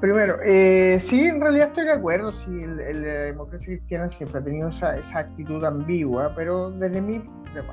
[0.00, 4.40] Primero, eh, sí, en realidad estoy de acuerdo, sí, el- el- la democracia cristiana siempre
[4.40, 7.22] ha tenido esa, esa actitud ambigua, pero desde mí,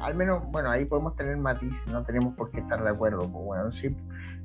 [0.01, 3.45] al menos, bueno, ahí podemos tener matices, no tenemos por qué estar de acuerdo, pues
[3.45, 3.95] bueno, si,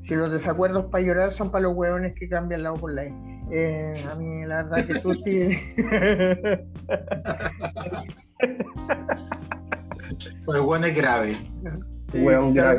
[0.06, 3.14] si los desacuerdos para llorar son para los hueones que cambian lado por la E.
[3.50, 5.59] Eh, a mí la verdad que tú sí...
[10.44, 11.36] Pues bueno, es grave.
[12.12, 12.26] Sí,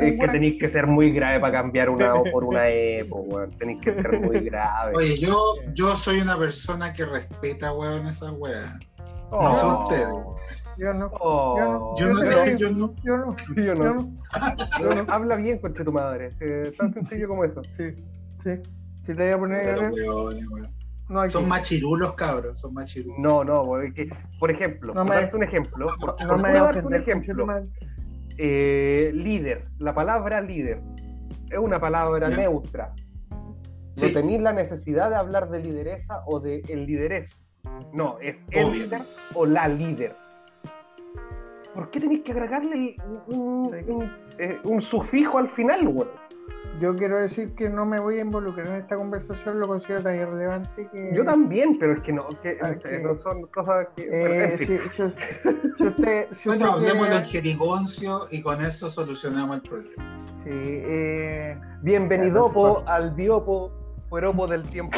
[0.06, 3.22] es que tenéis que ser muy grave para cambiar una O por una E, po,
[3.22, 3.50] weón.
[3.58, 4.92] Tenéis que ser muy grave.
[4.94, 8.72] Oye, yo, yo soy una persona que respeta, weón, esas weas.
[9.30, 9.42] Oh.
[9.42, 10.06] No son ustedes.
[10.76, 11.10] Yo no.
[11.20, 11.96] Oh.
[11.98, 12.94] Yo no, yo, no.
[13.04, 13.36] Yo no.
[13.56, 13.94] Yo no.
[13.94, 14.12] no.
[14.80, 15.12] Yo no.
[15.12, 16.30] Habla bien, concha tu madre.
[16.40, 17.62] Eh, tan sencillo como eso.
[17.76, 17.90] Sí,
[18.42, 18.50] sí.
[19.06, 20.68] Si te voy a poner Pero, weón.
[21.08, 23.18] no hay Son que- machirulos, cabros, son machirulos.
[23.18, 24.08] No, no, porque,
[24.40, 27.46] por ejemplo, No me- darte un ejemplo, por, No por me darte un ejemplo,
[28.38, 30.78] eh, líder, la palabra líder
[31.50, 32.92] es una palabra neutra.
[33.96, 34.06] Sí.
[34.06, 37.36] No tenéis la necesidad de hablar de lideresa o de el lidereso.
[37.92, 38.82] No, es el Obvio.
[38.84, 39.00] líder
[39.34, 40.16] o la líder.
[41.74, 42.96] ¿Por qué tenéis que agregarle
[43.28, 43.84] un, un- Sí.
[43.90, 46.08] un, eh, un sufijo al final, güey?
[46.80, 50.16] Yo quiero decir que no me voy a involucrar en esta conversación, lo considero tan
[50.16, 51.10] irrelevante que.
[51.14, 52.96] Yo también, pero es que no, que, Ah, no sí.
[53.02, 54.08] no son cosas que.
[54.10, 55.14] Eh, si, si-
[55.78, 60.26] si usted, si Bueno, en quiere, jerigoncio y con eso solucionamos el problema.
[60.44, 63.70] sí, eh, Bienvenido Por- al biopo
[64.08, 64.96] Fueropo del tiempo.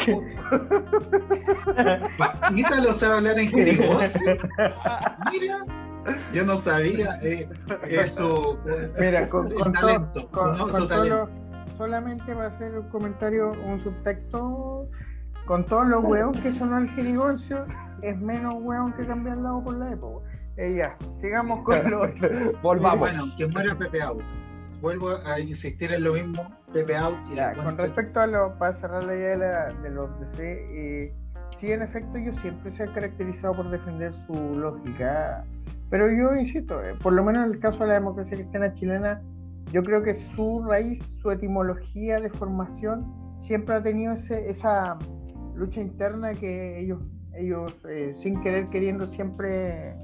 [2.51, 4.13] Mira, lo sabe hablar en jerigoso.
[5.31, 5.65] Mira,
[6.33, 7.47] yo no sabía eh,
[7.89, 8.59] eso.
[8.99, 11.46] Mira, con, todo- talento, con-.
[11.77, 14.87] Solamente va a ser un comentario, un subtexto.
[15.45, 17.65] Con todos los weón que sonó el jerigoncio,
[18.01, 20.21] es menos weón que cambiar la O por la E, po.
[20.57, 22.29] Eh, ya, sigamos con lo otro.
[22.61, 22.99] Volvamos.
[22.99, 24.21] Bueno, que muera Pepe Out.
[24.81, 27.17] Vuelvo a insistir en lo mismo, Pepe Out.
[27.31, 30.43] Y Ya, con respecto a lo, para cerrar la idea de, la- de los DC,
[30.43, 31.13] eh,
[31.59, 35.45] sí, en efecto, ellos siempre se han caracterizado por defender su lógica,
[35.89, 39.21] pero yo insisto, eh, por lo menos en el caso de la democracia cristiana chilena,
[39.71, 43.05] yo creo que su raíz, su etimología de formación,
[43.43, 44.97] siempre ha tenido ese, esa
[45.55, 47.01] lucha interna que ellos,
[47.33, 49.95] ellos eh, sin querer queriendo siempre,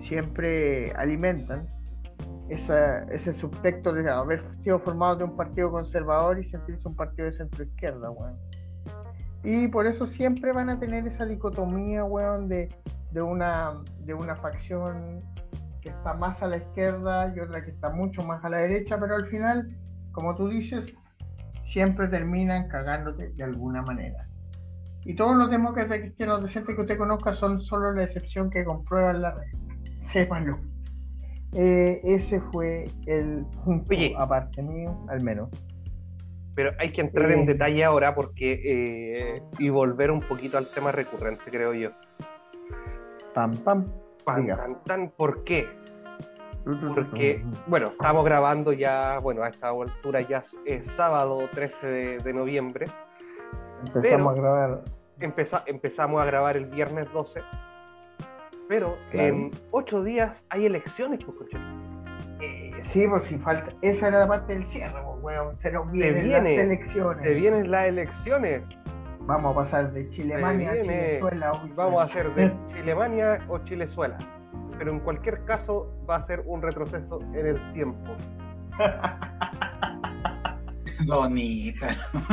[0.00, 1.66] siempre alimentan
[2.48, 7.26] esa, ese subtexto de haber sido formado de un partido conservador y sentirse un partido
[7.26, 8.36] de centro izquierda, weón.
[9.42, 12.68] Y por eso siempre van a tener esa dicotomía, weón, de,
[13.12, 15.22] de, una, de una facción
[15.86, 18.98] que está más a la izquierda y otra que está mucho más a la derecha,
[18.98, 19.68] pero al final,
[20.12, 20.92] como tú dices,
[21.64, 24.26] siempre terminan cagándote de alguna manera.
[25.04, 29.22] Y todos los demócratas cristianos decentes que usted conozca son solo la excepción que comprueban
[29.22, 29.58] la regla.
[30.12, 30.58] Sépanlo.
[31.52, 34.12] Eh, ese fue el punto Oye.
[34.18, 35.48] aparte mío, al menos.
[36.56, 37.46] Pero hay que entrar en Eh.
[37.46, 41.90] detalle ahora porque eh, y volver un poquito al tema recurrente, creo yo.
[43.34, 43.84] Pam, pam.
[44.26, 45.68] Pan, tan, tan, ¿Por qué?
[46.64, 52.32] Porque, bueno, estamos grabando ya, bueno, a esta altura ya es sábado 13 de, de
[52.34, 52.88] noviembre.
[53.94, 54.80] Empezamos a grabar.
[55.20, 57.40] Empeza- empezamos a grabar el viernes 12.
[58.68, 59.28] Pero Claro.
[59.28, 61.48] en ocho días hay elecciones, pues.
[62.40, 63.72] Eh, sí, pues si falta.
[63.80, 65.56] Esa era la parte del cierre, pues, weón.
[65.60, 67.22] Se nos Se vienen viene, las elecciones.
[67.22, 68.62] se vienen las elecciones.
[69.26, 70.80] Vamos a pasar de Chilemania a.
[70.82, 71.52] Chilezuela.
[71.52, 72.52] o Vamos a hacer de.
[72.74, 74.18] Chilemania o Chilezuela.
[74.78, 78.14] Pero en cualquier caso va a ser un retroceso en el tiempo.
[81.06, 81.88] Bonita.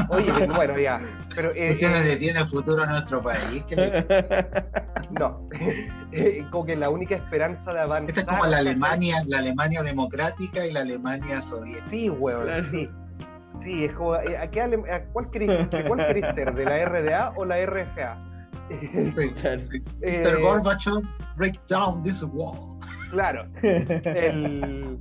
[0.09, 0.99] Oye, bueno, ya.
[1.35, 3.63] Pero eh, ¿Por qué no eh, le tiene futuro a nuestro país?
[3.67, 4.05] ¿Qué le-
[5.19, 5.47] no.
[6.11, 8.09] Eh, como que la única esperanza de avanzar.
[8.09, 11.89] Esta es como la Alemania, la Alemania democrática y la Alemania soviética.
[11.89, 12.89] Sí, weón, sí.
[13.64, 14.69] Sí, es como, eh, ¿a, qué a
[15.14, 16.53] cuál querés, de cuál querés ser?
[16.53, 18.18] ¿De la RDA o la RFA?
[18.69, 19.61] Mr.
[20.02, 21.02] Eh, Gorbachev,
[21.38, 22.77] break down this wall.
[23.11, 23.45] Claro.
[23.61, 24.99] El,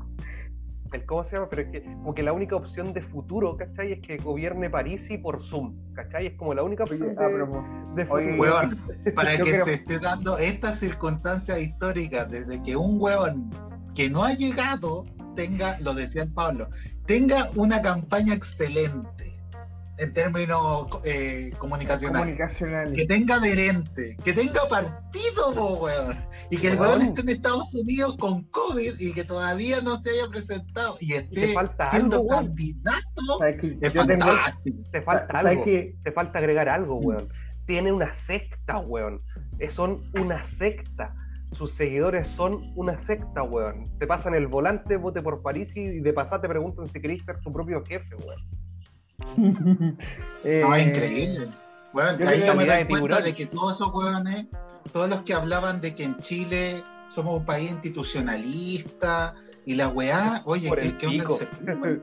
[0.93, 1.49] el- ¿Cómo se llama?
[1.49, 3.93] Pero es que como que la única opción de futuro, ¿cachai?
[3.93, 6.27] Es que gobierne París y por Zoom, ¿cachai?
[6.27, 7.47] Es como la única opción Oye, ah, de, pero,
[7.95, 8.43] de oye, futuro.
[8.43, 8.79] Huevón,
[9.15, 13.49] para que creo- se esté dando estas circunstancias históricas, desde que un huevón
[13.95, 16.69] que no ha llegado tenga, lo decía el Pablo,
[17.07, 19.33] tenga una campaña excelente
[19.99, 22.37] en términos eh, comunicacionales.
[22.95, 26.17] Que tenga adherente, que tenga partido, po, weón.
[26.51, 27.03] Y que el Weón.
[27.03, 31.53] esté en Estados Unidos con COVID y que todavía no se haya presentado y esté
[31.53, 33.39] falta siendo algo, candidato.
[33.39, 33.79] ¿Sabes qué?
[33.81, 34.27] Es Yo tengo.
[34.27, 34.79] fantástico.
[34.91, 35.65] Te falta ¿sabes algo.
[35.65, 35.95] qué?
[36.03, 37.29] Te falta agregar algo, weón.
[37.67, 39.21] Tiene una secta, weón.
[39.73, 41.15] Son una secta.
[41.53, 43.89] Sus seguidores son una secta, weón.
[43.99, 47.41] Te pasan el volante, vote por París y de pasada te preguntan si queréis ser
[47.41, 49.99] tu propio jefe, weón.
[50.45, 51.49] Eh, No, es increíble.
[51.93, 54.47] Bueno, yo ahí yo me doy de cuenta de que todos esos hueones,
[54.93, 59.35] todos los que hablaban de que en Chile somos un país institucionalista
[59.67, 62.03] y la weá, oye, Por ¿qué, el qué onda weón?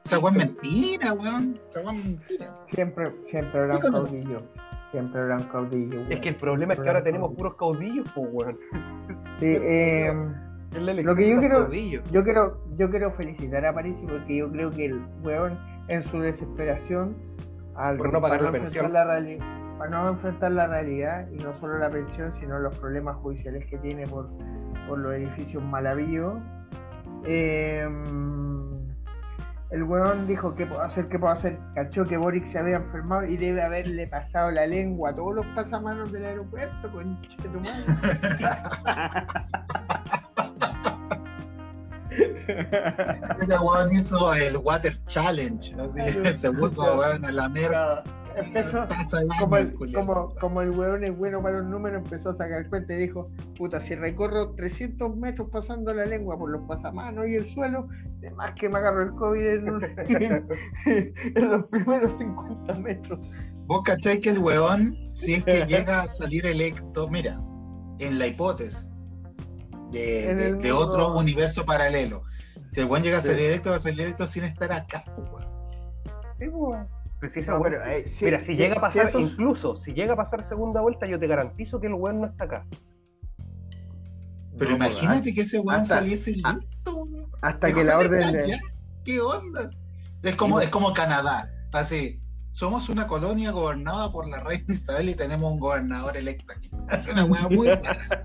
[0.04, 0.62] Esa weá es pico.
[0.62, 1.60] mentira, weón.
[1.84, 2.54] Mentira.
[2.74, 4.42] Siempre, siempre habrá un caudillo.
[4.92, 6.02] Siempre habrá un caudillo.
[6.10, 8.58] Es que el problema es que ahora tenemos puros caudillos, pues, weón.
[9.40, 10.12] Sí, eh,
[10.72, 12.10] Es la elección Lo que yo quiero- caudillos.
[12.12, 15.58] yo quiero, yo quiero felicitar a Parisi porque yo creo que el weón
[15.88, 17.16] en su desesperación
[17.74, 18.92] al Por no pagar la pensión.
[18.92, 23.78] para no enfrentar la realidad y no solo la pensión sino los problemas judiciales que
[23.78, 24.28] tiene por,
[24.86, 26.34] por los edificios malavíos
[27.24, 27.88] eh,
[29.72, 33.24] el weón dijo qué puedo hacer, qué puedo hacer, cachó que Boric se había enfermado
[33.24, 37.72] y debe haberle pasado la lengua a todos los pasamanos del aeropuerto, conche tu madre.
[43.40, 45.74] Ese weón hizo el Water Challenge.
[45.80, 48.04] Así, se puso weón a la merda.
[48.36, 48.86] Empezó,
[49.40, 52.94] como el, como, como el weón es bueno para los números, empezó a sacar cuenta
[52.94, 57.48] y dijo, puta, si recorro 300 metros pasando la lengua por los pasamanos y el
[57.48, 57.88] suelo,
[58.20, 59.84] de más que me agarro el COVID en, un-
[60.86, 63.18] en los primeros 50 metros.
[63.66, 67.40] Vos cacháis que el weón, si es que llega a salir electo, mira,
[67.98, 68.88] en la hipótesis
[69.92, 72.22] de, otro universo paralelo,
[72.70, 73.28] si el weón llega a Sí.
[73.28, 75.46] salir electo, va a salir electo sin estar acá, weón.
[76.38, 76.86] Sí, weón.
[77.22, 79.76] Pero si esa No, eh, si- Mira, si si- llega a si pasar, esos- incluso
[79.76, 82.64] si llega a pasar segunda vuelta, yo te garantizo que el weón no está acá.
[84.58, 87.30] Pero No, imagínate que ese weón hasta- saliese ah, listo, weón.
[87.40, 88.60] Hasta que la orden de.
[89.04, 89.68] ¿Qué onda?
[90.24, 91.48] Es como, es como Canadá.
[91.72, 92.20] Así,
[92.50, 96.70] somos una colonia gobernada por la reina Isabel y tenemos un gobernador electo aquí.
[96.90, 98.18] Es una weá muy rara.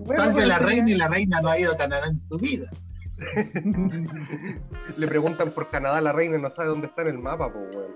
[0.00, 2.68] Bueno, la reina y la reina no ha ido a Canadá en su vida.
[4.96, 7.52] Le preguntan por Canadá a la reina y no sabe dónde está en el mapa,
[7.52, 7.92] pues weón.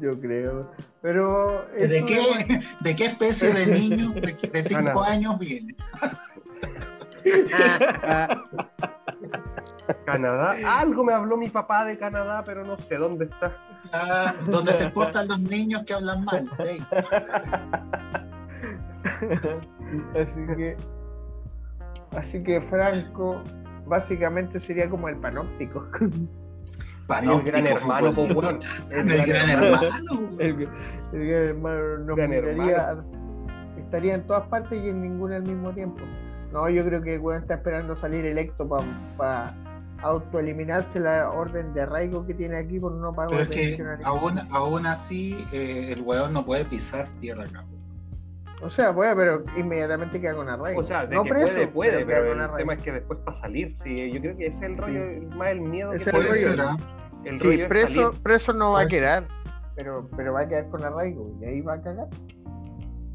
[0.00, 0.70] Yo creo.
[1.00, 1.64] Pero.
[1.78, 5.10] ¿De qué, ¿De qué especie de niño de, de cinco Canadá.
[5.10, 5.76] años viene?
[10.06, 13.56] Canadá, algo me habló mi papá de Canadá, pero no sé dónde está.
[13.92, 16.50] Ah, donde se portan los niños que hablan mal.
[20.14, 20.76] Así que.
[22.16, 23.42] Así que Franco
[23.92, 25.86] básicamente sería como el panóptico.
[27.06, 28.28] Panóptico, el gran hermano, pues.
[28.90, 29.90] El gran hermano.
[30.38, 30.68] El,
[31.12, 32.32] el gran hermano nos Gran
[33.76, 36.00] estaría en todas partes y en ninguna al mismo tiempo.
[36.52, 38.66] No, yo creo que el weón está esperando salir electo
[39.18, 39.54] para
[40.00, 43.84] autoeliminarse la orden de arraigo que tiene aquí por no pago Pero de es que
[44.04, 47.64] aún, aún así eh, el weón no puede pisar tierra acá.
[48.62, 50.80] O sea, puede, pero inmediatamente queda con arraigo.
[50.80, 52.56] O sea, de no que preso, puede, puede, queda pero con el arraigo.
[52.58, 55.48] tema es que después para salir, sí, yo creo que ese es el rollo, más
[55.48, 56.76] el miedo Ese que es el puede rollo.
[57.24, 58.22] Sí, rollo es preso, salir.
[58.22, 59.28] preso no va a Pues- quedar,
[59.74, 62.06] pero, pero va a quedar con arraigo y ahí va a cagar.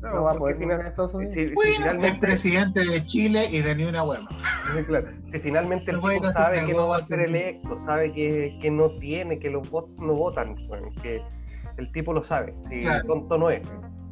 [0.02, 1.34] No va a poder final- a Estados Unidos.
[1.34, 4.28] si, si Bueno, el finalmente, presidente de Chile y de ni una hueva.
[4.86, 8.70] claro, si finalmente el tipo sabe que no va a ser electo, sabe que, que
[8.70, 11.20] no tiene, que los votos no votan, bueno, que
[11.78, 13.06] el tipo lo sabe, si Claro.
[13.08, 13.64] tonto no es.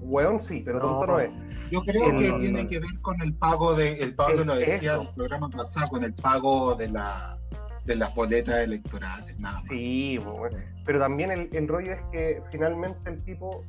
[0.07, 0.85] Hueón sí, pero No.
[0.99, 1.31] tonto no es.
[1.71, 2.69] Yo creo El- que no, tiene no.
[2.69, 5.01] que ver con el pago de, el pago lo decía eso.
[5.01, 7.37] el programa pasado, con el pago de la
[7.85, 9.67] de las boletas electorales, nada más.
[9.69, 10.57] Sí, bueno.
[10.87, 13.63] pero también el, el rollo es que finalmente el tipo,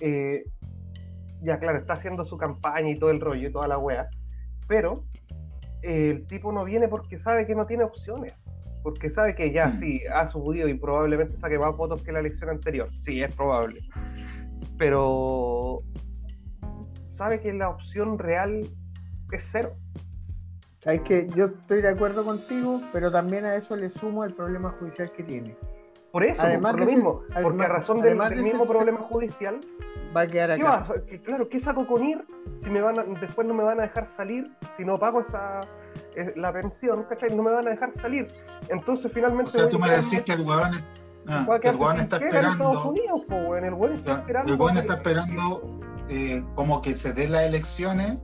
[0.00, 0.44] eh,
[1.42, 4.08] ya claro, está haciendo su campaña y todo el rollo y toda la wea,
[4.66, 5.04] pero
[5.82, 8.42] eh, el tipo no viene porque sabe que no tiene opciones,
[8.82, 9.80] porque sabe que ya Mm.
[9.80, 13.74] sí, ha subido y probablemente saque más votos que la elección anterior, sí, es probable,
[14.82, 15.80] pero
[17.14, 18.62] sabe que la opción real
[19.30, 19.70] es cero.
[20.80, 24.74] Sabes que yo estoy de acuerdo contigo, pero también a eso le sumo el problema
[24.80, 25.56] judicial que tiene.
[26.10, 28.64] Por eso, Además por lo mismo, ese- porque a razón del, además del de mismo
[28.64, 29.60] ese- problema judicial,
[30.14, 30.84] Va a quedar ¿Qué acá.
[30.86, 30.94] va?
[31.08, 32.22] Que, claro, ¿qué saco con ir
[32.62, 34.50] si me van a- después no me van a dejar salir?
[34.76, 35.60] Si no pago esa
[36.16, 37.34] eh, la pensión, ¿cachai?
[37.34, 38.26] No me van a dejar salir.
[38.68, 40.46] Entonces O finalmente sea, voy tú me decís que el es-
[41.28, 43.64] ah, el sin está esperando, Unidos, po, weón.
[43.64, 44.52] El weón está esperando.
[44.52, 45.60] el huevón que- está esperando
[46.08, 48.18] eh, como que se den las elecciones,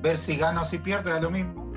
[0.00, 1.72] ver si gana o si pierde, da lo mismo,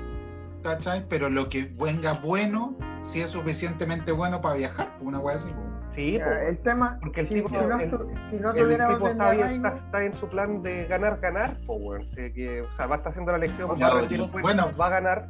[0.62, 1.06] ¿cachai?
[1.08, 5.50] Pero lo que venga bueno, si es suficientemente bueno para viajar, una wea así.
[5.52, 5.62] po.
[5.90, 7.90] Sí, po, Ya, el tema, porque el si, tipo, si no, el-
[8.30, 10.62] si no el tuviera tipo orden de está, bien- arraigo, está, está en su plan
[10.62, 12.02] de ganar, ganar, po, weón.
[12.02, 14.70] Sí, que, o sea, va a estar haciendo la elección, Ya, va a retirar bueno.
[14.78, 15.28] va a ganar,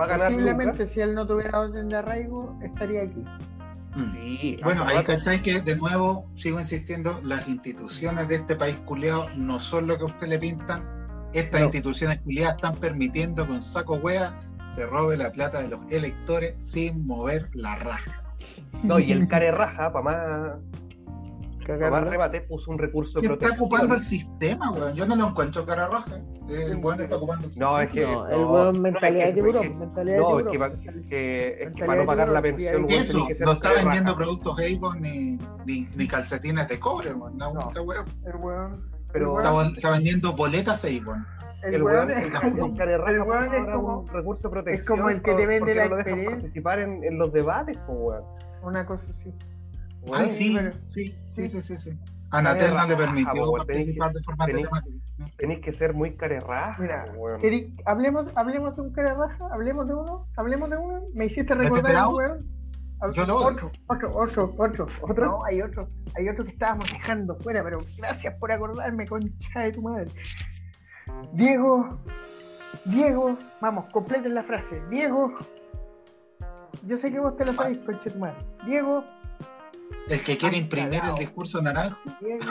[0.00, 3.24] va a ganar posiblemente si él no tuviera orden de arraigo, estaría aquí.
[3.94, 4.12] Mm.
[4.12, 9.28] Sí, Bueno, ahí cachai que de nuevo sigo insistiendo, las instituciones de este país culiado
[9.36, 10.84] no son lo que a usted le pintan.
[11.32, 11.66] Estas No.
[11.66, 14.34] instituciones culiadas están permitiendo que un saco wea
[14.74, 18.22] se robe la plata de los electores sin mover la raja.
[18.82, 20.58] No, y el care raja, para más,
[21.72, 22.10] pa' Cagar, más ¿no?
[22.10, 24.94] remate, puso un recurso de ¿Qué está ocupando el sistema, weón?
[24.94, 26.16] Yo no lo encuentro cara raja.
[26.48, 28.00] El weón está ocupando el No, es que.
[28.02, 30.52] No, el weón no, mentalidad es de tiburón, es mentalidad de No, es tiburón.
[30.52, 30.70] que, va-
[31.08, 33.72] que- es que para no de pagar la pensión, weón, Eso, que ser no está
[33.72, 34.16] vendiendo raja.
[34.16, 37.36] productos Avon ni, ni, ni calcetines de cobre, weón.
[37.36, 37.60] No, No.
[37.84, 38.06] weón.
[38.26, 41.26] El weón, Pero- Está, weón, está vendiendo boletas Avon.
[41.64, 44.98] el El weón weón, es el como- el weón es como un recurso de protección.
[44.98, 46.30] como el que te vende la no lo dejan experiencia.
[46.38, 48.22] participar en, en los debates, pues, weón.
[48.62, 49.32] una cosa así.
[50.12, 50.56] Ay, sí,
[50.94, 51.90] sí, sí, sí, sí, sí.
[52.32, 54.46] No le permitió participar de forma.
[55.36, 57.40] Tenés que ser muy care raja, Mira, weón.
[57.86, 61.02] Hablemos, hablemos de un cara raja, hablemos de uno, hablemos de uno.
[61.14, 62.60] Me hiciste ¿De recordar weón.
[63.14, 63.46] Yo odio.
[63.46, 65.26] otro, otro, otro, otro, ¿Otro?
[65.26, 69.72] No, hay otro, hay otro que estábamos dejando fuera, pero gracias por acordarme, concha de
[69.72, 70.10] tu madre.
[71.32, 71.98] Diego,
[72.84, 74.82] Diego, vamos, completen la frase.
[74.90, 75.32] Diego,
[76.82, 78.36] yo sé que vos te lo sabés, concha de tu madre.
[78.66, 79.02] Diego,
[80.08, 81.18] El que quiere imprimir el Ancalao.
[81.18, 82.44] discurso naranjo, Diego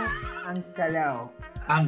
[0.45, 1.31] Ancalao.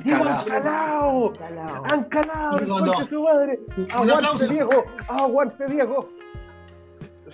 [0.04, 1.34] ¡Diego ancalado.
[1.34, 1.34] Ancalao!
[1.34, 1.86] Ancalao.
[1.86, 2.58] ¡Ancalao!
[2.60, 3.06] Diego, ¡Concha no.
[3.08, 3.60] su madre!
[3.94, 4.86] ¡Aguante, Diego!
[5.08, 6.10] ¡Aguante, Diego!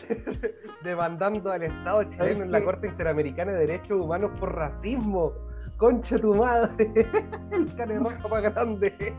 [0.84, 2.64] Demandando al Estado chileno en la?
[2.64, 5.34] Corte Interamericana de Derechos Humanos por racismo.
[5.78, 6.92] ¡Concha tu madre!
[7.52, 9.16] El cane rojo más grande.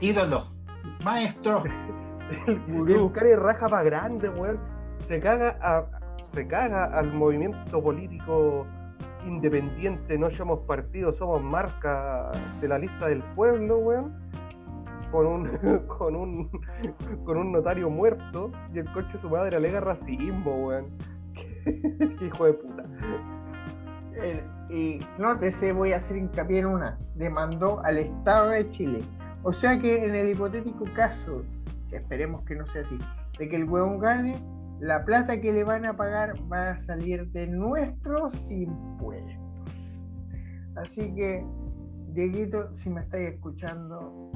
[0.00, 0.52] Ídolo,
[1.02, 1.64] maestro.
[2.46, 4.60] El, el raja más grande, weón.
[5.04, 5.99] Se caga a.
[6.32, 8.66] se caga al movimiento político
[9.26, 12.30] independiente, no somos partido, somos marca
[12.60, 14.30] de la lista del pueblo, weón.
[15.10, 15.48] Con un,
[15.88, 16.48] con un,
[17.24, 20.86] con un notario muerto y el coche de su madre alega racismo, weón.
[21.64, 22.84] Qué hijo de puta.
[24.14, 26.98] Eh, y nótese, voy a hacer hincapié en una.
[27.16, 29.02] Demandó al Estado de Chile.
[29.42, 31.42] O sea que en el hipotético caso,
[31.88, 32.98] que esperemos que no sea así,
[33.38, 34.36] de que el hueón gane,
[34.80, 40.00] la plata que le van a pagar va a salir de nuestros impuestos.
[40.76, 41.44] Así que,
[42.08, 44.30] Dieguito, si me estáis escuchando,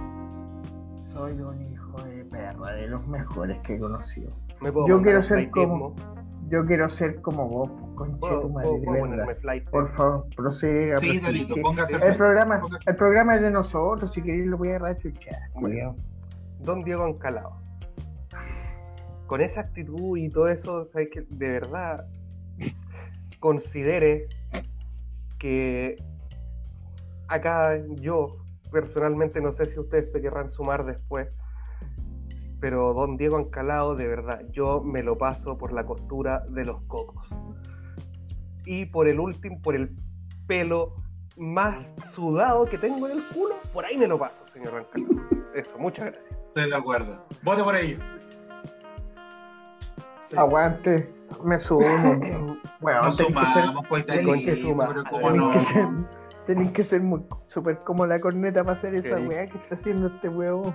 [1.07, 4.31] soy un hijo de perra, de los mejores que he conocido.
[4.61, 5.95] ¿Me puedo Yo quiero ser como,
[6.49, 9.69] yo quiero ser como vos, conche ¿Puedo- tu madre, flight?
[9.71, 10.27] Por favor.
[10.29, 11.01] Sí, proceda.
[11.01, 15.39] Delito, Sí, el programa, el programa es de nosotros, si queréis lo voy a rachuchar,
[15.55, 15.97] culiao.
[16.61, 17.64] Don Diego Ancalao.
[19.27, 22.07] Con esa actitud y todo eso, ¿sabes que De verdad,
[23.41, 24.29] considere
[25.39, 25.97] que
[27.29, 28.39] acá yo,
[28.71, 31.29] personalmente, no sé si ustedes se querrán sumar después,
[32.61, 36.81] pero Don Diego Ancalao, de verdad, yo me lo paso por la costura de los
[36.85, 37.29] cocos.
[38.65, 39.95] Y por el último, por el
[40.47, 40.95] pelo
[41.37, 45.23] más sudado que tengo en el culo, por ahí me lo paso, señor Ancalao.
[45.55, 46.35] Eso, muchas gracias.
[46.49, 47.27] Estoy de acuerdo.
[47.43, 47.99] Vote por ello.
[50.35, 50.41] Sí.
[50.41, 51.85] Aguante, me sumo.
[52.81, 54.89] Bueno, Nos tenéis que ser, sumamos, pues, tenéis que sumar.
[55.11, 55.53] tenéis no.
[55.53, 55.87] que ser,
[56.45, 60.09] tenéis que ser muy súper como la corneta para hacer esa weá que está haciendo
[60.09, 60.75] este huevo.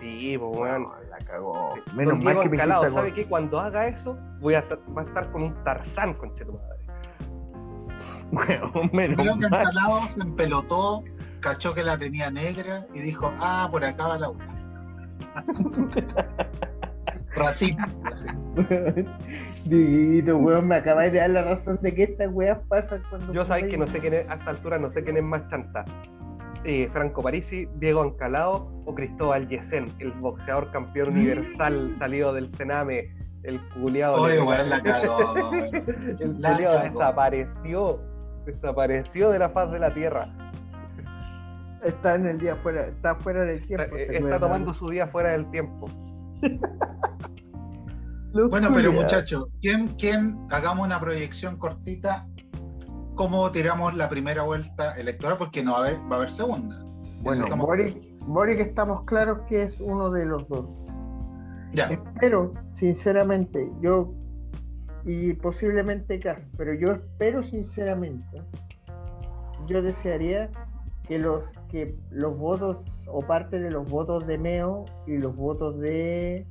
[0.00, 0.88] Sí, pues weón.
[1.08, 1.74] la cagó.
[1.86, 3.24] Don Menos mal Diego que me Ancalao, hiciste ¿sabe qué?
[3.24, 6.80] Cuando haga eso, voy a estar, va a estar con un tarzán, con tu madre.
[8.32, 9.60] Weón, menos Creo que mal.
[9.62, 11.04] Encalado se empelotó,
[11.40, 15.44] cachó que la tenía negra y dijo, ah, por acá va la weá.
[17.34, 17.86] Racismo.
[19.64, 23.32] Diguito, weón, me acabas de dar la razón de que estas weas pasan cuando.
[23.32, 25.48] Yo sabéis que no sé quién es, a esta altura no sé quién es más
[25.48, 25.84] chanta.
[26.64, 33.14] Eh, Franco Parisi, Diego Ancalao o Cristóbal Yesen, el boxeador campeón universal salido del Sename,
[33.44, 34.20] el culiado.
[34.22, 35.52] Oye, weón, la cagó.
[35.54, 36.82] el cagó.
[36.82, 38.00] desapareció,
[38.44, 40.26] desapareció de la faz de la tierra.
[41.84, 43.96] Está en el día fuera, está fuera del Está, tiempo.
[43.96, 44.40] eh, este está weón.
[44.40, 45.88] tomando su día fuera del tiempo.
[48.32, 52.26] Bueno, pero muchachos, ¿quién, ¿quién hagamos una proyección cortita?
[53.16, 55.36] ¿Cómo tiramos la primera vuelta electoral?
[55.36, 56.80] Porque no va a haber, va a haber segunda.
[57.22, 60.66] Bueno, Estamos- Boric, Boric estamos claros que es uno de los dos.
[61.72, 64.12] Ya, Espero, sinceramente, yo
[65.04, 68.42] y posiblemente Cas, pero yo espero sinceramente,
[69.66, 70.50] yo desearía
[71.06, 75.78] que los que los votos o parte de los votos de Meo y los votos
[75.80, 76.46] de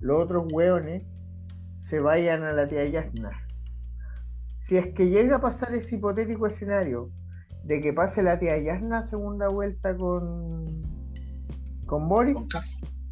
[0.00, 1.04] los otros hueones
[1.88, 3.30] se vayan a la tía Yasna.
[4.60, 7.10] Si es que llega a pasar ese hipotético escenario
[7.64, 10.82] de que pase la tía Yasna segunda vuelta con
[11.86, 12.38] con Boric,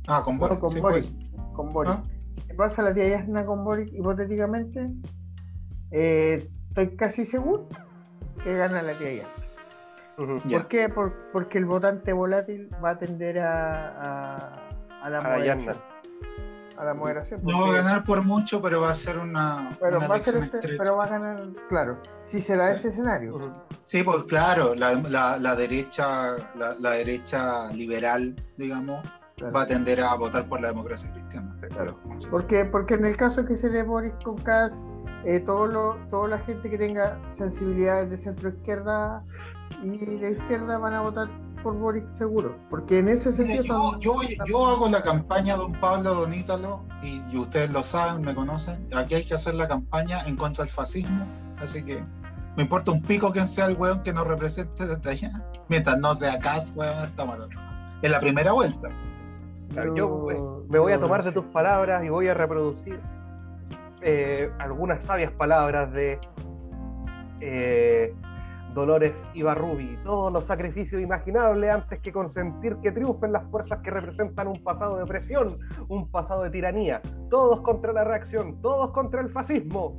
[0.08, 0.58] Ah, con no, Boris.
[0.58, 1.04] con sí, Boric.
[1.04, 1.52] pues.
[1.54, 1.92] Con Boric.
[1.94, 2.02] Ah.
[2.48, 4.90] ¿Qué pasa la tía Yasna con Boric hipotéticamente?
[5.92, 7.68] Eh, estoy casi seguro
[8.42, 9.30] que gana la tía Yasna.
[10.16, 10.88] ¿Por qué?
[10.88, 14.68] Por- porque el votante volátil va a tender a, a,
[15.02, 15.22] a la A.
[16.76, 17.40] A la moderación.
[17.44, 20.16] No va a porque- ganar por mucho, pero va a ser una, pero, una va
[20.16, 23.52] a ser este- pero va a ganar, claro, si se da ese escenario.
[23.90, 29.06] Sí, pues claro, la, la- la derecha, la, la derecha liberal, digamos,
[29.36, 29.52] Claro.
[29.52, 31.56] va a tender a votar por la democracia cristiana.
[31.70, 31.98] Claro.
[32.30, 34.72] Porque, porque en el caso que se dé Boris con Kass,
[35.24, 39.22] eh, todo lo, toda la gente que tenga sensibilidades de centro izquierda
[39.82, 41.28] y de izquierda van a votar
[41.64, 42.56] por Boris seguro.
[42.70, 47.38] Porque en ese Mira, sentido yo, hago la campaña Don Pablo Don Ítalo y, y
[47.38, 48.86] ustedes lo saben, me conocen.
[48.94, 51.26] Aquí hay que hacer la campaña en contra del fascismo,
[51.58, 52.04] así que
[52.56, 55.42] me importa un pico quién sea el weón que nos represente desde allá.
[55.68, 57.38] Mientras no sea Cas, weón, estamos.
[58.02, 58.90] En la primera vuelta.
[59.72, 63.00] Claro, yo eh, me voy a tomar de tus palabras y voy a reproducir
[64.02, 66.20] eh, algunas sabias palabras de
[67.40, 68.14] eh,
[68.74, 69.96] Dolores Ibarrubi.
[70.04, 74.96] Todos los sacrificios imaginables antes que consentir que triunfen las fuerzas que representan un pasado
[74.96, 77.00] de opresión, un pasado de tiranía.
[77.30, 79.96] Todos contra la reacción, todos contra el fascismo.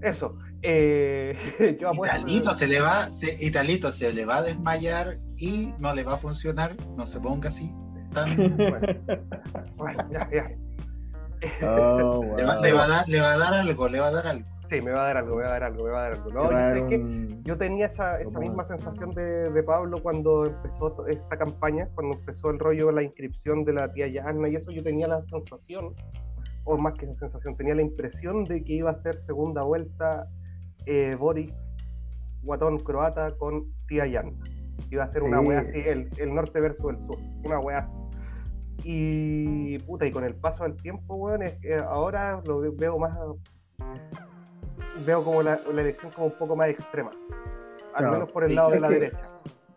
[0.00, 0.36] Eso.
[0.62, 5.74] eh, yo apuesto- Italito se le va, se- Italito se le va a desmayar y
[5.78, 6.76] no le va a funcionar.
[6.96, 7.72] No se ponga así.
[8.14, 8.36] Tan,
[9.76, 10.50] Bueno, ya, ya.
[11.68, 14.12] Oh, le, va, le va a dar, le va a dar algo, le va a
[14.12, 14.46] dar algo.
[14.72, 16.12] Sí, me va a dar algo, me va a dar algo, me va a dar
[16.12, 16.30] algo.
[16.30, 20.46] No, Te yo sé que Yo tenía esa, esa misma sensación de, de Pablo cuando
[20.46, 24.56] empezó esta campaña, cuando empezó el rollo de la inscripción de la tía Yasna y
[24.56, 25.94] eso, yo tenía la sensación
[26.64, 30.28] o más que esa sensación, tenía la impresión de que iba a ser segunda vuelta
[30.86, 31.52] eh, Boric,
[32.42, 34.32] guatón croata con Tía Yan.
[34.90, 35.46] Iba a ser una Sí.
[35.48, 37.94] wea así, el, el norte versus el sur, una wea así.
[38.84, 42.98] Y puta, y con el paso del tiempo, weón, es que ahora lo ve- veo
[42.98, 43.12] más.
[45.06, 47.10] Veo como la, la elección como un poco más extrema.
[47.94, 49.28] Al menos por el lado de es la que- derecha.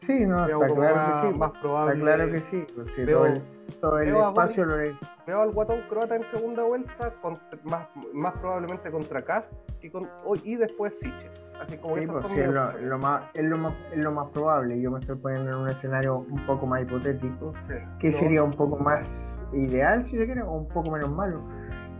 [0.05, 1.37] Sí, no, Veo está claro más, que sí.
[1.39, 1.93] más probable.
[1.93, 2.67] Está claro que sí.
[2.75, 3.41] pues, Veo- todo el,
[3.81, 7.59] todo el veo a espacio lo he- Veo al guatón croata en segunda vuelta, contra-
[7.63, 9.51] más, más probablemente contra Cast
[9.81, 10.07] y, con,
[10.43, 11.31] y después Siche.
[11.59, 14.79] Así como Sí, pues sí, es, lo, más, es, lo más, es lo más probable.
[14.79, 17.73] Yo me estoy poniendo en un escenario un poco más hipotético, Sí.
[17.99, 19.07] que No, sería un poco más
[19.53, 21.41] ideal, si se quiere, o un poco menos malo.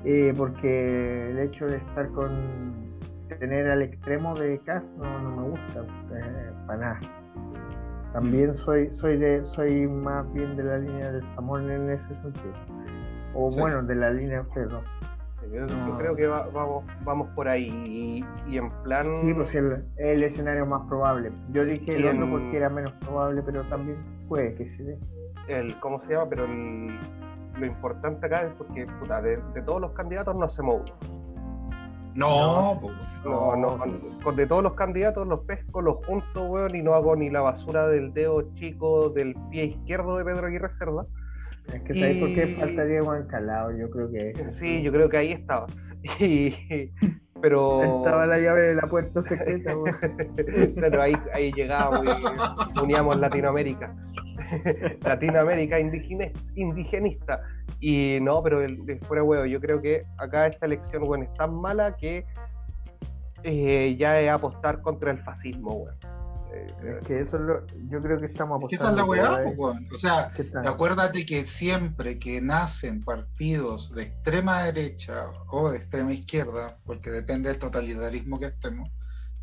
[0.04, 2.85] Eh, porque el hecho de estar con.
[3.28, 5.82] Tener al extremo de Cas no, no me gusta,
[6.16, 7.00] eh, para nada.
[8.14, 12.54] También soy, soy, de, soy más bien de la línea del Samón en ese sentido.
[13.34, 13.60] O Sí.
[13.60, 17.68] bueno, de la línea de sí, yo, creo que va- vamos, vamos por ahí.
[17.86, 19.06] Y, y en plan.
[19.22, 21.32] Sí, pues el, el escenario más probable.
[21.52, 23.98] Yo dije el otro en- porque era menos probable, pero también
[24.30, 24.98] puede que se dé.
[25.48, 26.28] el, ¿cómo se llama?
[26.30, 26.98] Pero el-
[27.60, 31.25] lo importante acá es porque, puta, de, de todos los candidatos no hacemos uno.
[32.16, 32.92] No, po,
[33.24, 36.94] No, no, con, con- de todos los candidatos los pesco, los junto, weón, y no
[36.96, 41.06] hago ni la basura del dedo chico del pie izquierdo de Pedro Aguirre Cerda.
[41.74, 43.76] Es que ¿sabes por qué falta Diego Ancalado?
[43.76, 45.66] Yo creo que Sí, yo creo que ahí estaba.
[46.20, 46.56] Y,
[47.42, 47.84] pero.
[47.84, 49.76] estaba la llave de la puerta secreta.
[49.76, 49.98] weón.
[50.76, 52.06] claro, ahí, ahí llegábamos
[52.76, 53.94] y uníamos Latinoamérica.
[55.04, 55.80] Latinoamérica
[56.56, 57.42] indigenista.
[57.80, 61.34] Y no, pero el, el fuera huevo, yo creo que acá esta elección, weón, es
[61.34, 62.26] tan mala que
[63.44, 65.96] eh, ya es apostar contra el fascismo, weón.
[66.54, 68.86] Eh, Es que eso es lo, yo creo que estamos ¿Qué apostando.
[68.86, 69.56] tal la weá, por ahí.
[69.56, 69.88] po, weón?
[69.94, 70.32] O sea,
[70.66, 77.50] acuérdate que siempre que nacen partidos de extrema derecha o de extrema izquierda, porque depende
[77.50, 78.90] del totalitarismo que estemos,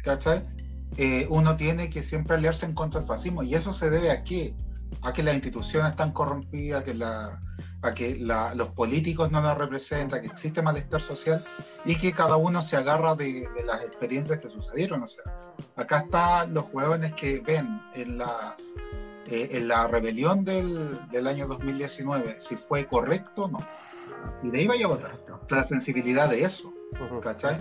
[0.02, 0.42] ¿cachai?
[0.96, 3.42] Eh, uno tiene que siempre aliarse en contra del fascismo.
[3.42, 4.54] ¿Y eso se debe a qué?
[5.00, 7.40] A que las instituciones están corrompidas, que la,
[7.82, 11.44] a que la- los políticos no nos representan, que existe malestar social
[11.84, 15.02] y que cada uno se agarra de, de las experiencias que sucedieron.
[15.02, 15.24] O sea,
[15.76, 18.54] acá están los hueones que ven en las
[19.26, 23.60] eh, en la rebelión del, del año 2019 si fue correcto o no.
[24.42, 25.18] Y de ahí vaya a votar.
[25.48, 26.72] La sensibilidad de eso.
[27.22, 27.56] ¿cachai?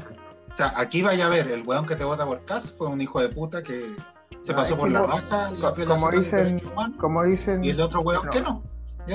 [0.53, 2.99] O sea, aquí vaya a ver, el weón que te vota por Cas fue un
[2.99, 3.95] hijo de puta que
[4.44, 5.52] se pasó por la raja
[5.88, 6.62] como dicen-
[7.00, 8.64] Como dicen, y el otro que no.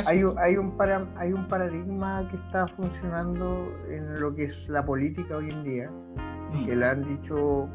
[0.07, 4.69] Hay, un- hay, un para, hay un paradigma que está funcionando en lo que es
[4.69, 5.91] la política hoy en día,
[6.53, 6.67] Mm.
[6.67, 7.69] que la han dicho,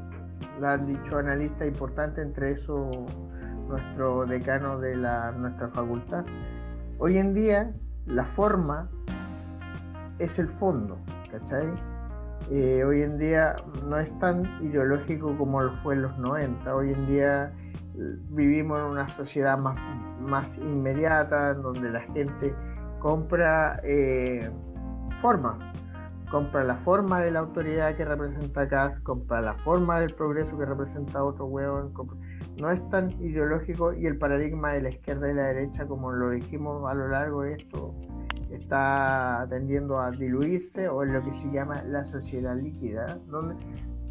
[0.60, 2.90] la han dicho analistas importantes, entre eso
[3.68, 6.26] nuestro decano de la, nuestra facultad.
[7.00, 7.72] Hoy en día
[8.06, 8.90] la forma
[10.20, 10.98] es el fondo,
[11.32, 11.68] ¿cachai?
[12.50, 13.56] Eh, hoy en día
[13.88, 16.76] no es tan ideológico como lo fue en los 90.
[16.76, 17.54] Hoy en día
[17.96, 19.78] eh, vivimos en una sociedad más,
[20.20, 22.54] más inmediata, en donde la gente
[23.00, 24.50] compra eh,
[25.22, 25.74] forma,
[26.30, 30.66] compra la forma de la autoridad que representa acá, compra la forma del progreso que
[30.66, 31.94] representa otro hueón.
[32.60, 36.32] No es tan ideológico y el paradigma de la izquierda y la derecha, como lo
[36.32, 37.96] dijimos a lo largo de esto,
[38.56, 43.56] está tendiendo a diluirse o en lo que se llama la sociedad líquida, donde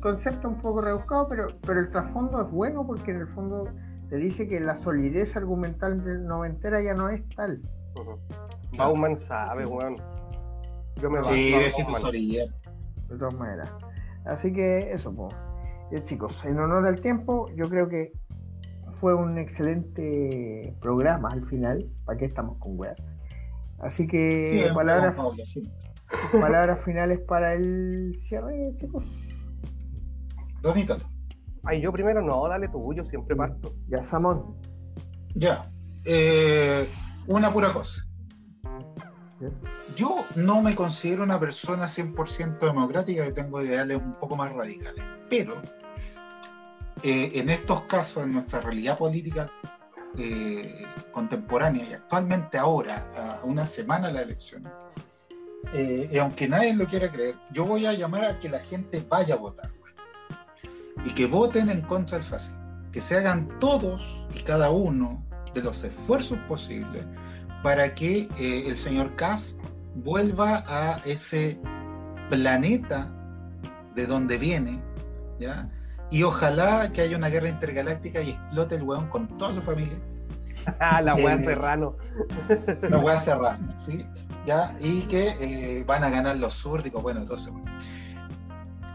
[0.01, 3.69] concepto un poco rebuscado, pero, pero el trasfondo es bueno porque en el fondo
[4.09, 7.61] te dice que la solidez argumental del noventera ya no es tal.
[8.77, 9.97] Bauman sabe, weón.
[10.97, 11.55] Yo me baso Sí,
[12.03, 12.45] orilla.
[13.09, 13.71] de todas maneras.
[14.25, 15.35] Así que eso, pues.
[16.05, 18.12] chicos, en honor al tiempo, yo creo que
[18.95, 21.87] fue un excelente programa al final.
[22.05, 22.97] ¿Para qué estamos con weas?
[23.81, 25.62] Así que Sí, palabras, Juan Pablo, sí.
[26.32, 29.05] palabras finales para el cierre, chicos.
[30.62, 31.05] Don Ítalo.
[31.65, 33.74] Ay, yo primero no, dale tú, yo siempre parto.
[33.89, 34.57] Ya, Samón.
[35.35, 35.70] Ya.
[36.05, 36.89] Eh,
[37.27, 38.02] una pura cosa.
[39.97, 45.02] Yo no me considero una persona 100% democrática, yo tengo ideales un poco más radicales.
[45.28, 45.61] Pero
[47.02, 49.51] eh, en estos casos, en nuestra realidad política
[50.19, 54.62] eh, contemporánea y actualmente ahora, a una semana de la elección,
[55.73, 59.05] eh, y aunque nadie lo quiera creer, yo voy a llamar a que la gente
[59.09, 59.70] vaya a votar
[61.05, 62.61] y que voten en contra del fascismo,
[62.93, 64.03] que se hagan todos
[64.35, 65.24] y cada uno
[65.55, 67.05] de los esfuerzos posibles
[67.62, 69.59] para que eh, el señor Kass
[69.95, 71.59] vuelva a ese
[72.28, 73.12] planeta
[73.95, 74.82] de donde viene,
[75.39, 75.69] ¿ya?
[76.11, 79.99] Y ojalá que haya una guerra intergaláctica y explote el weón con toda su familia.
[80.78, 81.97] Ah, la weá Eh, Serrano.
[82.82, 84.07] La weá cerrada, ¿sí?
[84.45, 84.74] ¿ya?
[84.81, 87.70] Y que eh, van a ganar los súrdicos, bueno, entonces, bueno.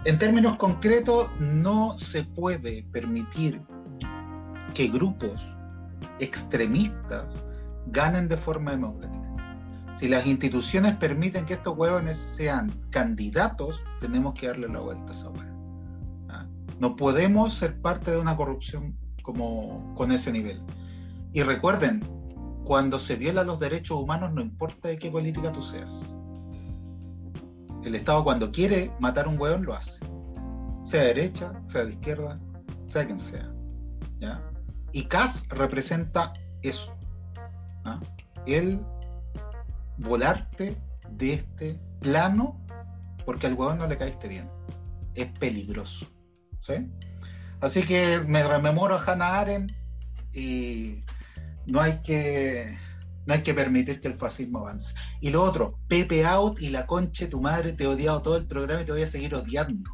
[0.04, 3.62] En términos concretos, no se puede permitir
[4.74, 5.42] que grupos
[6.20, 7.26] extremistas
[7.88, 9.26] ganen de forma democrática.
[9.96, 15.16] Si las instituciones permiten que estos huevones sean candidatos, tenemos que darle la vuelta a
[15.16, 15.55] esa hueá.
[16.80, 20.62] No podemos ser parte de una corrupción como con ese nivel.
[21.34, 22.04] Y recuerden,
[22.64, 26.14] cuando se violan los derechos humanos, no importa de qué política tú seas.
[27.84, 30.00] El Estado cuando quiere matar a un hueón lo hace.
[30.84, 32.40] Sea de derecha, sea de izquierda,
[32.88, 33.52] sea quien sea.
[34.20, 34.44] ¿ya?
[34.92, 36.96] Y CAS representa eso.
[37.84, 38.00] ¿ah?
[38.46, 38.82] El
[39.98, 40.78] volarte
[41.12, 42.60] de este plano
[43.26, 44.50] porque al huevón no le caíste bien.
[45.14, 46.08] Es peligroso.
[46.66, 46.88] ¿Sí?
[47.62, 49.72] Así que me rememoro a Hannah Arendt
[50.34, 51.04] y
[51.68, 52.78] no hay que
[53.26, 54.94] no hay que permitir que el fascismo avance.
[55.20, 58.46] Y lo otro, Pepe Out y la conche tu madre, te he odiado todo el
[58.46, 59.90] programa y te voy a seguir odiando.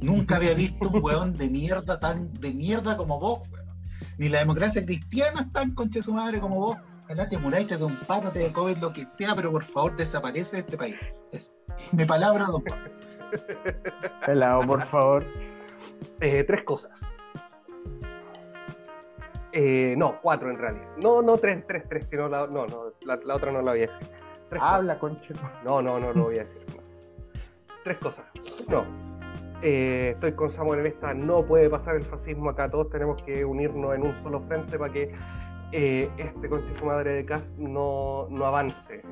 [0.00, 3.68] Nunca había visto un hueón de mierda tan de mierda como vos, weón.
[4.16, 6.76] Ni la democracia cristiana es tan conche su madre como vos.
[7.04, 9.64] Ojalá te muráis, te de un paro, te de COVID, lo que sea, pero por
[9.64, 10.96] favor desaparece de este país.
[11.32, 11.52] Es
[11.92, 12.90] mi palabra, don Pablo.
[14.26, 15.24] Pelado, por favor.
[16.20, 16.92] Eh, tres cosas.
[19.52, 20.86] Eh, no, cuatro en realidad.
[21.02, 23.72] No, no, tres, tres, tres, que no la, no, no, la, la otra no la
[23.72, 24.08] voy a decir.
[24.50, 25.34] Tres Habla, conche.
[25.34, 25.50] cosas.
[25.64, 26.62] No, no, no lo voy a decir.
[26.76, 26.82] no.
[27.84, 28.24] Tres cosas.
[28.68, 28.84] No.
[29.62, 33.44] Eh, estoy con Samuel en esta, no puede pasar el fascismo acá, todos tenemos que
[33.44, 35.12] unirnos en un solo frente para que
[35.72, 39.02] eh, este conche su madre de Cas no, no avance.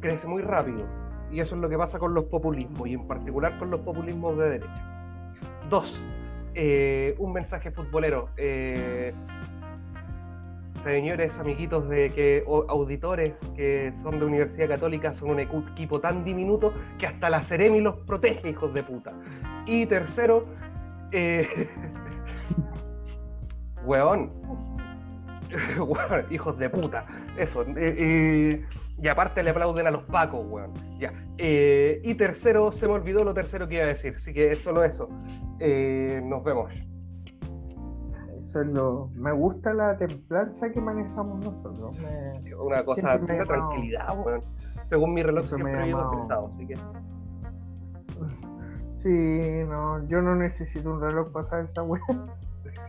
[0.00, 0.86] Crece muy rápido.
[1.32, 4.36] Y eso es lo que pasa con los populismos, y en particular con los populismos
[4.36, 5.40] de derecha.
[5.70, 5.98] Dos,
[6.54, 8.28] eh, un mensaje futbolero.
[8.36, 9.14] Eh,
[10.84, 16.74] señores, amiguitos de que auditores que son de Universidad Católica son un equipo tan diminuto
[16.98, 19.12] que hasta la Ceremi los protege, hijos de puta.
[19.66, 20.44] Y tercero,
[21.12, 21.68] eh,
[23.86, 24.30] weón.
[25.78, 27.06] Weón, hijos de puta.
[27.36, 27.62] Eso.
[27.62, 28.66] eh, eh,
[28.98, 30.72] y aparte le aplauden a los pacos, weón.
[30.98, 31.10] Ya.
[31.38, 34.14] Eh, y tercero, se me olvidó lo tercero que iba a decir.
[34.16, 35.08] Así que es solo eso.
[35.58, 36.72] Nos vemos.
[38.44, 39.08] Eso es lo.
[39.14, 41.96] Me gusta la templanza que manejamos nosotros.
[42.00, 44.40] Me- Una cosa, una llamado- tranquilidad, weón.
[44.88, 46.76] Según mi reloj, siempre estresado, así que.
[48.98, 52.02] Sí, no, yo no necesito un reloj para saber esa weá.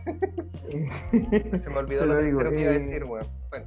[1.58, 3.26] Se me olvidó lo lo digo, que iba a eh, decir, weón.
[3.50, 3.66] Bueno,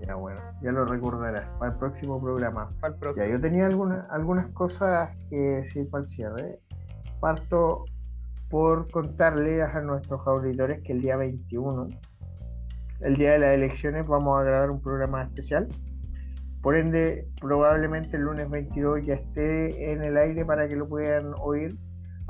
[0.00, 2.70] Ya bueno, ya lo recordarás para el próximo programa.
[2.80, 3.26] para el próximo.
[3.26, 6.58] Ya, yo tenía algunas, algunas cosas que decir para el cierre.
[7.20, 7.84] Parto
[8.48, 11.88] por contarles a nuestros auditores que el día 21,
[13.00, 15.68] el día de las elecciones, vamos a grabar un programa especial.
[16.62, 21.32] Por ende, probablemente el lunes 22 ya esté en el aire para que lo puedan
[21.40, 21.76] oír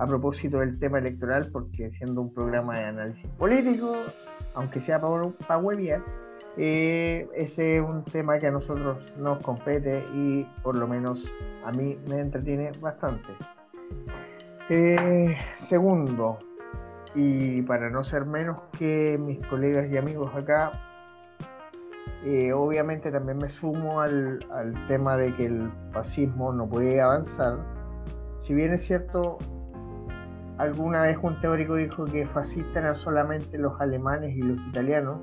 [0.01, 3.95] a propósito del tema electoral, porque siendo un programa de análisis político,
[4.55, 6.03] aunque sea para, para huevear,
[6.57, 11.23] eh, ese es un tema que a nosotros nos compete y por lo menos
[11.67, 13.29] a mí me entretiene bastante.
[14.71, 15.37] Eh,
[15.69, 16.39] segundo,
[17.15, 20.73] y para no ser menos que mis colegas y amigos acá,
[22.25, 27.59] eh, obviamente también me sumo al, al tema de que el fascismo no puede avanzar.
[28.45, 29.39] Si bien es cierto,
[30.61, 35.19] alguna vez un teórico dijo que fascistas eran solamente los alemanes y los italianos,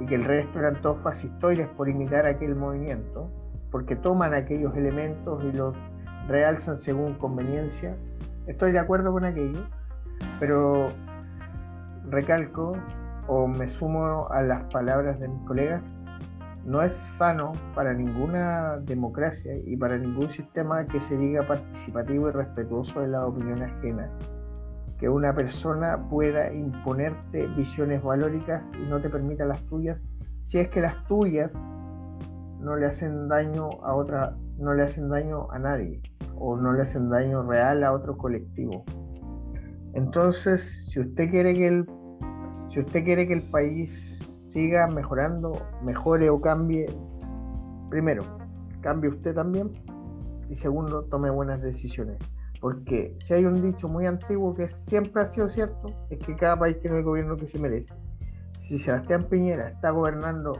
[0.00, 3.30] y que el resto eran todos fascistoides por imitar aquel movimiento,
[3.70, 5.76] porque toman aquellos elementos y los
[6.26, 7.96] realzan según conveniencia.
[8.48, 9.60] Estoy de acuerdo con aquello,
[10.40, 10.88] pero
[12.10, 12.76] recalco
[13.28, 15.82] o me sumo a las palabras de mis colegas,
[16.64, 22.32] no es sano para ninguna democracia y para ningún sistema que se diga participativo y
[22.32, 24.10] respetuoso de las opiniones ajenas
[24.98, 29.98] que una persona pueda imponerte visiones valóricas y no te permita las tuyas,
[30.46, 31.50] si es que las tuyas
[32.60, 36.00] no le hacen daño a otra, no le hacen daño a nadie
[36.36, 38.84] o no le hacen daño real a otro colectivo.
[39.94, 41.86] Entonces, si usted quiere que el
[42.68, 44.18] si usted quiere que el país
[44.52, 45.52] siga mejorando,
[45.84, 46.86] mejore o cambie,
[47.88, 48.24] primero,
[48.80, 49.70] cambie usted también
[50.48, 52.18] y segundo, tome buenas decisiones.
[52.64, 56.58] Porque si hay un dicho muy antiguo que siempre ha sido cierto, es que cada
[56.58, 57.94] país tiene el gobierno que se merece.
[58.62, 60.52] Si Sebastián Piñera está gobernando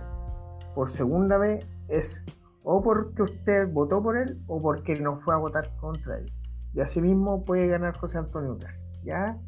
[0.75, 2.23] por segunda vez, es
[2.63, 6.31] o porque usted votó por él o porque no fue a votar contra él.
[6.75, 9.39] Y asimismo puede ganar José Antonio Cast, ¿ya?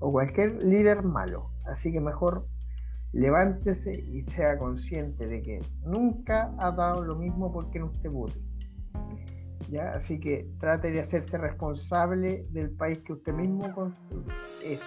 [0.00, 1.52] O cualquier líder malo.
[1.64, 2.44] Así que mejor
[3.12, 8.38] levántese y sea consciente de que nunca ha dado lo mismo porque no usted vote.
[9.70, 9.92] ¿Ya?
[9.94, 14.32] Así que trate de hacerse responsable del país que usted mismo construye.
[14.62, 14.84] Eso.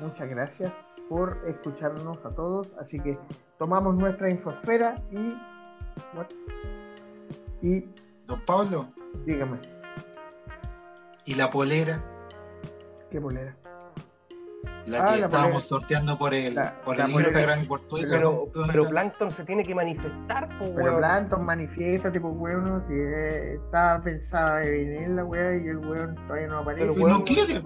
[0.00, 0.72] Muchas gracias
[1.08, 2.72] por escucharnos a todos.
[2.78, 3.18] Así que
[3.58, 5.36] tomamos nuestra infosfera y.
[7.62, 7.84] Y.
[8.26, 8.86] Don Pablo,
[9.26, 9.58] Dígame,
[11.24, 12.02] ¿y la polera?
[13.10, 13.56] ¿qué polera?
[14.86, 17.10] La Ah, que la estábamos sorteando por el, La- por la el.
[17.12, 18.08] Instagram y por Twitter.
[18.10, 18.62] Pero, ¿no?
[18.66, 20.96] pero Plankton se tiene que manifestar, pues, Pero weón.
[20.98, 26.14] Planton manifiesta, tipo, weón, que eh, estaba pensada en venir la weá y el weón
[26.26, 26.82] todavía no aparece.
[26.86, 27.62] Pero, Si weón, no quiere.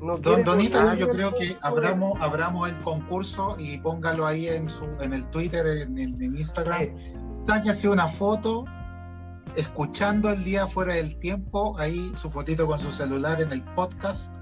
[0.00, 4.86] No Don Donita, yo creo que abramos, abramos el concurso y póngalo ahí en su
[5.00, 6.80] en el Twitter, en, en- en Instagram.
[6.84, 7.12] Sí.
[7.46, 8.64] Sáquese una foto
[9.56, 14.32] escuchando el día fuera del tiempo, ahí su fotito con su celular en el podcast,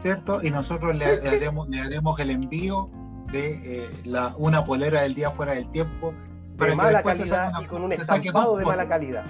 [0.00, 0.42] ¿cierto?
[0.42, 2.88] Y nosotros le, le haremos, le haremos el envío
[3.30, 6.12] de eh, la, una polera del día fuera del tiempo.
[6.56, 9.24] de que mala calidad una- y con un estampado de mala calidad.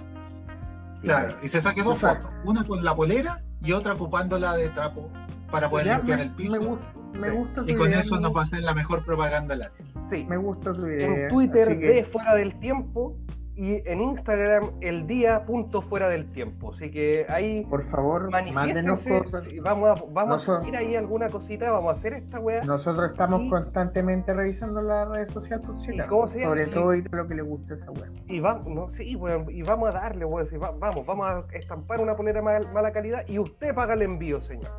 [1.03, 2.29] Claro, y se saque dos Exacto.
[2.29, 5.09] fotos, una con la polera y otra ocupándola de trapo
[5.51, 6.53] para poder Ya, limpiar me, el piso.
[6.53, 6.85] me gusta,
[7.15, 7.35] me Sí.
[7.37, 9.71] gusta tu Y con idea, eso nos va a ser la mejor propaganda la
[10.07, 10.25] Sí.
[10.29, 11.07] Me gusta tu idea.
[11.25, 13.17] En Twitter que- de fuera del tiempo
[13.55, 16.73] y en Instagram el día punto fuera del tiempo.
[16.73, 19.47] Así que ahí Por favor, mándenos cosas.
[19.63, 22.65] vamos a, vamos a subir ahí alguna cosita, vamos a hacer esta weá.
[22.65, 27.75] Nosotros estamos Y- constantemente revisando las redes sociales sobre todo y lo que le gusta
[27.75, 28.11] a esa weá.
[28.29, 29.17] Y vamos, no, sí,
[29.51, 32.91] y vamos a darle, weón, sí, va- vamos, vamos a estampar una polera mal- mala
[32.93, 34.71] calidad y usted paga el envío, señor.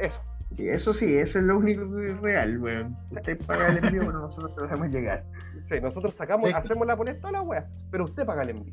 [0.00, 0.20] Eso.
[0.56, 2.96] Sí, eso sí, eso es lo único que es real, weón.
[3.10, 5.24] Usted paga el envío, pero nosotros te lo llegar.
[5.68, 6.54] Sí, nosotros sacamos, Sí.
[6.56, 8.72] hacemos la polera toda la weá, pero usted paga el envío.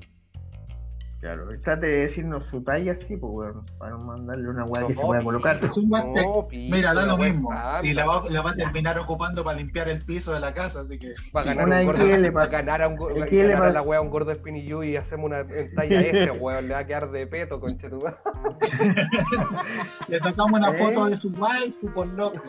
[1.20, 4.94] Claro, trate de decirnos su talla así, pues weón, para no mandarle una weá que
[4.94, 5.58] se pueda colocar.
[5.64, 7.50] Es un No, Mira, da lo mismo.
[7.82, 10.82] Y la va, la va a terminar ocupando para limpiar el piso de la casa,
[10.82, 11.16] así que.
[11.36, 13.24] Va a ganar, Una un gordo, XL va a pa- ganar a un go- va
[13.24, 16.32] a XL ganar a la wea un gordo espinillu y hacemos una en talla S,
[16.40, 18.16] weón, le va a quedar de peto, conchetumá.
[20.08, 20.78] Le sacamos una ¿Eh?
[20.78, 22.42] foto de su waifu por loco.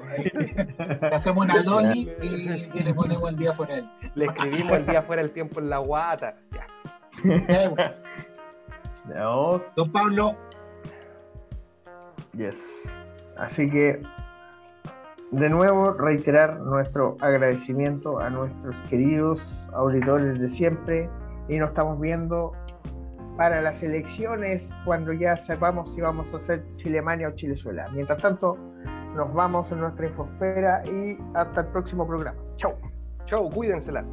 [1.01, 2.27] Le hacemos una loli y,
[2.74, 3.89] y le ponemos el día fuera él.
[4.15, 6.36] Le escribimos el día fuera el tiempo en la guata.
[6.53, 6.66] Ya.
[9.76, 10.36] Don Pablo,
[12.39, 12.56] Yes.
[13.36, 14.01] Así que,
[15.32, 19.40] de nuevo, reiterar nuestro agradecimiento a nuestros queridos
[19.72, 21.10] auditores de siempre
[21.48, 22.52] y nos estamos viendo
[23.36, 27.89] para las elecciones cuando ya sepamos si vamos a hacer Chilemania o Chilezuela.
[27.90, 28.56] Mientras tanto,
[29.14, 32.39] nos vamos en nuestra infosfera y hasta el próximo programa.
[32.56, 32.72] Chau.
[33.26, 34.05] Chau, cuídensela.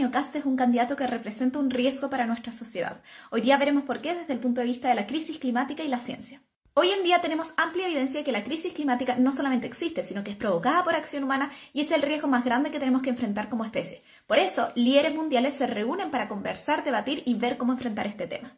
[0.00, 3.02] Antonio Cast es un candidato que representa un riesgo para nuestra sociedad.
[3.30, 5.88] Hoy día veremos por qué desde el punto de vista de la crisis climática y
[5.88, 6.40] la ciencia.
[6.72, 10.24] Hoy en día tenemos amplia evidencia de que la crisis climática no solamente existe, sino
[10.24, 13.10] que es provocada por acción humana y es el riesgo más grande que tenemos que
[13.10, 14.02] enfrentar como especie.
[14.26, 18.56] Por eso, líderes mundiales se reúnen para conversar, debatir y ver cómo enfrentar este tema.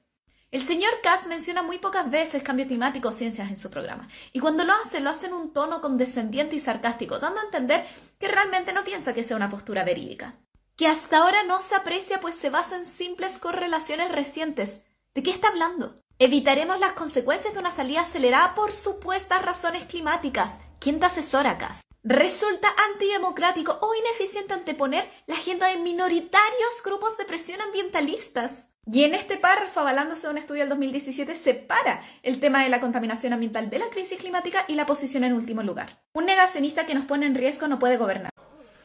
[0.52, 4.38] El señor Kass menciona muy pocas veces cambio climático o ciencias en su programa, y
[4.38, 7.84] cuando lo hace, lo hace en un tono condescendiente y sarcástico, dando a entender
[8.20, 10.36] que realmente no piensa que sea una postura verídica.
[10.76, 14.82] Que hasta ahora no se aprecia pues se basa en simples correlaciones recientes.
[15.14, 16.02] ¿De qué está hablando?
[16.18, 20.50] Evitaremos las consecuencias de una salida acelerada por supuestas razones climáticas.
[20.80, 21.58] ¿Quién te asesora?
[22.04, 28.64] Resulta antidemocrático o ineficiente anteponer la agenda de minoritarios grupos de presión ambientalistas.
[28.90, 32.80] Y en este párrafo, avalándose de un estudio del 2017, separa el tema de la
[32.80, 36.02] contaminación ambiental de la crisis climática y la posición en último lugar.
[36.14, 38.32] Un negacionista que nos pone en riesgo no puede gobernar.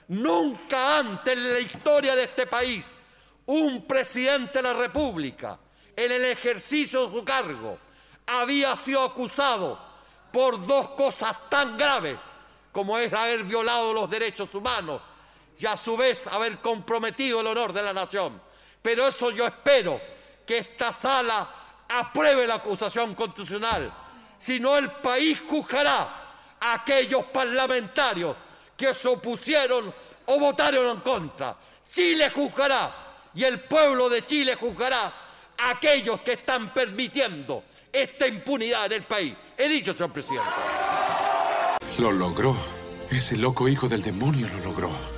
[0.10, 2.90] Nunca antes en la historia de este país
[3.48, 5.58] un presidente de la República,
[5.96, 7.78] en el ejercicio de su cargo,
[8.26, 9.80] había sido acusado
[10.32, 12.18] por dos cosas tan graves
[12.72, 15.02] como es haber violado los derechos humanos
[15.60, 18.40] y a su vez haber comprometido el honor de la nación.
[18.82, 20.00] Pero eso yo espero
[20.46, 21.50] que esta sala
[21.90, 23.92] apruebe la acusación constitucional.
[24.38, 28.36] Si no, el país juzgará a aquellos parlamentarios
[28.78, 29.94] que se opusieron
[30.28, 31.58] o votaron en contra.
[31.92, 35.14] Chile juzgará y el pueblo de Chile juzgará
[35.58, 39.34] a aquellos que están permitiendo esta impunidad en el país.
[39.58, 40.48] He dicho, señor presidente.
[42.00, 42.56] Lo logró.
[43.10, 45.17] Ese loco hijo del demonio lo logró.